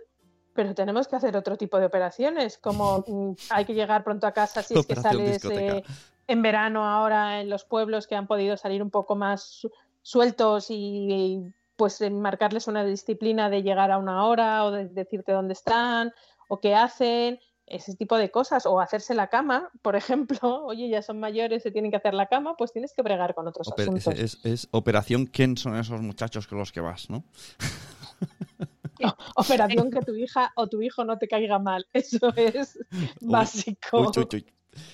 pero 0.53 0.73
tenemos 0.73 1.07
que 1.07 1.15
hacer 1.15 1.37
otro 1.37 1.55
tipo 1.57 1.77
de 1.79 1.85
operaciones, 1.85 2.57
como 2.57 3.05
mm, 3.07 3.31
hay 3.49 3.65
que 3.65 3.75
llegar 3.75 4.03
pronto 4.03 4.25
a 4.25 4.31
casa 4.31 4.63
si 4.63 4.73
es 4.73 4.87
que 4.87 4.93
sales 5.03 5.43
eh, 5.45 5.83
en 6.27 6.41
verano 6.41 6.85
ahora 6.89 7.39
en 7.39 7.49
los 7.51 7.63
pueblos 7.65 8.07
que 8.07 8.15
han 8.15 8.25
podido 8.27 8.57
salir 8.57 8.81
un 8.81 8.89
poco 8.89 9.15
más 9.15 9.43
su- 9.43 9.71
sueltos 10.01 10.71
y, 10.71 11.43
pues 11.77 12.01
marcarles 12.11 12.67
una 12.67 12.83
disciplina 12.83 13.49
de 13.49 13.63
llegar 13.63 13.91
a 13.91 13.97
una 13.97 14.25
hora 14.25 14.65
o 14.65 14.71
de 14.71 14.87
decirte 14.89 15.31
dónde 15.31 15.53
están 15.53 16.11
o 16.49 16.59
qué 16.59 16.75
hacen, 16.75 17.39
ese 17.65 17.95
tipo 17.95 18.17
de 18.17 18.31
cosas, 18.31 18.65
o 18.65 18.79
hacerse 18.79 19.13
la 19.13 19.27
cama, 19.27 19.69
por 19.81 19.95
ejemplo, 19.97 20.39
oye, 20.65 20.89
ya 20.89 21.01
son 21.01 21.19
mayores, 21.19 21.63
se 21.63 21.71
tienen 21.71 21.91
que 21.91 21.97
hacer 21.97 22.13
la 22.13 22.27
cama, 22.27 22.55
pues 22.57 22.71
tienes 22.71 22.93
que 22.95 23.01
bregar 23.01 23.35
con 23.35 23.47
otros 23.47 23.67
Oper- 23.67 23.81
asuntos. 23.89 24.07
es, 24.07 24.35
es- 24.35 24.45
es 24.45 24.67
operación 24.71 25.25
¿Quién 25.25 25.55
son 25.57 25.75
esos 25.77 26.01
muchachos 26.01 26.47
con 26.47 26.57
los 26.57 26.71
que 26.71 26.79
vas, 26.81 27.09
no? 27.09 27.23
Operación 29.35 29.91
que 29.91 30.01
tu 30.01 30.15
hija 30.15 30.51
o 30.55 30.67
tu 30.67 30.81
hijo 30.81 31.03
no 31.05 31.17
te 31.17 31.27
caiga 31.27 31.59
mal, 31.59 31.85
eso 31.93 32.33
es 32.35 32.79
básico. 33.21 33.99
Uy, 34.01 34.07
uy, 34.17 34.27
uy. 34.33 34.45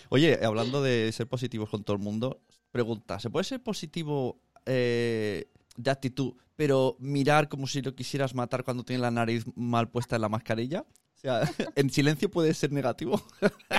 Oye, 0.09 0.39
hablando 0.43 0.81
de 0.81 1.11
ser 1.11 1.27
positivos 1.27 1.69
con 1.69 1.83
todo 1.83 1.95
el 1.95 2.01
mundo, 2.03 2.41
pregunta, 2.71 3.19
¿se 3.19 3.29
puede 3.29 3.43
ser 3.43 3.61
positivo 3.61 4.39
eh, 4.65 5.49
de 5.75 5.91
actitud, 5.91 6.33
pero 6.55 6.95
mirar 6.99 7.49
como 7.49 7.67
si 7.67 7.81
lo 7.81 7.95
quisieras 7.95 8.35
matar 8.35 8.63
cuando 8.63 8.83
tienes 8.83 9.01
la 9.01 9.11
nariz 9.11 9.45
mal 9.55 9.89
puesta 9.89 10.15
en 10.15 10.21
la 10.21 10.29
mascarilla? 10.29 10.81
O 10.81 11.19
sea, 11.19 11.41
en 11.75 11.89
silencio 11.89 12.29
puede 12.29 12.53
ser 12.53 12.71
negativo. 12.71 13.21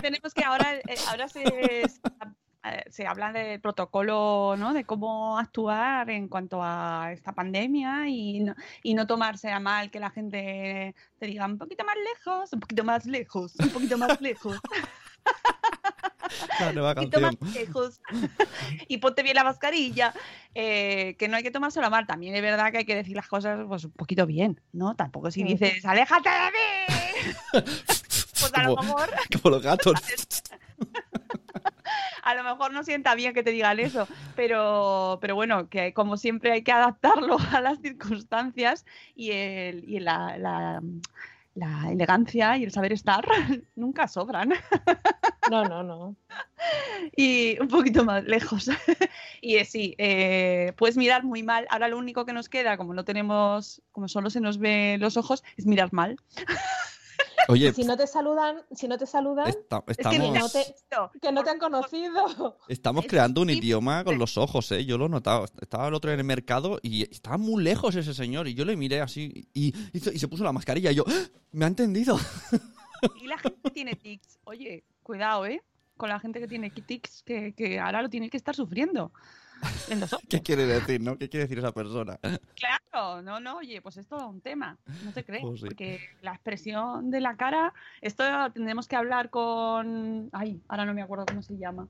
Tenemos 0.02 0.32
que 0.34 0.44
ahora, 0.44 0.74
eh, 0.74 0.96
ahora 1.08 1.28
se, 1.28 1.42
eh, 2.64 2.84
se 2.90 3.06
habla 3.06 3.30
del 3.30 3.60
protocolo, 3.60 4.56
¿no? 4.56 4.72
De 4.72 4.84
cómo 4.84 5.38
actuar 5.38 6.08
en 6.08 6.28
cuanto 6.28 6.60
a 6.62 7.10
esta 7.12 7.32
pandemia 7.32 8.08
y 8.08 8.40
no, 8.40 8.54
y 8.82 8.94
no 8.94 9.06
tomarse 9.06 9.50
a 9.50 9.60
mal 9.60 9.90
que 9.90 10.00
la 10.00 10.10
gente 10.10 10.94
te 11.18 11.26
diga 11.26 11.44
un 11.44 11.58
poquito 11.58 11.84
más 11.84 11.96
lejos, 11.96 12.52
un 12.54 12.60
poquito 12.60 12.82
más 12.82 13.04
lejos, 13.04 13.54
un 13.58 13.68
poquito 13.68 13.98
más 13.98 14.18
lejos, 14.22 14.58
La 16.60 16.72
nueva 16.72 16.94
y 18.88 18.98
ponte 18.98 19.22
bien 19.22 19.36
la 19.36 19.44
mascarilla. 19.44 20.12
eh, 20.54 21.16
que 21.18 21.28
no 21.28 21.36
hay 21.36 21.42
que 21.42 21.50
tomárselo 21.50 21.90
mal. 21.90 22.06
También 22.06 22.34
es 22.34 22.42
verdad 22.42 22.70
que 22.70 22.78
hay 22.78 22.84
que 22.84 22.94
decir 22.96 23.16
las 23.16 23.26
cosas 23.28 23.58
pues 23.66 23.84
un 23.84 23.92
poquito 23.92 24.26
bien, 24.26 24.60
¿no? 24.72 24.94
Tampoco 24.96 25.30
si 25.30 25.42
dices, 25.42 25.84
aléjate 25.84 26.28
de 26.30 26.50
mí. 26.52 27.62
Pues 28.40 28.52
a 28.54 28.64
lo 28.64 28.76
mejor 28.76 29.08
Como 29.42 29.54
los 29.54 29.62
gatos. 29.62 29.94
a 32.22 32.34
lo 32.34 32.44
mejor 32.44 32.72
no 32.72 32.82
sienta 32.84 33.14
bien 33.14 33.32
que 33.32 33.42
te 33.42 33.50
digan 33.50 33.78
eso, 33.78 34.06
pero, 34.36 35.18
pero 35.20 35.34
bueno, 35.34 35.68
que 35.68 35.94
como 35.94 36.16
siempre 36.16 36.52
hay 36.52 36.62
que 36.62 36.72
adaptarlo 36.72 37.36
a 37.52 37.60
las 37.60 37.78
circunstancias 37.80 38.84
y, 39.14 39.30
el, 39.32 39.84
y 39.88 40.00
la, 40.00 40.36
la- 40.38 40.82
la 41.54 41.90
elegancia 41.90 42.56
y 42.56 42.64
el 42.64 42.72
saber 42.72 42.92
estar 42.92 43.24
nunca 43.76 44.08
sobran. 44.08 44.52
No, 45.50 45.64
no, 45.64 45.82
no. 45.82 46.16
Y 47.16 47.58
un 47.60 47.68
poquito 47.68 48.04
más 48.04 48.24
lejos. 48.24 48.70
y 49.40 49.56
eh, 49.56 49.64
sí, 49.64 49.94
eh, 49.98 50.72
puedes 50.76 50.96
mirar 50.96 51.22
muy 51.22 51.42
mal. 51.42 51.66
Ahora 51.70 51.88
lo 51.88 51.98
único 51.98 52.24
que 52.24 52.32
nos 52.32 52.48
queda, 52.48 52.76
como 52.76 52.94
no 52.94 53.04
tenemos, 53.04 53.82
como 53.92 54.08
solo 54.08 54.30
se 54.30 54.40
nos 54.40 54.58
ve 54.58 54.96
los 54.98 55.16
ojos, 55.16 55.44
es 55.56 55.66
mirar 55.66 55.92
mal. 55.92 56.16
Oye, 57.48 57.72
Si 57.72 57.84
no 57.84 57.96
te 57.96 58.06
saludan, 58.06 58.62
si 58.70 58.88
no 58.88 58.96
te 58.98 59.06
saludan, 59.06 59.48
esta- 59.48 59.78
Es 59.86 59.96
que 59.96 60.02
estamos, 60.02 60.38
no 60.38 60.48
te- 60.48 60.74
que 61.20 61.32
no 61.32 61.42
te 61.44 61.50
han 61.50 61.58
conocido. 61.58 62.56
estamos 62.68 63.04
es 63.04 63.10
creando 63.10 63.42
un 63.42 63.50
idioma 63.50 64.04
con 64.04 64.18
los 64.18 64.38
ojos, 64.38 64.70
¿eh? 64.72 64.84
Yo 64.84 64.96
lo 64.98 65.06
he 65.06 65.08
notado. 65.08 65.44
Estaba 65.60 65.88
el 65.88 65.94
otro 65.94 66.10
en 66.12 66.18
el 66.20 66.24
mercado 66.24 66.78
y 66.82 67.02
estaba 67.02 67.36
muy 67.38 67.62
lejos 67.62 67.94
ese 67.96 68.14
señor 68.14 68.48
y 68.48 68.54
yo 68.54 68.64
le 68.64 68.76
miré 68.76 69.00
así 69.00 69.48
y, 69.52 69.74
hizo- 69.92 70.12
y 70.12 70.18
se 70.18 70.28
puso 70.28 70.44
la 70.44 70.52
mascarilla 70.52 70.90
y 70.90 70.94
yo, 70.96 71.04
¡Ah! 71.06 71.24
me 71.52 71.64
ha 71.64 71.68
entendido. 71.68 72.16
Y 73.22 73.26
la 73.26 73.36
gente 73.36 73.70
tiene 73.70 73.96
tics, 73.96 74.38
oye, 74.44 74.82
cuidado, 75.02 75.44
¿eh? 75.44 75.62
Con 75.98 76.08
la 76.08 76.18
gente 76.18 76.40
que 76.40 76.48
tiene 76.48 76.70
tics, 76.70 77.22
que, 77.22 77.52
que 77.54 77.78
ahora 77.78 78.00
lo 78.00 78.08
tiene 78.08 78.30
que 78.30 78.38
estar 78.38 78.54
sufriendo. 78.56 79.12
En 79.88 80.00
los 80.00 80.12
ojos. 80.12 80.24
¿Qué 80.28 80.40
quiere 80.42 80.66
decir, 80.66 81.00
no? 81.00 81.16
¿Qué 81.18 81.28
quiere 81.28 81.44
decir 81.44 81.58
esa 81.58 81.72
persona? 81.72 82.18
Claro, 82.54 83.22
no, 83.22 83.40
no, 83.40 83.58
oye, 83.58 83.80
pues 83.82 83.96
es 83.96 84.06
todo 84.06 84.28
un 84.28 84.40
tema, 84.40 84.78
no 85.04 85.12
te 85.12 85.24
crees, 85.24 85.42
Pues 85.42 85.60
sí. 85.60 85.66
porque 85.66 86.00
la 86.22 86.32
expresión 86.32 87.10
de 87.10 87.20
la 87.20 87.36
cara, 87.36 87.72
esto 88.00 88.24
tendremos 88.52 88.88
que 88.88 88.96
hablar 88.96 89.30
con, 89.30 90.28
ay, 90.32 90.60
ahora 90.68 90.84
no 90.86 90.94
me 90.94 91.02
acuerdo 91.02 91.26
cómo 91.26 91.42
se 91.42 91.56
llama, 91.56 91.88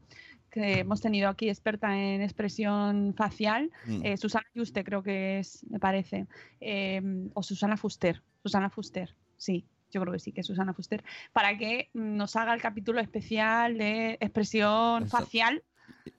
que 0.50 0.80
hemos 0.80 1.00
tenido 1.00 1.28
aquí 1.28 1.48
experta 1.48 1.96
en 1.96 2.22
expresión 2.22 3.14
facial, 3.16 3.70
Mm. 3.86 4.04
eh, 4.04 4.16
Susana 4.16 4.46
Yuste 4.54 4.84
creo 4.84 5.02
que 5.02 5.38
es, 5.40 5.64
me 5.68 5.78
parece, 5.80 6.26
eh, 6.60 7.00
o 7.34 7.42
Susana 7.42 7.76
Fuster, 7.76 8.22
Susana 8.42 8.70
Fuster, 8.70 9.14
sí, 9.36 9.66
yo 9.90 10.00
creo 10.00 10.12
que 10.12 10.18
sí, 10.20 10.32
que 10.32 10.40
es 10.42 10.46
Susana 10.46 10.74
Fuster, 10.74 11.04
para 11.32 11.56
que 11.58 11.90
nos 11.94 12.34
haga 12.36 12.54
el 12.54 12.60
capítulo 12.62 13.00
especial 13.00 13.78
de 13.78 14.12
expresión 14.20 15.08
facial 15.08 15.62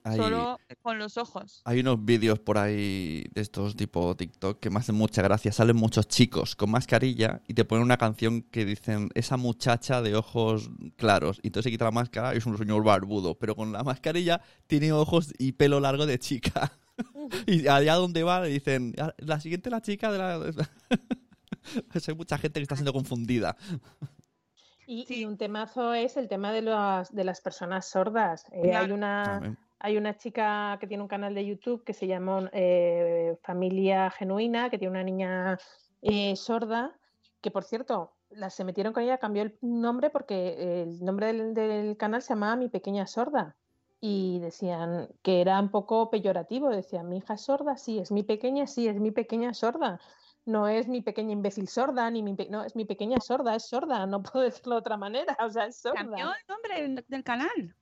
Hay, 0.02 0.18
solo 0.18 0.60
con 0.82 0.98
los 0.98 1.16
ojos. 1.16 1.62
hay 1.64 1.80
unos 1.80 2.04
vídeos 2.04 2.38
por 2.38 2.58
ahí 2.58 3.24
de 3.34 3.40
estos 3.40 3.74
tipo 3.74 4.14
TikTok 4.16 4.60
que 4.60 4.70
me 4.70 4.78
hacen 4.78 4.94
mucha 4.94 5.20
gracia. 5.22 5.50
Salen 5.50 5.76
muchos 5.76 6.06
chicos 6.06 6.54
con 6.54 6.70
mascarilla 6.70 7.42
y 7.48 7.54
te 7.54 7.64
ponen 7.64 7.82
una 7.84 7.96
canción 7.96 8.42
que 8.42 8.64
dicen 8.64 9.10
esa 9.14 9.36
muchacha 9.36 10.02
de 10.02 10.14
ojos 10.14 10.70
claros. 10.96 11.40
Y 11.42 11.48
entonces 11.48 11.64
se 11.64 11.70
quita 11.72 11.86
la 11.86 11.90
máscara 11.90 12.34
y 12.34 12.38
es 12.38 12.46
un 12.46 12.56
señor 12.56 12.84
barbudo. 12.84 13.34
Pero 13.36 13.56
con 13.56 13.72
la 13.72 13.82
mascarilla 13.82 14.40
tiene 14.66 14.92
ojos 14.92 15.32
y 15.38 15.52
pelo 15.52 15.80
largo 15.80 16.06
de 16.06 16.18
chica. 16.18 16.72
y 17.46 17.66
allá 17.66 17.94
donde 17.94 18.22
va 18.22 18.42
le 18.42 18.48
dicen, 18.48 18.94
"Ah, 18.98 19.12
la 19.18 19.40
siguiente 19.40 19.70
la 19.70 19.82
chica 19.82 20.12
de 20.12 20.18
la... 20.18 20.38
Hay 22.06 22.14
mucha 22.14 22.38
gente 22.38 22.60
que 22.60 22.62
está 22.62 22.76
siendo 22.76 22.92
confundida. 22.92 23.56
Y, 24.86 25.04
Sí. 25.06 25.20
y 25.22 25.24
un 25.26 25.36
temazo 25.36 25.92
es 25.94 26.16
el 26.16 26.28
tema 26.28 26.52
de 26.52 26.62
las, 26.62 27.14
de 27.14 27.24
las 27.24 27.40
personas 27.40 27.86
sordas. 27.86 28.44
Eh, 28.52 28.62
Claro. 28.62 28.86
hay, 28.86 28.92
una, 28.92 29.58
hay 29.80 29.96
una 29.96 30.16
chica 30.16 30.76
que 30.80 30.86
tiene 30.86 31.02
un 31.02 31.08
canal 31.08 31.34
de 31.34 31.44
YouTube 31.44 31.84
que 31.84 31.92
se 31.92 32.06
llama 32.06 32.48
eh, 32.52 33.36
Familia 33.42 34.10
Genuina, 34.10 34.70
que 34.70 34.78
tiene 34.78 34.92
una 34.92 35.04
niña 35.04 35.58
eh, 36.02 36.36
sorda, 36.36 36.96
que 37.40 37.50
por 37.50 37.64
cierto, 37.64 38.12
la, 38.30 38.50
se 38.50 38.64
metieron 38.64 38.92
con 38.92 39.02
ella, 39.02 39.18
cambió 39.18 39.42
el 39.42 39.58
nombre 39.60 40.10
porque 40.10 40.82
el 40.82 41.04
nombre 41.04 41.26
del, 41.28 41.54
del 41.54 41.96
canal 41.96 42.22
se 42.22 42.34
llamaba 42.34 42.56
Mi 42.56 42.68
Pequeña 42.68 43.06
Sorda. 43.06 43.56
Y 43.98 44.40
decían 44.40 45.08
que 45.22 45.40
era 45.40 45.58
un 45.58 45.70
poco 45.70 46.10
peyorativo, 46.10 46.68
decían, 46.68 47.08
mi 47.08 47.16
hija 47.16 47.34
es 47.34 47.40
sorda, 47.40 47.78
sí, 47.78 47.98
es 47.98 48.12
mi 48.12 48.22
pequeña, 48.22 48.66
sí, 48.66 48.86
es 48.86 49.00
mi 49.00 49.10
pequeña 49.10 49.54
sorda. 49.54 49.98
No 50.46 50.68
es 50.68 50.86
mi 50.88 51.02
pequeña 51.02 51.32
imbécil 51.32 51.68
sorda, 51.68 52.08
ni 52.10 52.22
mi 52.22 52.34
pe- 52.34 52.48
no, 52.48 52.62
es 52.64 52.76
mi 52.76 52.84
pequeña 52.84 53.20
sorda, 53.20 53.54
es 53.56 53.66
sorda, 53.68 54.06
no 54.06 54.22
puedo 54.32 54.44
decirlo 54.44 54.76
de 54.76 54.78
otra 54.80 54.96
manera, 54.96 55.36
o 55.40 55.50
sea, 55.50 55.66
es 55.66 55.76
sorda. 55.76 55.98
Cambió 56.00 56.26
el 56.26 56.46
nombre 56.48 57.04
del 57.08 57.24
canal. 57.24 57.74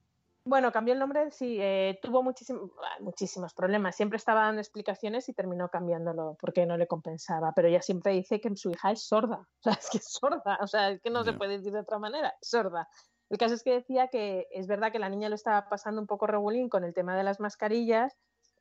Bueno, 0.47 0.73
cambió 0.73 0.93
el 0.93 1.01
nombre, 1.01 1.31
sí, 1.31 1.57
eh, 1.59 1.99
tuvo 2.03 2.23
muchísimo- 2.23 2.71
ah, 2.83 2.97
muchísimos 3.01 3.55
problemas. 3.55 3.97
Siempre 3.97 4.19
estaba 4.19 4.43
dando 4.43 4.61
explicaciones 4.61 5.27
y 5.31 5.33
terminó 5.33 5.71
cambiándolo 5.71 6.37
porque 6.39 6.67
no 6.67 6.77
le 6.77 6.87
compensaba. 6.87 7.53
Pero 7.55 7.69
ella 7.69 7.81
siempre 7.81 8.13
dice 8.13 8.41
que 8.43 8.55
su 8.57 8.71
hija 8.71 8.91
es 8.93 9.07
sorda. 9.07 9.47
O 9.61 9.63
sea, 9.63 9.73
es 9.73 9.89
que 9.91 9.99
es 9.99 10.05
sorda. 10.13 10.59
O 10.61 10.67
sea, 10.67 10.91
es 10.91 11.01
que 11.01 11.09
no 11.09 11.25
se 11.25 11.33
puede 11.39 11.57
decir 11.59 11.73
de 11.73 11.81
otra 11.81 11.99
manera. 11.99 12.35
Es 12.43 12.49
sorda. 12.51 12.89
El 13.31 13.39
caso 13.39 13.55
es 13.55 13.63
que 13.63 13.73
decía 13.73 14.09
que 14.09 14.47
es 14.51 14.67
verdad 14.67 14.93
que 14.93 14.99
la 14.99 15.09
niña 15.09 15.31
lo 15.31 15.35
estaba 15.35 15.67
pasando 15.71 15.99
un 16.01 16.07
poco 16.07 16.27
regulín 16.27 16.69
con 16.69 16.85
el 16.85 16.93
tema 16.93 17.17
de 17.17 17.25
las 17.25 17.41
mascarillas, 17.41 18.15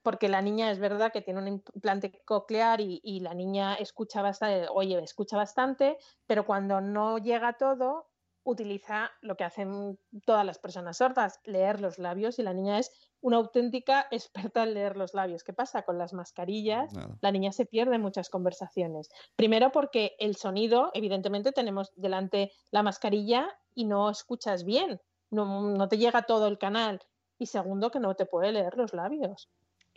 porque 0.04 0.30
la 0.30 0.42
niña 0.42 0.70
es 0.70 0.80
verdad 0.80 1.12
que 1.12 1.22
tiene 1.22 1.40
un 1.40 1.48
implante 1.48 2.22
coclear 2.26 2.82
y, 2.82 3.02
y 3.04 3.22
la 3.22 3.34
niña 3.34 3.76
escucha 3.76 4.22
bastante, 4.22 4.68
oye, 4.72 5.02
escucha 5.02 5.38
bastante, 5.38 5.98
pero 6.28 6.46
cuando 6.46 6.82
no 6.82 7.18
llega 7.18 7.54
todo, 7.54 8.10
utiliza 8.44 9.12
lo 9.22 9.36
que 9.38 9.44
hacen 9.44 9.98
todas 10.26 10.46
las 10.46 10.60
personas 10.60 10.98
sordas, 10.98 11.40
leer 11.46 11.80
los 11.80 11.98
labios, 11.98 12.40
y 12.40 12.44
la 12.44 12.54
niña 12.54 12.78
es 12.80 12.92
una 13.22 13.38
auténtica 13.38 14.06
experta 14.12 14.64
en 14.64 14.74
leer 14.74 14.98
los 14.98 15.14
labios. 15.14 15.44
¿Qué 15.44 15.54
pasa? 15.54 15.84
Con 15.84 15.98
las 15.98 16.14
mascarillas, 16.14 16.94
Nada. 16.94 17.18
la 17.22 17.32
niña 17.32 17.52
se 17.52 17.66
pierde 17.66 17.96
en 17.96 18.02
muchas 18.02 18.30
conversaciones. 18.30 19.10
Primero 19.36 19.72
porque 19.72 20.16
el 20.20 20.36
sonido, 20.36 20.92
evidentemente 20.94 21.52
tenemos 21.52 21.94
delante 21.96 22.52
la 22.72 22.84
mascarilla 22.84 23.50
y 23.74 23.86
no 23.86 24.10
escuchas 24.10 24.66
bien, 24.66 25.02
no, 25.32 25.72
no 25.72 25.88
te 25.88 25.98
llega 25.98 26.24
todo 26.24 26.48
el 26.48 26.58
canal. 26.58 27.02
Y 27.40 27.48
segundo, 27.48 27.90
que 27.90 28.00
no 28.00 28.16
te 28.16 28.26
puede 28.26 28.52
leer 28.52 28.78
los 28.78 28.94
labios. 28.94 29.50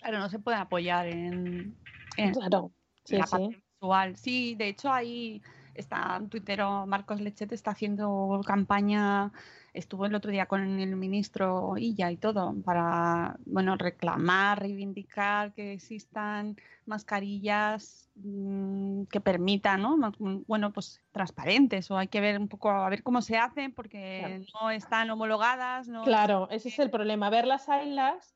Claro, 0.06 0.20
no 0.20 0.28
se 0.28 0.38
puede 0.38 0.56
apoyar 0.56 1.08
en, 1.08 1.74
en 2.16 2.32
Claro, 2.32 2.70
sí, 3.04 3.16
la 3.16 3.26
sí. 3.26 3.30
parte 3.32 3.60
visual. 3.80 4.16
Sí, 4.16 4.54
de 4.54 4.68
hecho 4.68 4.92
ahí 4.92 5.42
está 5.74 6.16
un 6.20 6.28
tuitero, 6.28 6.86
Marcos 6.86 7.20
Lechete, 7.20 7.56
está 7.56 7.72
haciendo 7.72 8.40
campaña, 8.46 9.32
estuvo 9.72 10.06
el 10.06 10.14
otro 10.14 10.30
día 10.30 10.46
con 10.46 10.78
el 10.78 10.94
ministro 10.94 11.76
Illa 11.76 12.12
y 12.12 12.18
todo, 12.18 12.54
para, 12.64 13.36
bueno, 13.46 13.76
reclamar, 13.76 14.60
reivindicar 14.60 15.52
que 15.54 15.72
existan 15.72 16.56
mascarillas 16.84 18.08
mm, 18.14 19.06
que 19.10 19.20
permitan, 19.20 19.82
¿no? 19.82 19.98
Bueno, 20.46 20.72
pues 20.72 21.02
transparentes, 21.10 21.90
o 21.90 21.98
hay 21.98 22.06
que 22.06 22.20
ver 22.20 22.38
un 22.38 22.46
poco, 22.46 22.70
a 22.70 22.88
ver 22.88 23.02
cómo 23.02 23.22
se 23.22 23.38
hacen, 23.38 23.74
porque 23.74 24.40
no 24.54 24.70
están 24.70 25.10
homologadas, 25.10 25.88
no 25.88 26.04
Claro, 26.04 26.48
ese 26.48 26.68
es 26.68 26.78
el 26.78 26.90
problema. 26.90 27.28
Verlas 27.28 27.68
haylas, 27.68 28.35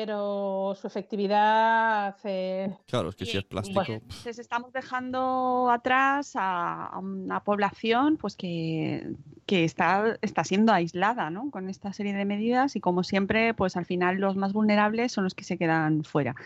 pero 0.00 0.76
su 0.80 0.86
efectividad 0.86 2.06
hace... 2.06 2.70
Claro, 2.86 3.08
es 3.08 3.16
que 3.16 3.24
Y- 3.24 3.26
si 3.26 3.38
es 3.38 3.42
plástico. 3.42 3.82
entonces 3.88 4.38
estamos 4.38 4.72
dejando 4.72 5.70
atrás 5.72 6.36
a, 6.36 6.86
a 6.86 6.98
una 7.00 7.42
población 7.42 8.16
pues 8.16 8.36
que, 8.36 9.10
que 9.44 9.64
está, 9.64 10.16
está 10.22 10.44
siendo 10.44 10.72
aislada 10.72 11.30
¿no? 11.30 11.50
con 11.50 11.68
esta 11.68 11.92
serie 11.92 12.12
de 12.12 12.24
medidas 12.24 12.76
y 12.76 12.80
como 12.80 13.02
siempre 13.02 13.54
pues 13.54 13.76
al 13.76 13.86
final 13.86 14.18
los 14.18 14.36
más 14.36 14.52
vulnerables 14.52 15.10
son 15.10 15.24
los 15.24 15.34
que 15.34 15.42
se 15.42 15.58
quedan 15.58 16.04
fuera. 16.04 16.36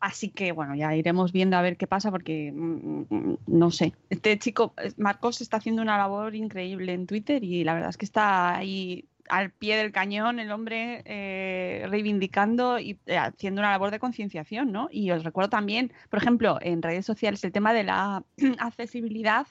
Así 0.00 0.30
que 0.30 0.50
bueno, 0.50 0.74
ya 0.74 0.92
iremos 0.96 1.30
viendo 1.30 1.56
a 1.56 1.62
ver 1.62 1.76
qué 1.76 1.86
pasa 1.86 2.10
porque 2.10 2.50
mm, 2.52 3.04
mm, 3.08 3.38
no 3.46 3.70
sé. 3.70 3.92
Este 4.10 4.36
chico, 4.40 4.74
eh, 4.82 4.90
Marcos, 4.96 5.40
está 5.40 5.58
haciendo 5.58 5.82
una 5.82 5.98
labor 5.98 6.34
increíble 6.34 6.94
en 6.94 7.06
Twitter 7.06 7.44
y 7.44 7.62
la 7.62 7.74
verdad 7.74 7.90
es 7.90 7.96
que 7.96 8.06
está 8.06 8.56
ahí 8.56 9.04
al 9.28 9.50
pie 9.50 9.76
del 9.76 9.92
cañón 9.92 10.38
el 10.38 10.52
hombre 10.52 11.02
eh, 11.04 11.86
reivindicando 11.88 12.78
y 12.78 12.98
eh, 13.06 13.18
haciendo 13.18 13.60
una 13.60 13.70
labor 13.70 13.90
de 13.90 13.98
concienciación, 13.98 14.72
¿no? 14.72 14.88
Y 14.90 15.10
os 15.10 15.24
recuerdo 15.24 15.50
también, 15.50 15.92
por 16.10 16.20
ejemplo, 16.20 16.58
en 16.60 16.82
redes 16.82 17.06
sociales 17.06 17.42
el 17.44 17.52
tema 17.52 17.72
de 17.72 17.84
la 17.84 18.24
accesibilidad, 18.58 19.46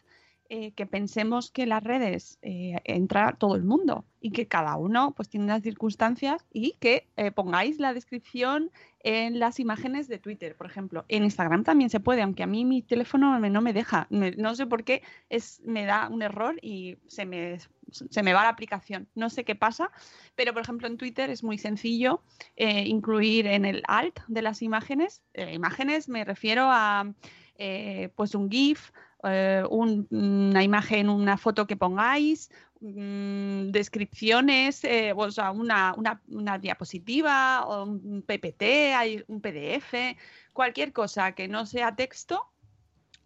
eh, 0.50 0.72
que 0.74 0.86
pensemos 0.86 1.50
que 1.52 1.66
las 1.66 1.84
redes 1.84 2.38
eh, 2.42 2.76
entra 2.84 3.36
todo 3.38 3.56
el 3.56 3.64
mundo 3.64 4.06
y 4.22 4.32
que 4.32 4.48
cada 4.48 4.76
uno 4.78 5.14
pues 5.16 5.28
tiene 5.30 5.46
unas 5.46 5.64
circunstancias 5.64 6.46
y 6.54 6.76
que 6.80 7.08
eh, 7.18 7.32
pongáis 7.32 7.80
la 7.80 7.94
descripción 7.94 8.70
en 9.02 9.40
las 9.40 9.60
imágenes 9.60 10.08
de 10.08 10.18
Twitter, 10.20 10.56
por 10.56 10.68
ejemplo. 10.68 11.06
En 11.10 11.24
Instagram 11.24 11.64
también 11.64 11.90
se 11.90 12.00
puede, 12.00 12.22
aunque 12.22 12.44
a 12.44 12.48
mí 12.48 12.66
mi 12.66 12.82
teléfono 12.82 13.40
me- 13.40 13.50
no 13.50 13.62
me 13.62 13.74
deja. 13.74 14.08
Me- 14.10 14.32
no 14.32 14.56
sé 14.56 14.66
por 14.68 14.84
qué 14.84 15.02
es, 15.30 15.62
me 15.66 15.86
da 15.86 16.10
un 16.10 16.22
error 16.22 16.58
y 16.62 16.98
se 17.08 17.26
me, 17.26 17.58
se 17.92 18.24
me 18.24 18.34
va 18.34 18.44
la 18.44 18.50
aplicación. 18.50 19.08
No 19.16 19.30
sé 19.30 19.44
qué 19.46 19.56
pasa, 19.56 19.92
pero 20.36 20.54
por 20.54 20.62
ejemplo 20.62 20.88
en 20.88 20.98
Twitter 20.98 21.30
es 21.30 21.44
muy 21.44 21.58
sencillo 21.58 22.22
eh, 22.56 22.84
incluir 22.88 23.48
en 23.48 23.66
el 23.66 23.84
alt 23.88 24.20
de 24.28 24.42
las 24.42 24.62
imágenes. 24.62 25.22
eh, 25.34 25.54
imágenes 25.54 26.08
me 26.10 26.24
refiero 26.24 26.68
a 26.70 27.12
eh, 27.58 28.10
pues 28.16 28.36
un 28.36 28.50
GIF, 28.52 28.92
eh, 29.26 29.64
un- 29.70 30.08
una 30.12 30.64
imagen, 30.64 31.10
una 31.10 31.38
foto 31.38 31.66
que 31.68 31.76
pongáis, 31.76 32.50
mm, 32.82 33.72
descripciones, 33.72 34.84
eh, 34.84 35.14
o 35.16 35.32
sea, 35.32 35.52
una, 35.52 35.94
una- 35.98 36.22
una 36.28 36.58
diapositiva, 36.60 37.66
o 37.66 37.84
un 37.86 38.22
PPT, 38.22 38.94
un 39.28 39.42
PDF, 39.42 40.18
cualquier 40.54 40.94
cosa 40.94 41.32
que 41.34 41.48
no 41.48 41.66
sea 41.66 41.96
texto, 41.96 42.52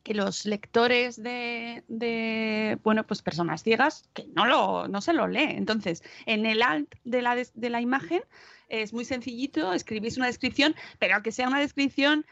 que 0.04 0.14
los 0.14 0.46
lectores 0.46 1.22
de, 1.22 1.84
bueno, 2.84 3.06
pues 3.06 3.22
personas 3.22 3.64
ciegas, 3.64 4.10
que 4.14 4.26
no, 4.34 4.46
lo, 4.46 4.88
no 4.88 5.02
se 5.02 5.14
lo 5.14 5.28
lee. 5.28 5.52
Entonces, 5.58 6.04
en 6.26 6.46
el 6.46 6.62
alt 6.62 6.94
de 7.04 7.22
la, 7.22 7.36
de 7.36 7.70
la 7.70 7.82
imagen 7.82 8.22
es 8.70 8.94
muy 8.94 9.04
sencillito, 9.06 9.74
escribís 9.74 10.18
una 10.18 10.28
descripción, 10.28 10.74
pero 11.00 11.22
que 11.22 11.32
sea 11.32 11.48
una 11.48 11.60
descripción 11.60 12.26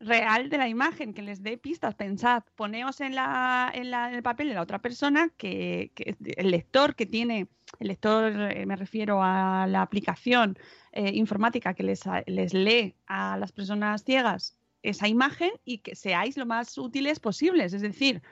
real 0.00 0.48
de 0.48 0.58
la 0.58 0.68
imagen, 0.68 1.12
que 1.14 1.22
les 1.22 1.42
dé 1.42 1.58
pistas. 1.58 1.94
Pensad, 1.94 2.42
poneos 2.56 3.00
en, 3.00 3.14
la, 3.14 3.70
en, 3.74 3.90
la- 3.90 4.08
en 4.08 4.14
el 4.14 4.22
papel 4.22 4.48
de 4.48 4.54
la 4.54 4.62
otra 4.62 4.80
persona, 4.80 5.30
que, 5.36 5.92
que 5.94 6.16
el 6.36 6.50
lector 6.50 6.94
que 6.94 7.06
tiene, 7.06 7.48
el 7.78 7.88
lector, 7.88 8.32
eh, 8.52 8.66
me 8.66 8.76
refiero 8.76 9.22
a 9.22 9.66
la 9.68 9.82
aplicación 9.82 10.58
eh, 10.92 11.10
informática 11.14 11.74
que 11.74 11.82
les, 11.82 12.02
les 12.26 12.54
lee 12.54 12.96
a 13.06 13.36
las 13.36 13.52
personas 13.52 14.02
ciegas 14.04 14.56
esa 14.82 15.06
imagen 15.08 15.50
y 15.64 15.78
que 15.78 15.94
seáis 15.94 16.36
lo 16.38 16.46
más 16.46 16.76
útiles 16.78 17.20
posibles. 17.20 17.74
Es 17.74 17.82
decir, 17.82 18.22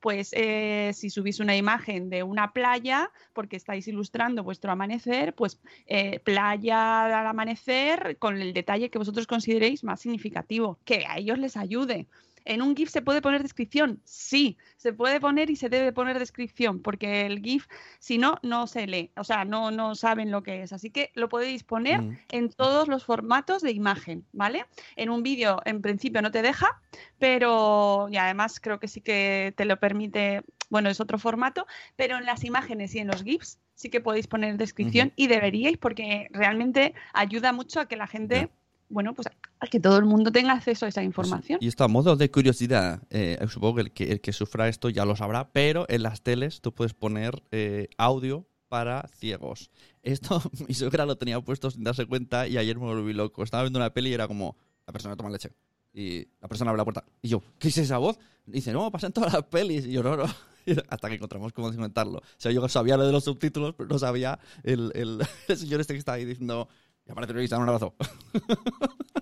pues 0.00 0.30
eh, 0.32 0.92
si 0.94 1.10
subís 1.10 1.40
una 1.40 1.56
imagen 1.56 2.10
de 2.10 2.22
una 2.22 2.52
playa 2.52 3.10
porque 3.32 3.56
estáis 3.56 3.88
ilustrando 3.88 4.44
vuestro 4.44 4.70
amanecer, 4.70 5.34
pues 5.34 5.60
eh, 5.86 6.20
playa 6.20 7.06
al 7.06 7.26
amanecer 7.26 8.16
con 8.18 8.40
el 8.40 8.52
detalle 8.52 8.90
que 8.90 8.98
vosotros 8.98 9.26
consideréis 9.26 9.84
más 9.84 10.00
significativo, 10.00 10.78
que 10.84 11.04
a 11.06 11.18
ellos 11.18 11.38
les 11.38 11.56
ayude. 11.56 12.06
¿En 12.48 12.62
un 12.62 12.74
GIF 12.74 12.88
se 12.88 13.02
puede 13.02 13.20
poner 13.20 13.42
descripción? 13.42 14.00
Sí, 14.04 14.56
se 14.78 14.94
puede 14.94 15.20
poner 15.20 15.50
y 15.50 15.56
se 15.56 15.68
debe 15.68 15.92
poner 15.92 16.18
descripción, 16.18 16.80
porque 16.80 17.26
el 17.26 17.40
GIF, 17.42 17.66
si 17.98 18.16
no, 18.16 18.38
no 18.42 18.66
se 18.66 18.86
lee, 18.86 19.12
o 19.16 19.22
sea, 19.24 19.44
no, 19.44 19.70
no 19.70 19.94
saben 19.94 20.30
lo 20.30 20.42
que 20.42 20.62
es. 20.62 20.72
Así 20.72 20.90
que 20.90 21.10
lo 21.14 21.28
podéis 21.28 21.62
poner 21.62 22.00
Mm. 22.00 22.18
en 22.30 22.48
todos 22.48 22.88
los 22.88 23.04
formatos 23.04 23.60
de 23.60 23.72
imagen, 23.72 24.24
¿vale? 24.32 24.64
En 24.96 25.10
un 25.10 25.22
vídeo, 25.22 25.60
en 25.66 25.82
principio, 25.82 26.22
no 26.22 26.30
te 26.30 26.40
deja, 26.40 26.80
pero 27.18 28.08
y 28.10 28.16
además 28.16 28.60
creo 28.60 28.80
que 28.80 28.88
sí 28.88 29.00
que 29.02 29.52
te 29.56 29.66
lo 29.66 29.78
permite, 29.78 30.42
bueno, 30.70 30.88
es 30.88 31.00
otro 31.00 31.18
formato, 31.18 31.66
pero 31.96 32.16
en 32.16 32.24
las 32.24 32.44
imágenes 32.44 32.94
y 32.94 33.00
en 33.00 33.08
los 33.08 33.22
GIFs 33.22 33.58
sí 33.74 33.90
que 33.90 34.00
podéis 34.00 34.26
poner 34.26 34.56
descripción 34.56 35.12
y 35.16 35.26
deberíais 35.26 35.76
porque 35.76 36.28
realmente 36.32 36.94
ayuda 37.12 37.52
mucho 37.52 37.80
a 37.80 37.86
que 37.86 37.96
la 37.96 38.06
gente. 38.06 38.48
Bueno, 38.88 39.14
pues 39.14 39.28
a 39.60 39.66
que 39.66 39.80
todo 39.80 39.98
el 39.98 40.04
mundo 40.04 40.32
tenga 40.32 40.52
acceso 40.52 40.86
a 40.86 40.88
esa 40.88 41.02
información. 41.02 41.58
Y 41.60 41.68
esto 41.68 41.84
a 41.84 41.88
modo 41.88 42.16
de 42.16 42.30
curiosidad, 42.30 43.02
eh, 43.10 43.38
supongo 43.48 43.76
que 43.76 43.80
el, 43.82 43.92
que 43.92 44.12
el 44.12 44.20
que 44.20 44.32
sufra 44.32 44.68
esto 44.68 44.88
ya 44.88 45.04
lo 45.04 45.16
sabrá, 45.16 45.50
pero 45.52 45.86
en 45.88 46.02
las 46.02 46.22
teles 46.22 46.60
tú 46.60 46.72
puedes 46.72 46.94
poner 46.94 47.42
eh, 47.50 47.88
audio 47.98 48.46
para 48.68 49.08
ciegos. 49.08 49.70
Esto 50.02 50.42
mi 50.68 50.74
suegra 50.74 51.06
lo 51.06 51.16
tenía 51.16 51.40
puesto 51.40 51.70
sin 51.70 51.84
darse 51.84 52.06
cuenta 52.06 52.46
y 52.46 52.56
ayer 52.56 52.78
me 52.78 52.86
volví 52.86 53.12
loco. 53.12 53.42
Estaba 53.42 53.64
viendo 53.64 53.78
una 53.78 53.92
peli 53.92 54.10
y 54.10 54.14
era 54.14 54.28
como, 54.28 54.56
la 54.86 54.92
persona 54.92 55.16
toma 55.16 55.30
leche. 55.30 55.52
Y 55.92 56.28
la 56.40 56.48
persona 56.48 56.70
abre 56.70 56.78
la 56.78 56.84
puerta. 56.84 57.04
Y 57.22 57.28
yo, 57.28 57.42
¿qué 57.58 57.68
es 57.68 57.78
esa 57.78 57.98
voz? 57.98 58.18
Y 58.46 58.52
dice, 58.52 58.72
no, 58.72 58.90
pasa 58.90 59.08
en 59.08 59.12
todas 59.12 59.32
las 59.32 59.44
pelis. 59.44 59.86
Y 59.86 59.92
yo, 59.92 60.02
no, 60.02 60.16
no. 60.16 60.24
Hasta 60.88 61.08
que 61.08 61.16
encontramos 61.16 61.52
cómo 61.52 61.68
desconectarlo. 61.68 62.18
O 62.18 62.22
sea, 62.36 62.52
yo 62.52 62.66
sabía 62.68 62.96
lo 62.96 63.06
de 63.06 63.12
los 63.12 63.24
subtítulos, 63.24 63.74
pero 63.74 63.88
no 63.88 63.98
sabía 63.98 64.38
el, 64.62 64.92
el, 64.94 65.26
el 65.48 65.56
señor 65.56 65.80
este 65.80 65.94
que 65.94 65.98
estaba 65.98 66.16
ahí 66.16 66.24
diciendo, 66.24 66.68
y 67.08 67.12
aparece 67.12 67.32
Luis, 67.32 67.50
un 67.52 67.62
abrazo. 67.62 67.94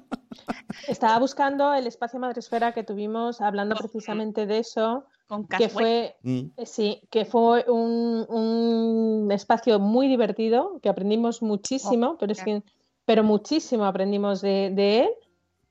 Estaba 0.88 1.18
buscando 1.18 1.72
el 1.72 1.86
espacio 1.86 2.18
Madresfera 2.20 2.72
que 2.72 2.84
tuvimos 2.84 3.40
hablando 3.40 3.74
precisamente 3.76 4.46
de 4.46 4.58
eso, 4.58 5.04
Con 5.26 5.46
que 5.46 5.68
fue 5.68 6.16
Mm. 6.22 6.50
Eh, 6.56 6.66
Sí, 6.66 7.02
que 7.10 7.24
fue 7.24 7.64
un, 7.68 8.26
un 8.28 9.32
espacio 9.32 9.78
muy 9.78 10.08
divertido, 10.08 10.78
que 10.82 10.88
aprendimos 10.88 11.42
muchísimo, 11.42 12.16
pero 12.18 12.32
es 12.32 12.42
que, 12.42 12.62
pero 13.04 13.22
muchísimo 13.24 13.84
aprendimos 13.84 14.40
de, 14.40 14.70
de 14.74 15.00
él. 15.04 15.10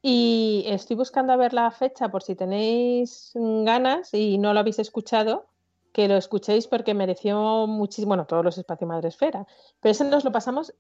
Y 0.02 0.64
estoy 0.68 0.96
buscando 0.96 1.34
a 1.34 1.36
ver 1.36 1.54
la 1.54 1.72
fecha 1.72 2.10
por 2.10 2.22
si 2.22 2.36
tenéis 2.36 3.32
mm, 3.34 3.64
ganas 3.64 4.14
y 4.14 4.38
no 4.38 4.54
lo 4.54 4.60
habéis 4.60 4.80
escuchado, 4.80 5.48
que 5.96 6.10
lo 6.10 6.18
escuchéis 6.18 6.68
porque 6.68 6.94
mereció 6.94 7.68
muchísimo, 7.68 8.10
bueno, 8.10 8.26
todos 8.26 8.44
los 8.44 8.58
espacios 8.58 8.86
Madresfera, 8.86 9.48
pero 9.80 9.92
ese 9.94 10.04
nos 10.04 10.26
lo 10.26 10.32
pasamos, 10.34 10.74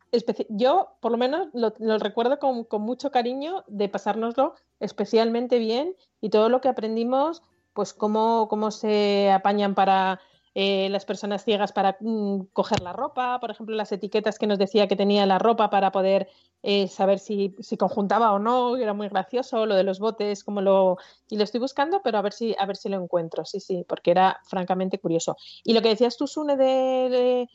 yo 0.49 0.97
por 0.99 1.13
lo 1.13 1.17
menos 1.17 1.47
lo, 1.53 1.73
lo 1.79 1.97
recuerdo 1.99 2.37
con, 2.37 2.65
con 2.65 2.81
mucho 2.81 3.11
cariño 3.11 3.63
de 3.67 3.87
pasárnoslo 3.87 4.55
especialmente 4.81 5.57
bien 5.57 5.95
y 6.19 6.31
todo 6.31 6.49
lo 6.49 6.59
que 6.59 6.67
aprendimos 6.67 7.43
pues 7.71 7.93
cómo, 7.93 8.49
cómo 8.49 8.71
se 8.71 9.31
apañan 9.31 9.73
para 9.73 10.19
eh, 10.57 10.87
las 10.89 11.03
personas 11.03 11.43
ciegas 11.43 11.73
para 11.73 11.97
mm, 11.99 12.43
coger 12.53 12.79
la 12.79 12.93
ropa, 12.93 13.41
por 13.41 13.51
ejemplo, 13.51 13.75
las 13.75 13.91
etiquetas 13.91 14.39
que 14.39 14.47
nos 14.47 14.57
decía 14.57 14.87
que 14.87 14.95
tenía 14.95 15.25
la 15.25 15.37
ropa 15.37 15.69
para 15.69 15.91
poder 15.91 16.29
eh, 16.63 16.87
saber 16.87 17.19
si, 17.19 17.53
si 17.59 17.75
conjuntaba 17.75 18.31
o 18.31 18.39
no, 18.39 18.77
era 18.77 18.93
muy 18.93 19.09
gracioso, 19.09 19.65
lo 19.65 19.75
de 19.75 19.83
los 19.83 19.99
botes, 19.99 20.45
como 20.45 20.61
lo... 20.61 20.97
Y 21.29 21.35
lo 21.35 21.43
estoy 21.43 21.59
buscando, 21.59 22.01
pero 22.01 22.17
a 22.17 22.21
ver 22.21 22.31
si, 22.31 22.55
a 22.57 22.65
ver 22.65 22.77
si 22.77 22.87
lo 22.87 23.03
encuentro, 23.03 23.43
sí, 23.43 23.59
sí, 23.59 23.85
porque 23.85 24.11
era 24.11 24.39
francamente 24.45 24.97
curioso. 24.97 25.35
Y 25.65 25.73
lo 25.73 25.81
que 25.81 25.89
decías 25.89 26.15
tú, 26.15 26.25
Sune, 26.25 26.55
de, 26.55 27.49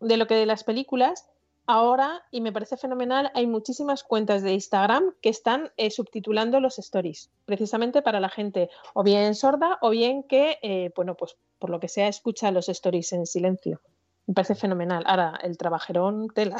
de, 0.00 0.16
lo 0.16 0.28
que 0.28 0.36
de 0.36 0.46
las 0.46 0.62
películas, 0.62 1.28
ahora, 1.66 2.22
y 2.30 2.40
me 2.40 2.52
parece 2.52 2.76
fenomenal, 2.76 3.32
hay 3.34 3.48
muchísimas 3.48 4.04
cuentas 4.04 4.44
de 4.44 4.52
Instagram 4.52 5.12
que 5.20 5.28
están 5.28 5.72
eh, 5.76 5.90
subtitulando 5.90 6.60
los 6.60 6.78
stories, 6.78 7.32
precisamente 7.46 8.00
para 8.00 8.20
la 8.20 8.28
gente 8.28 8.70
o 8.92 9.02
bien 9.02 9.34
sorda 9.34 9.78
o 9.82 9.90
bien 9.90 10.22
que, 10.22 10.92
bueno, 10.94 11.16
pues 11.16 11.36
por 11.64 11.70
lo 11.70 11.80
que 11.80 11.88
sea, 11.88 12.08
escucha 12.08 12.50
los 12.50 12.68
stories 12.68 13.14
en 13.14 13.24
silencio. 13.24 13.80
Me 14.26 14.34
parece 14.34 14.54
fenomenal. 14.54 15.02
Ahora, 15.06 15.40
el 15.42 15.56
trabajerón 15.56 16.28
tela. 16.28 16.58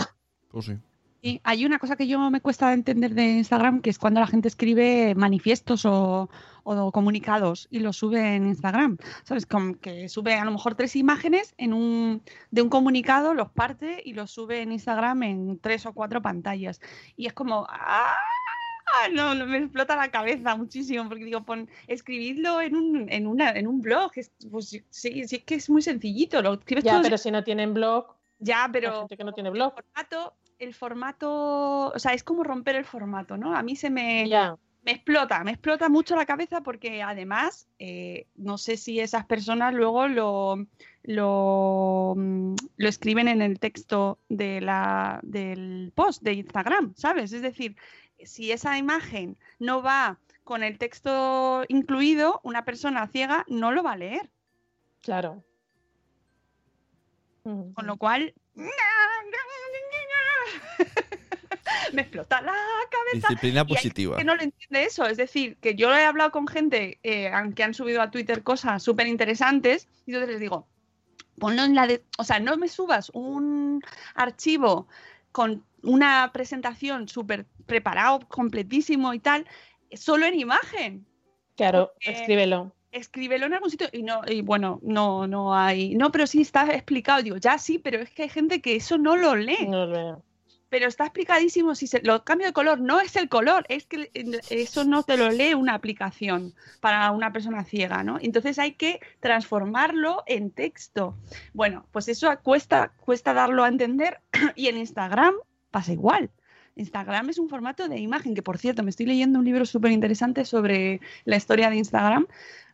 Pues 0.50 0.64
sí. 0.64 0.78
Y 1.20 1.42
hay 1.44 1.66
una 1.66 1.78
cosa 1.78 1.94
que 1.96 2.07
yo 2.07 2.18
me 2.30 2.40
cuesta 2.40 2.72
entender 2.72 3.12
de 3.12 3.32
Instagram, 3.32 3.82
que 3.82 3.90
es 3.90 3.98
cuando 3.98 4.20
la 4.20 4.26
gente 4.26 4.48
escribe 4.48 5.14
manifiestos 5.14 5.84
o, 5.84 6.30
o 6.62 6.90
comunicados 6.90 7.68
y 7.70 7.80
los 7.80 7.98
sube 7.98 8.34
en 8.34 8.46
Instagram. 8.46 8.96
¿Sabes? 9.24 9.44
Como 9.44 9.74
que 9.74 10.09
sube 10.09 10.36
a 10.36 10.44
lo 10.46 10.52
mejor 10.52 10.74
tres 10.74 10.96
imágenes 10.96 11.52
en 11.59 11.74
un, 11.74 12.22
de 12.50 12.62
un 12.62 12.70
comunicado, 12.70 13.34
los 13.34 13.50
parte 13.50 14.00
y 14.02 14.14
los 14.14 14.30
sube 14.30 14.62
en 14.62 14.72
Instagram 14.72 15.22
en 15.24 15.59
tres 15.59 15.84
o 15.84 15.92
cuatro 15.92 16.22
pantallas. 16.22 16.80
Y 17.14 17.26
es 17.26 17.34
como... 17.34 17.66
¡ah! 17.68 18.16
No, 19.12 19.34
no, 19.34 19.47
me 19.47 19.59
explota 19.59 19.97
la 19.97 20.11
cabeza 20.11 20.57
muchísimo 20.57 21.09
porque 21.09 21.24
digo, 21.24 21.45
pon, 21.45 21.68
escribidlo 21.86 22.61
en 22.61 22.76
un, 22.76 23.12
en 23.12 23.26
una, 23.26 23.51
en 23.51 23.66
un 23.66 23.80
blog. 23.80 24.12
Es, 24.16 24.32
pues, 24.51 24.68
sí, 24.68 24.82
sí, 24.90 25.22
es 25.36 25.45
que 25.45 25.55
es 25.57 25.68
muy 25.70 25.82
sencillito. 25.82 26.40
Lo 26.42 26.55
escribes 26.55 26.84
Ya, 26.84 27.01
pero 27.03 27.18
si 27.18 27.30
no 27.30 27.45
tienen 27.45 27.74
blog, 27.74 28.14
ya, 28.38 28.64
hay 28.64 28.72
pero 28.72 28.99
gente 29.01 29.16
que 29.16 29.24
no 29.24 29.32
tiene 29.32 29.51
blog. 29.51 29.74
el 29.76 29.84
formato, 29.84 30.34
el 30.59 30.74
formato, 30.74 31.88
o 31.88 31.99
sea, 31.99 32.12
es 32.14 32.22
como 32.24 32.45
romper 32.45 32.76
el 32.76 32.84
formato, 32.84 33.36
¿no? 33.36 33.55
A 33.55 33.62
mí 33.62 33.76
se 33.76 33.90
me, 33.90 34.28
Ya. 34.28 34.57
me 34.84 34.92
explota, 34.92 35.42
me 35.45 35.53
explota 35.53 35.88
mucho 35.88 36.14
la 36.16 36.26
cabeza 36.26 36.61
porque 36.62 37.03
además, 37.03 37.68
eh, 37.78 38.26
no 38.36 38.59
sé 38.59 38.76
si 38.76 39.01
esas 39.01 39.24
personas 39.26 39.72
luego 39.74 40.09
lo, 40.09 40.66
lo, 41.03 42.14
mm, 42.16 42.55
lo 42.76 42.88
escriben 42.88 43.28
en 43.28 43.42
el 43.42 43.59
texto 43.59 44.18
de 44.28 44.61
la, 44.61 45.20
del 45.22 45.92
post 45.95 46.22
de 46.22 46.34
Instagram, 46.34 46.95
¿sabes? 46.97 47.32
Es 47.32 47.42
decir, 47.42 47.76
si 48.23 48.53
esa 48.53 48.79
imagen 48.79 49.37
no 49.59 49.83
va 49.83 50.19
con 50.45 50.62
el 50.62 50.79
texto 50.79 51.65
incluido, 51.69 52.41
una 52.45 52.65
persona 52.65 53.07
ciega 53.09 53.45
no 53.49 53.73
lo 53.73 53.83
va 53.83 53.93
a 53.93 53.97
leer. 53.97 54.31
Claro. 55.03 55.43
Con 57.43 57.87
lo 57.87 57.99
cual, 57.99 58.33
me 61.93 62.03
explota 62.03 62.41
la 62.41 62.55
cabeza. 62.91 63.29
Disciplina 63.29 63.67
positiva. 63.67 64.17
que 64.17 64.25
no 64.25 64.35
lo 64.35 64.43
entiende 64.43 64.85
eso. 64.85 65.07
Es 65.07 65.17
decir, 65.17 65.57
que 65.59 65.75
yo 65.75 65.95
he 65.95 66.05
hablado 66.05 66.31
con 66.31 66.47
gente 66.47 66.99
eh, 67.03 67.31
que 67.55 67.62
han 67.62 67.75
subido 67.75 68.01
a 68.01 68.11
Twitter 68.11 68.43
cosas 68.43 68.83
súper 68.83 69.07
interesantes 69.07 69.89
y 70.07 70.12
entonces 70.12 70.31
les 70.31 70.41
digo, 70.41 70.67
ponlo 71.39 71.65
en 71.65 71.75
la 71.75 71.87
de... 71.87 72.05
O 72.19 72.25
sea, 72.25 72.41
no 72.41 72.57
me 72.57 72.69
subas 72.69 73.11
un 73.11 73.83
archivo 74.15 74.89
con 75.33 75.65
una 75.83 76.31
presentación 76.33 77.09
súper 77.09 77.47
preparado, 77.67 78.21
completísimo 78.29 79.15
y 79.15 79.19
tal, 79.19 79.47
solo 79.93 80.27
en 80.27 80.39
imagen. 80.39 81.07
Claro, 81.57 81.93
escríbelo. 82.01 82.75
Escríbelo 82.91 83.47
en 83.47 83.55
algún 83.55 83.71
sitio 83.71 83.89
y 83.93 84.03
no, 84.03 84.23
y 84.27 84.43
bueno, 84.43 84.79
no, 84.83 85.27
no 85.27 85.55
hay. 85.55 85.95
No, 85.97 86.12
pero 86.12 86.27
sí 86.27 86.43
está 86.43 86.73
explicado. 86.73 87.23
Digo, 87.23 87.37
ya 87.37 87.59
sí, 87.59 87.79
pero 87.79 87.99
es 87.99 88.11
que 88.11 88.25
hay 88.25 88.29
gente 88.29 88.61
que 88.61 88.77
eso 88.77 88.99
no 88.99 89.17
lo 89.17 89.35
lee. 89.35 89.67
No 89.67 89.87
lo 89.87 89.93
veo. 89.93 90.23
Pero 90.69 90.89
está 90.89 91.05
explicadísimo 91.05 91.75
si 91.75 91.87
se, 91.87 92.03
lo 92.03 92.25
cambio 92.25 92.49
de 92.49 92.53
color. 92.53 92.81
No 92.81 93.01
es 93.01 93.15
el 93.17 93.29
color, 93.29 93.65
es 93.69 93.87
que 93.87 94.11
eso 94.51 94.85
no 94.85 95.03
te 95.05 95.17
lo 95.17 95.31
lee 95.31 95.55
una 95.55 95.75
aplicación 95.75 96.55
para 96.81 97.11
una 97.12 97.33
persona 97.33 97.65
ciega, 97.65 98.03
¿no? 98.03 98.19
Entonces 98.21 98.59
hay 98.59 98.73
que 98.73 99.01
transformarlo 99.21 100.25
en 100.27 100.51
texto. 100.51 101.17
Bueno, 101.53 101.87
pues 101.93 102.09
eso 102.09 102.29
cuesta, 102.43 102.93
cuesta 103.01 103.35
darlo 103.35 103.62
a 103.62 103.69
entender 103.69 104.21
y 104.57 104.69
en 104.69 104.79
Instagram 104.79 105.35
pasa 105.71 105.93
igual. 105.93 106.31
Instagram 106.77 107.31
es 107.31 107.39
un 107.39 107.49
formato 107.49 107.89
de 107.89 107.99
imagen, 107.99 108.35
que 108.35 108.43
por 108.43 108.59
cierto, 108.59 108.83
me 108.83 108.91
estoy 108.91 109.07
leyendo 109.07 109.39
un 109.39 109.45
libro 109.45 109.64
súper 109.64 109.93
interesante 109.93 110.45
sobre 110.45 111.01
la 111.25 111.37
historia 111.37 111.70
de 111.70 111.77
Instagram, 111.77 112.27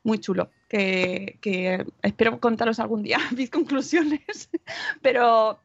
muy 0.03 0.19
chulo, 0.19 0.51
que, 0.69 1.87
espero 2.03 2.41
contaros 2.41 2.81
algún 2.81 3.03
día 3.03 3.19
mis 3.37 3.51
conclusiones, 3.51 4.51
pero 5.03 5.61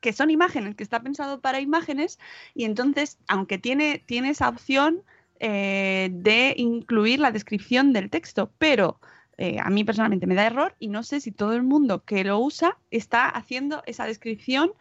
que 0.00 0.12
son 0.12 0.30
imágenes, 0.30 0.74
que 0.74 0.82
está 0.82 1.00
pensado 1.00 1.40
para 1.40 1.60
imágenes 1.60 2.18
y 2.54 2.64
entonces, 2.64 3.18
aunque 3.28 3.58
tiene, 3.58 4.02
tiene 4.04 4.30
esa 4.30 4.48
opción 4.48 5.02
eh, 5.38 6.10
de 6.12 6.54
incluir 6.56 7.20
la 7.20 7.30
descripción 7.30 7.92
del 7.92 8.10
texto, 8.10 8.50
pero 8.58 9.00
eh, 9.38 9.58
a 9.60 9.70
mí 9.70 9.84
personalmente 9.84 10.26
me 10.26 10.34
da 10.34 10.46
error 10.46 10.76
y 10.78 10.88
no 10.88 11.02
sé 11.02 11.20
si 11.20 11.32
todo 11.32 11.54
el 11.54 11.62
mundo 11.62 12.04
que 12.04 12.22
lo 12.22 12.38
usa 12.38 12.78
está 12.90 13.28
haciendo 13.28 13.82
esa 13.86 14.06
descripción 14.06 14.72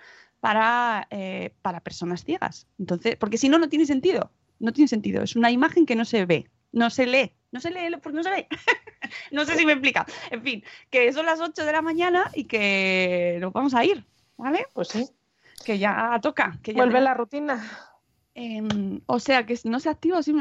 para, 0.42 1.08
eh, 1.12 1.54
para 1.62 1.80
personas 1.80 2.26
ciegas. 2.26 2.68
Entonces, 2.78 3.16
porque 3.16 3.38
si 3.38 3.48
no, 3.48 3.58
no 3.58 3.70
tiene 3.70 3.86
sentido. 3.86 4.32
No 4.60 4.74
tiene 4.74 4.89
sentido. 4.89 5.24
Es 5.24 5.36
una 5.36 5.50
imagen 5.50 5.86
que 5.86 5.96
no 5.96 6.04
se 6.04 6.26
ve, 6.26 6.50
no 6.74 6.89
se 6.89 7.06
lee. 7.08 7.32
No 7.52 7.60
se 7.60 7.72
lee 7.72 7.96
porque 8.02 8.18
no 8.18 8.24
se 8.24 8.30
ve. 8.30 8.48
no 9.32 9.46
sé 9.46 9.56
si 9.56 9.66
me 9.66 9.74
explica. 9.74 10.06
En 10.30 10.42
fin, 10.42 10.64
que 10.89 11.12
son 11.14 11.26
las 11.26 11.39
8 11.39 11.66
de 11.66 11.72
la 11.72 11.82
mañana 11.82 12.30
y 12.34 12.46
que 12.46 13.38
nos 13.39 13.54
vamos 13.54 13.74
a 13.74 13.86
ir, 13.86 14.06
¿vale? 14.38 14.68
Pues 14.74 14.89
sí. 14.89 15.10
Que 15.66 15.78
ya 15.80 16.20
toca. 16.22 16.60
Que 16.64 16.74
ya 16.74 16.78
Vuelve 16.78 17.02
la 17.02 17.14
rutina. 17.14 17.64
Em, 18.34 19.02
o 19.06 19.20
sea, 19.20 19.46
que 19.46 19.60
no 19.66 19.80
se 19.80 19.89
activa. 19.89 20.24
sí, 20.24 20.34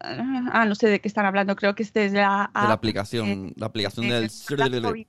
ah, 0.00 0.66
no 0.66 0.74
sé 0.74 0.88
de 0.88 1.00
qué 1.00 1.08
están 1.08 1.26
hablando. 1.26 1.56
Creo 1.56 1.74
que 1.74 1.82
este 1.82 2.04
es 2.04 2.12
la, 2.12 2.50
De 2.54 2.60
la 2.60 2.66
app, 2.66 2.70
aplicación, 2.70 3.54
la 3.56 3.66
aplicación 3.66 4.06
eh, 4.06 4.20
del... 4.20 5.06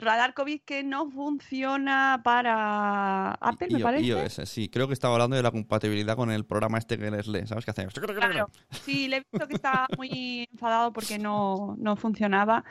Radar 0.00 0.34
COVID 0.34 0.60
que 0.62 0.82
no 0.82 1.10
funciona 1.10 2.20
para 2.24 3.32
Apple, 3.34 3.68
me 3.70 3.78
I- 3.78 3.82
parece. 3.82 4.04
iOS, 4.04 4.40
sí. 4.44 4.68
Creo 4.68 4.86
que 4.88 4.94
estaba 4.94 5.14
hablando 5.14 5.36
de 5.36 5.42
la 5.42 5.50
compatibilidad 5.50 6.16
con 6.16 6.30
el 6.30 6.44
programa 6.44 6.78
este 6.78 6.98
que 6.98 7.10
les 7.10 7.26
lee. 7.26 7.46
¿Sabes 7.46 7.64
qué 7.64 7.70
hace? 7.70 7.86
Claro. 7.86 8.50
Sí, 8.70 9.08
le 9.08 9.18
he 9.18 9.22
visto 9.30 9.46
que 9.46 9.54
está 9.54 9.86
muy 9.96 10.48
enfadado 10.52 10.92
porque 10.92 11.18
no, 11.18 11.76
no 11.78 11.96
funcionaba. 11.96 12.64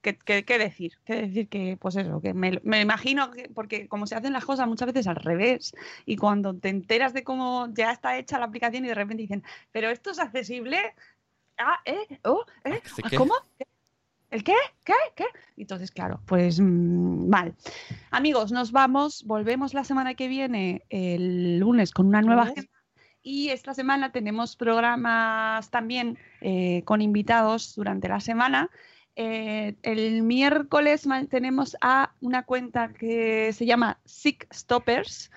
¿Qué, 0.00 0.18
qué, 0.18 0.44
qué 0.44 0.58
decir? 0.58 0.94
¿Qué 1.04 1.14
decir? 1.14 1.48
Que, 1.48 1.76
pues 1.80 1.94
eso, 1.94 2.20
que 2.20 2.34
me, 2.34 2.60
me 2.64 2.80
imagino 2.80 3.30
que, 3.30 3.48
porque 3.48 3.86
como 3.86 4.08
se 4.08 4.16
hacen 4.16 4.32
las 4.32 4.44
cosas 4.44 4.66
muchas 4.66 4.86
veces 4.86 5.06
al 5.06 5.14
revés, 5.14 5.72
y 6.06 6.16
cuando 6.16 6.54
te 6.54 6.70
enteras 6.70 7.12
de 7.14 7.22
cómo 7.22 7.68
ya 7.72 7.92
está 7.92 8.18
hecha 8.18 8.40
la 8.40 8.46
aplicación 8.46 8.84
y 8.84 8.88
de 8.88 8.94
repente 8.96 9.22
dicen, 9.22 9.44
pero 9.70 9.90
esto 9.90 10.10
es 10.10 10.18
accesible. 10.18 10.94
Ah, 11.56 11.78
¿eh? 11.84 12.18
¿Oh? 12.24 12.44
¿eh? 12.64 12.80
¿Qué, 12.96 13.02
qué? 13.10 13.16
¿Cómo? 13.16 13.34
¿Qué? 13.56 13.64
¿El 14.32 14.42
qué? 14.44 14.54
¿Qué? 14.82 14.94
¿Qué? 15.14 15.26
Entonces, 15.58 15.90
claro, 15.90 16.22
pues 16.26 16.58
mm, 16.58 17.28
mal. 17.28 17.54
Amigos, 18.10 18.50
nos 18.50 18.72
vamos. 18.72 19.24
Volvemos 19.24 19.74
la 19.74 19.84
semana 19.84 20.14
que 20.14 20.26
viene, 20.26 20.84
el 20.88 21.58
lunes, 21.58 21.92
con 21.92 22.06
una 22.06 22.22
nueva 22.22 22.44
agenda. 22.44 22.70
Y 23.22 23.50
esta 23.50 23.74
semana 23.74 24.10
tenemos 24.10 24.56
programas 24.56 25.70
también 25.70 26.16
eh, 26.40 26.82
con 26.86 27.02
invitados 27.02 27.74
durante 27.74 28.08
la 28.08 28.20
semana. 28.20 28.70
Eh, 29.16 29.76
el 29.82 30.22
miércoles 30.22 31.06
tenemos 31.28 31.76
a 31.82 32.14
una 32.20 32.44
cuenta 32.44 32.94
que 32.94 33.52
se 33.52 33.66
llama 33.66 34.00
Sick 34.06 34.46
Stoppers, 34.50 35.30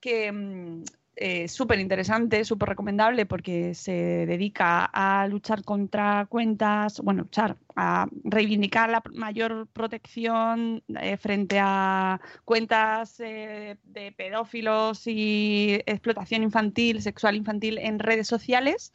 que 0.00 0.32
mm, 0.32 0.82
es 1.14 1.52
súper 1.52 1.78
interesante, 1.78 2.44
súper 2.44 2.70
recomendable 2.70 3.26
porque 3.26 3.74
se 3.74 3.92
dedica 4.26 4.84
a 4.84 5.26
luchar 5.28 5.62
contra 5.62 6.26
cuentas, 6.26 7.00
bueno, 7.00 7.22
luchar, 7.22 7.56
a 7.76 8.06
reivindicar 8.24 8.88
la 8.88 9.02
mayor 9.12 9.68
protección 9.72 10.82
eh, 11.00 11.16
frente 11.18 11.58
a 11.60 12.20
cuentas 12.44 13.20
eh, 13.20 13.76
de 13.84 14.12
pedófilos 14.12 15.06
y 15.06 15.80
explotación 15.86 16.42
infantil, 16.42 17.02
sexual 17.02 17.36
infantil 17.36 17.78
en 17.78 17.98
redes 17.98 18.26
sociales. 18.26 18.92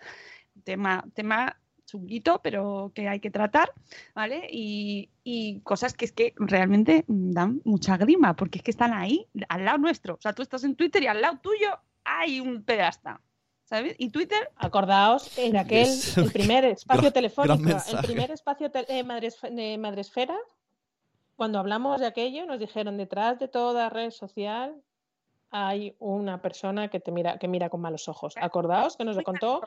Tema, 0.63 1.05
tema 1.13 1.55
chunguito, 1.85 2.41
pero 2.43 2.91
que 2.93 3.07
hay 3.07 3.19
que 3.19 3.31
tratar, 3.31 3.71
¿vale? 4.13 4.47
Y, 4.51 5.09
y 5.23 5.61
cosas 5.61 5.93
que 5.93 6.05
es 6.05 6.11
que 6.11 6.33
realmente 6.35 7.05
dan 7.07 7.61
mucha 7.63 7.95
grima, 7.95 8.35
porque 8.35 8.57
es 8.59 8.63
que 8.63 8.71
están 8.71 8.93
ahí, 8.93 9.27
al 9.49 9.65
lado 9.65 9.77
nuestro. 9.77 10.15
O 10.15 10.21
sea, 10.21 10.33
tú 10.33 10.41
estás 10.41 10.63
en 10.63 10.75
Twitter 10.75 11.03
y 11.03 11.07
al 11.07 11.21
lado 11.21 11.39
tuyo 11.41 11.79
hay 12.07 12.39
un 12.39 12.63
pedasta, 12.63 13.21
¿sabes? 13.63 13.95
Y 13.99 14.09
Twitter, 14.09 14.49
Acordaos 14.55 15.37
en 15.37 15.57
aquel, 15.57 15.85
Yes. 15.85 16.17
el 16.17 16.31
primer 16.31 16.65
espacio 16.65 17.11
telefónico, 17.11 17.69
el 17.91 17.97
primer 18.05 18.31
espacio 18.31 18.71
te- 18.71 18.83
de, 18.85 19.03
Madresf- 19.05 19.49
de 19.53 19.77
Madresfera, 19.77 20.37
cuando 21.35 21.59
hablamos 21.59 21.99
de 21.99 22.07
aquello, 22.07 22.45
nos 22.45 22.59
dijeron 22.59 22.97
detrás 22.97 23.37
de 23.39 23.47
toda 23.47 23.89
red 23.89 24.09
social 24.11 24.81
hay 25.51 25.95
una 25.99 26.41
persona 26.41 26.89
que 26.89 26.99
te 26.99 27.11
mira, 27.11 27.37
que 27.37 27.47
mira 27.47 27.69
con 27.69 27.79
malos 27.79 28.07
ojos. 28.09 28.33
Acordaos 28.37 28.97
que 28.97 29.05
nos 29.05 29.15
lo 29.15 29.23
contó 29.23 29.61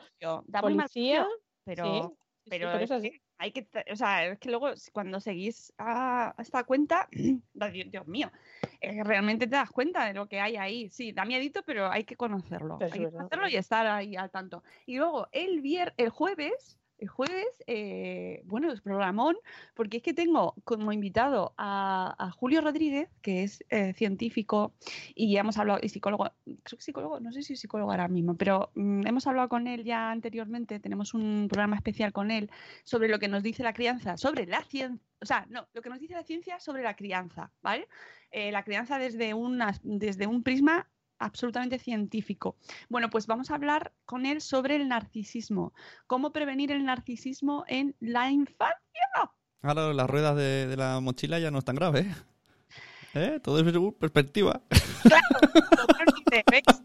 policía. 0.61 1.27
pero, 1.63 1.85
sí, 1.85 2.01
sí, 2.43 2.49
pero, 2.49 2.71
es 2.73 2.89
que 2.89 3.21
hay 3.37 3.51
que, 3.51 3.67
o 3.91 3.95
sea, 3.95 4.27
es 4.27 4.39
que 4.39 4.49
luego 4.49 4.69
cuando 4.93 5.19
seguís 5.19 5.73
a 5.77 6.33
a 6.37 6.41
esta 6.41 6.63
cuenta, 6.63 7.07
Dios, 7.91 8.07
mío, 8.07 8.31
eh, 8.79 9.03
realmente 9.03 9.47
te 9.47 9.55
das 9.55 9.71
cuenta 9.71 10.05
de 10.05 10.13
lo 10.13 10.27
que 10.27 10.39
hay 10.39 10.57
ahí. 10.57 10.89
Sí, 10.89 11.11
da 11.11 11.25
miedito, 11.25 11.63
pero 11.63 11.89
hay 11.89 12.03
que 12.03 12.15
conocerlo. 12.15 12.77
Es 12.79 12.93
hay 12.93 12.99
que 12.99 13.11
conocerlo 13.11 13.47
y 13.47 13.55
estar 13.55 13.87
ahí 13.87 14.15
al 14.15 14.31
tanto. 14.31 14.63
Y 14.85 14.97
luego 14.97 15.27
el 15.31 15.61
vier, 15.61 15.93
el 15.97 16.09
jueves 16.09 16.77
el 17.01 17.07
jueves, 17.07 17.63
eh, 17.65 18.43
bueno, 18.45 18.71
es 18.71 18.79
programón, 18.79 19.35
porque 19.73 19.97
es 19.97 20.03
que 20.03 20.13
tengo 20.13 20.53
como 20.63 20.93
invitado 20.93 21.53
a, 21.57 22.31
Julio 22.37 22.61
Rodríguez, 22.61 23.09
que 23.21 23.43
es 23.43 23.63
eh, 23.69 23.93
científico 23.93 24.73
y 25.15 25.35
hemos 25.37 25.57
hablado, 25.57 25.79
y 25.81 25.89
psicólogo, 25.89 26.31
creo 26.45 26.77
que 26.77 26.83
psicólogo, 26.83 27.19
no 27.19 27.31
sé 27.31 27.41
si 27.41 27.53
es 27.53 27.59
psicólogo 27.59 27.91
ahora 27.91 28.07
mismo, 28.07 28.37
pero 28.37 28.71
mm, 28.75 29.07
hemos 29.07 29.25
hablado 29.25 29.49
con 29.49 29.67
él 29.67 29.83
ya 29.83 30.11
anteriormente, 30.11 30.79
tenemos 30.79 31.15
un 31.15 31.47
programa 31.49 31.75
especial 31.75 32.13
con 32.13 32.29
él 32.29 32.51
sobre 32.83 33.09
lo 33.09 33.17
que 33.17 33.27
nos 33.27 33.41
dice 33.41 33.63
la 33.63 33.73
crianza, 33.73 34.15
sobre 34.15 34.45
la 34.45 34.63
ciencia, 34.63 35.03
o 35.19 35.25
sea, 35.25 35.47
no, 35.49 35.67
lo 35.73 35.81
que 35.81 35.89
nos 35.89 35.99
dice 35.99 36.13
la 36.13 36.23
ciencia 36.23 36.59
sobre 36.59 36.83
la 36.83 36.95
crianza, 36.95 37.51
¿vale? 37.61 37.87
Eh, 38.29 38.51
la 38.51 38.63
crianza 38.63 38.99
desde, 38.99 39.33
una, 39.33 39.73
desde 39.83 40.27
un 40.27 40.43
prisma 40.43 40.87
absolutamente 41.21 41.79
científico. 41.79 42.55
Bueno, 42.89 43.09
pues 43.09 43.27
vamos 43.27 43.51
a 43.51 43.55
hablar 43.55 43.93
con 44.05 44.25
él 44.25 44.41
sobre 44.41 44.75
el 44.75 44.87
narcisismo. 44.87 45.73
¿Cómo 46.07 46.31
prevenir 46.31 46.71
el 46.71 46.83
narcisismo 46.85 47.63
en 47.67 47.95
la 47.99 48.31
infancia? 48.31 48.77
Ahora 49.61 49.93
las 49.93 50.09
ruedas 50.09 50.35
de, 50.35 50.75
la 50.75 50.99
mochila 50.99 51.39
ya 51.39 51.51
no 51.51 51.59
están 51.59 51.75
graves. 51.75 52.07
¿Eh? 53.13 53.35
¿Eh? 53.35 53.39
Todo 53.41 53.59
es 53.59 53.93
perspectiva. 53.99 54.61
Claro. 55.03 55.23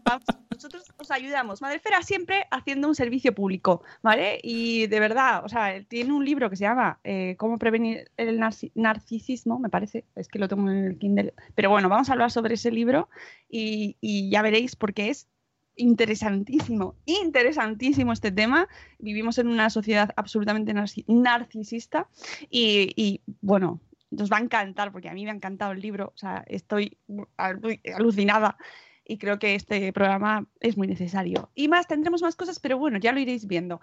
Vamos, 0.03 0.23
Nosotros 0.51 0.83
os 0.97 1.11
ayudamos. 1.11 1.61
Madrefera 1.61 2.01
siempre 2.01 2.45
haciendo 2.51 2.87
un 2.87 2.95
servicio 2.95 3.33
público, 3.33 3.81
¿vale? 4.01 4.39
Y 4.43 4.87
de 4.87 4.99
verdad, 4.99 5.43
o 5.45 5.49
sea, 5.49 5.81
tiene 5.83 6.11
un 6.13 6.25
libro 6.25 6.49
que 6.49 6.55
se 6.55 6.63
llama 6.65 6.99
eh, 7.03 7.35
Cómo 7.37 7.57
prevenir 7.57 8.11
el 8.17 8.39
narci- 8.39 8.71
narcisismo, 8.75 9.59
me 9.59 9.69
parece, 9.69 10.05
es 10.15 10.27
que 10.27 10.39
lo 10.39 10.47
tengo 10.47 10.69
en 10.69 10.77
el 10.85 10.97
Kindle. 10.97 11.33
Pero 11.55 11.69
bueno, 11.69 11.89
vamos 11.89 12.09
a 12.09 12.13
hablar 12.13 12.31
sobre 12.31 12.55
ese 12.55 12.71
libro 12.71 13.09
y, 13.49 13.95
ya 14.29 14.41
veréis 14.41 14.75
porque 14.75 15.09
es 15.09 15.27
interesantísimo, 15.75 16.95
interesantísimo 17.05 18.11
este 18.11 18.31
tema. 18.31 18.67
Vivimos 18.99 19.37
en 19.37 19.47
una 19.47 19.69
sociedad 19.69 20.11
absolutamente 20.17 20.73
narci- 20.73 21.05
narcisista 21.07 22.09
y, 22.49 23.21
bueno, 23.41 23.79
nos 24.09 24.31
va 24.31 24.37
a 24.37 24.41
encantar 24.41 24.91
porque 24.91 25.09
a 25.09 25.13
mí 25.13 25.23
me 25.25 25.31
ha 25.31 25.35
encantado 25.35 25.71
el 25.71 25.81
libro, 25.81 26.11
o 26.15 26.17
sea, 26.17 26.43
estoy 26.47 26.97
alu- 27.37 27.81
alucinada 27.95 28.57
y 29.03 29.17
creo 29.17 29.39
que 29.39 29.55
este 29.55 29.91
programa 29.93 30.45
es 30.59 30.77
muy 30.77 30.87
necesario. 30.87 31.49
Y 31.55 31.67
más, 31.67 31.87
tendremos 31.87 32.21
más 32.21 32.35
cosas, 32.35 32.59
pero 32.59 32.77
bueno, 32.77 32.97
ya 32.99 33.11
lo 33.11 33.19
iréis 33.19 33.47
viendo. 33.47 33.79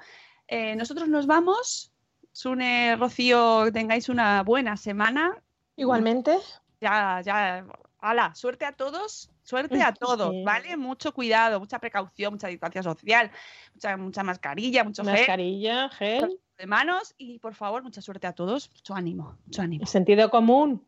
Eh, 0.48 0.76
nosotros 0.76 1.08
nos 1.08 1.26
vamos. 1.26 1.90
Sune, 2.32 2.96
Rocío, 2.96 3.70
tengáis 3.72 4.08
una 4.08 4.42
buena 4.42 4.76
semana. 4.76 5.40
Igualmente. 5.76 6.36
Ya, 6.80 7.20
ya. 7.24 7.64
Hala, 8.00 8.34
suerte 8.34 8.66
a 8.66 8.72
todos, 8.72 9.30
suerte 9.44 9.82
a 9.82 9.94
todos. 9.94 10.34
¿vale? 10.44 10.76
Mucho 10.76 11.14
cuidado, 11.14 11.58
mucha 11.58 11.78
precaución, 11.78 12.34
mucha 12.34 12.48
distancia 12.48 12.82
social, 12.82 13.30
mucha, 13.74 13.96
mucha 13.96 14.22
mascarilla, 14.22 14.84
mucho 14.84 15.04
gel 15.04 15.12
Mascarilla, 15.14 15.88
gel, 15.90 16.38
de 16.58 16.66
manos 16.66 17.14
y 17.18 17.38
por 17.38 17.54
favor, 17.54 17.82
mucha 17.82 18.00
suerte 18.00 18.26
a 18.26 18.32
todos, 18.32 18.70
mucho 18.72 18.94
ánimo, 18.94 19.36
mucho 19.46 19.62
ánimo. 19.62 19.86
sentido 19.86 20.30
común. 20.30 20.86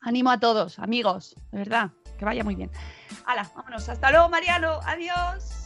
Ánimo 0.00 0.30
a 0.30 0.40
todos, 0.40 0.78
amigos, 0.80 1.36
de 1.52 1.58
verdad, 1.58 1.92
que 2.18 2.24
vaya 2.24 2.42
muy 2.42 2.56
bien. 2.56 2.70
Hala, 3.24 3.48
vámonos, 3.54 3.88
hasta 3.88 4.10
luego, 4.10 4.28
Mariano, 4.28 4.80
adiós. 4.84 5.62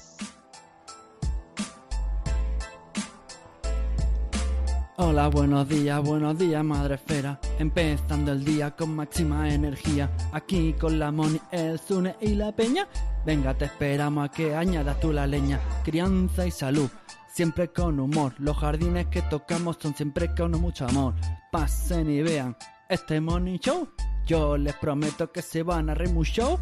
Hola, 4.99 5.29
buenos 5.29 5.69
días, 5.69 6.03
buenos 6.03 6.39
días, 6.39 6.65
madre 6.65 6.95
esfera. 6.95 7.39
Empezando 7.59 8.33
el 8.33 8.43
día 8.45 8.71
con 8.71 8.97
máxima 8.97 9.53
energía. 9.53 10.11
Aquí 10.33 10.73
con 10.73 10.99
la 10.99 11.13
Moni, 11.13 11.39
el 11.51 11.79
Zune 11.79 12.17
y 12.21 12.35
la 12.35 12.53
Peña. 12.53 12.89
Venga, 13.25 13.53
te 13.53 13.67
esperamos 13.67 14.29
a 14.29 14.33
que 14.33 14.55
añadas 14.55 14.99
tú 14.99 15.13
la 15.13 15.27
leña. 15.27 15.61
Crianza 15.85 16.47
y 16.47 16.51
salud, 16.51 16.91
siempre 17.37 17.69
con 17.71 18.01
humor. 18.01 18.33
Los 18.39 18.57
jardines 18.57 19.09
que 19.09 19.21
tocamos 19.21 19.77
son 19.79 19.95
siempre 19.95 20.35
con 20.35 20.53
mucho 20.53 20.87
amor. 20.87 21.15
Pasen 21.53 22.09
y 22.09 22.23
vean 22.23 22.57
este 22.89 23.21
Money 23.21 23.59
Show. 23.59 23.91
Yo 24.27 24.57
les 24.57 24.75
prometo 24.77 25.31
que 25.31 25.43
se 25.43 25.63
van 25.63 25.91
a 25.91 25.95
reír 25.95 26.15
mucho. 26.15 26.59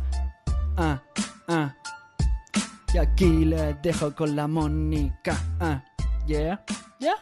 Ah, 0.77 1.01
ah. 1.47 1.77
Y 2.93 2.99
aquí 2.99 3.45
les 3.45 3.81
dejo 3.83 4.17
con 4.17 4.35
la 4.35 4.49
Mónica. 4.49 5.41
Ah, 5.61 5.85
yeah, 6.27 6.61
yeah. 6.99 7.15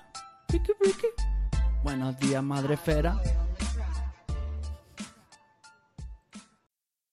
Ricky, 0.49 0.73
Ricky. 0.81 1.09
Buenos 1.85 2.19
días, 2.19 2.43
madre 2.43 2.75
esfera. 2.75 3.21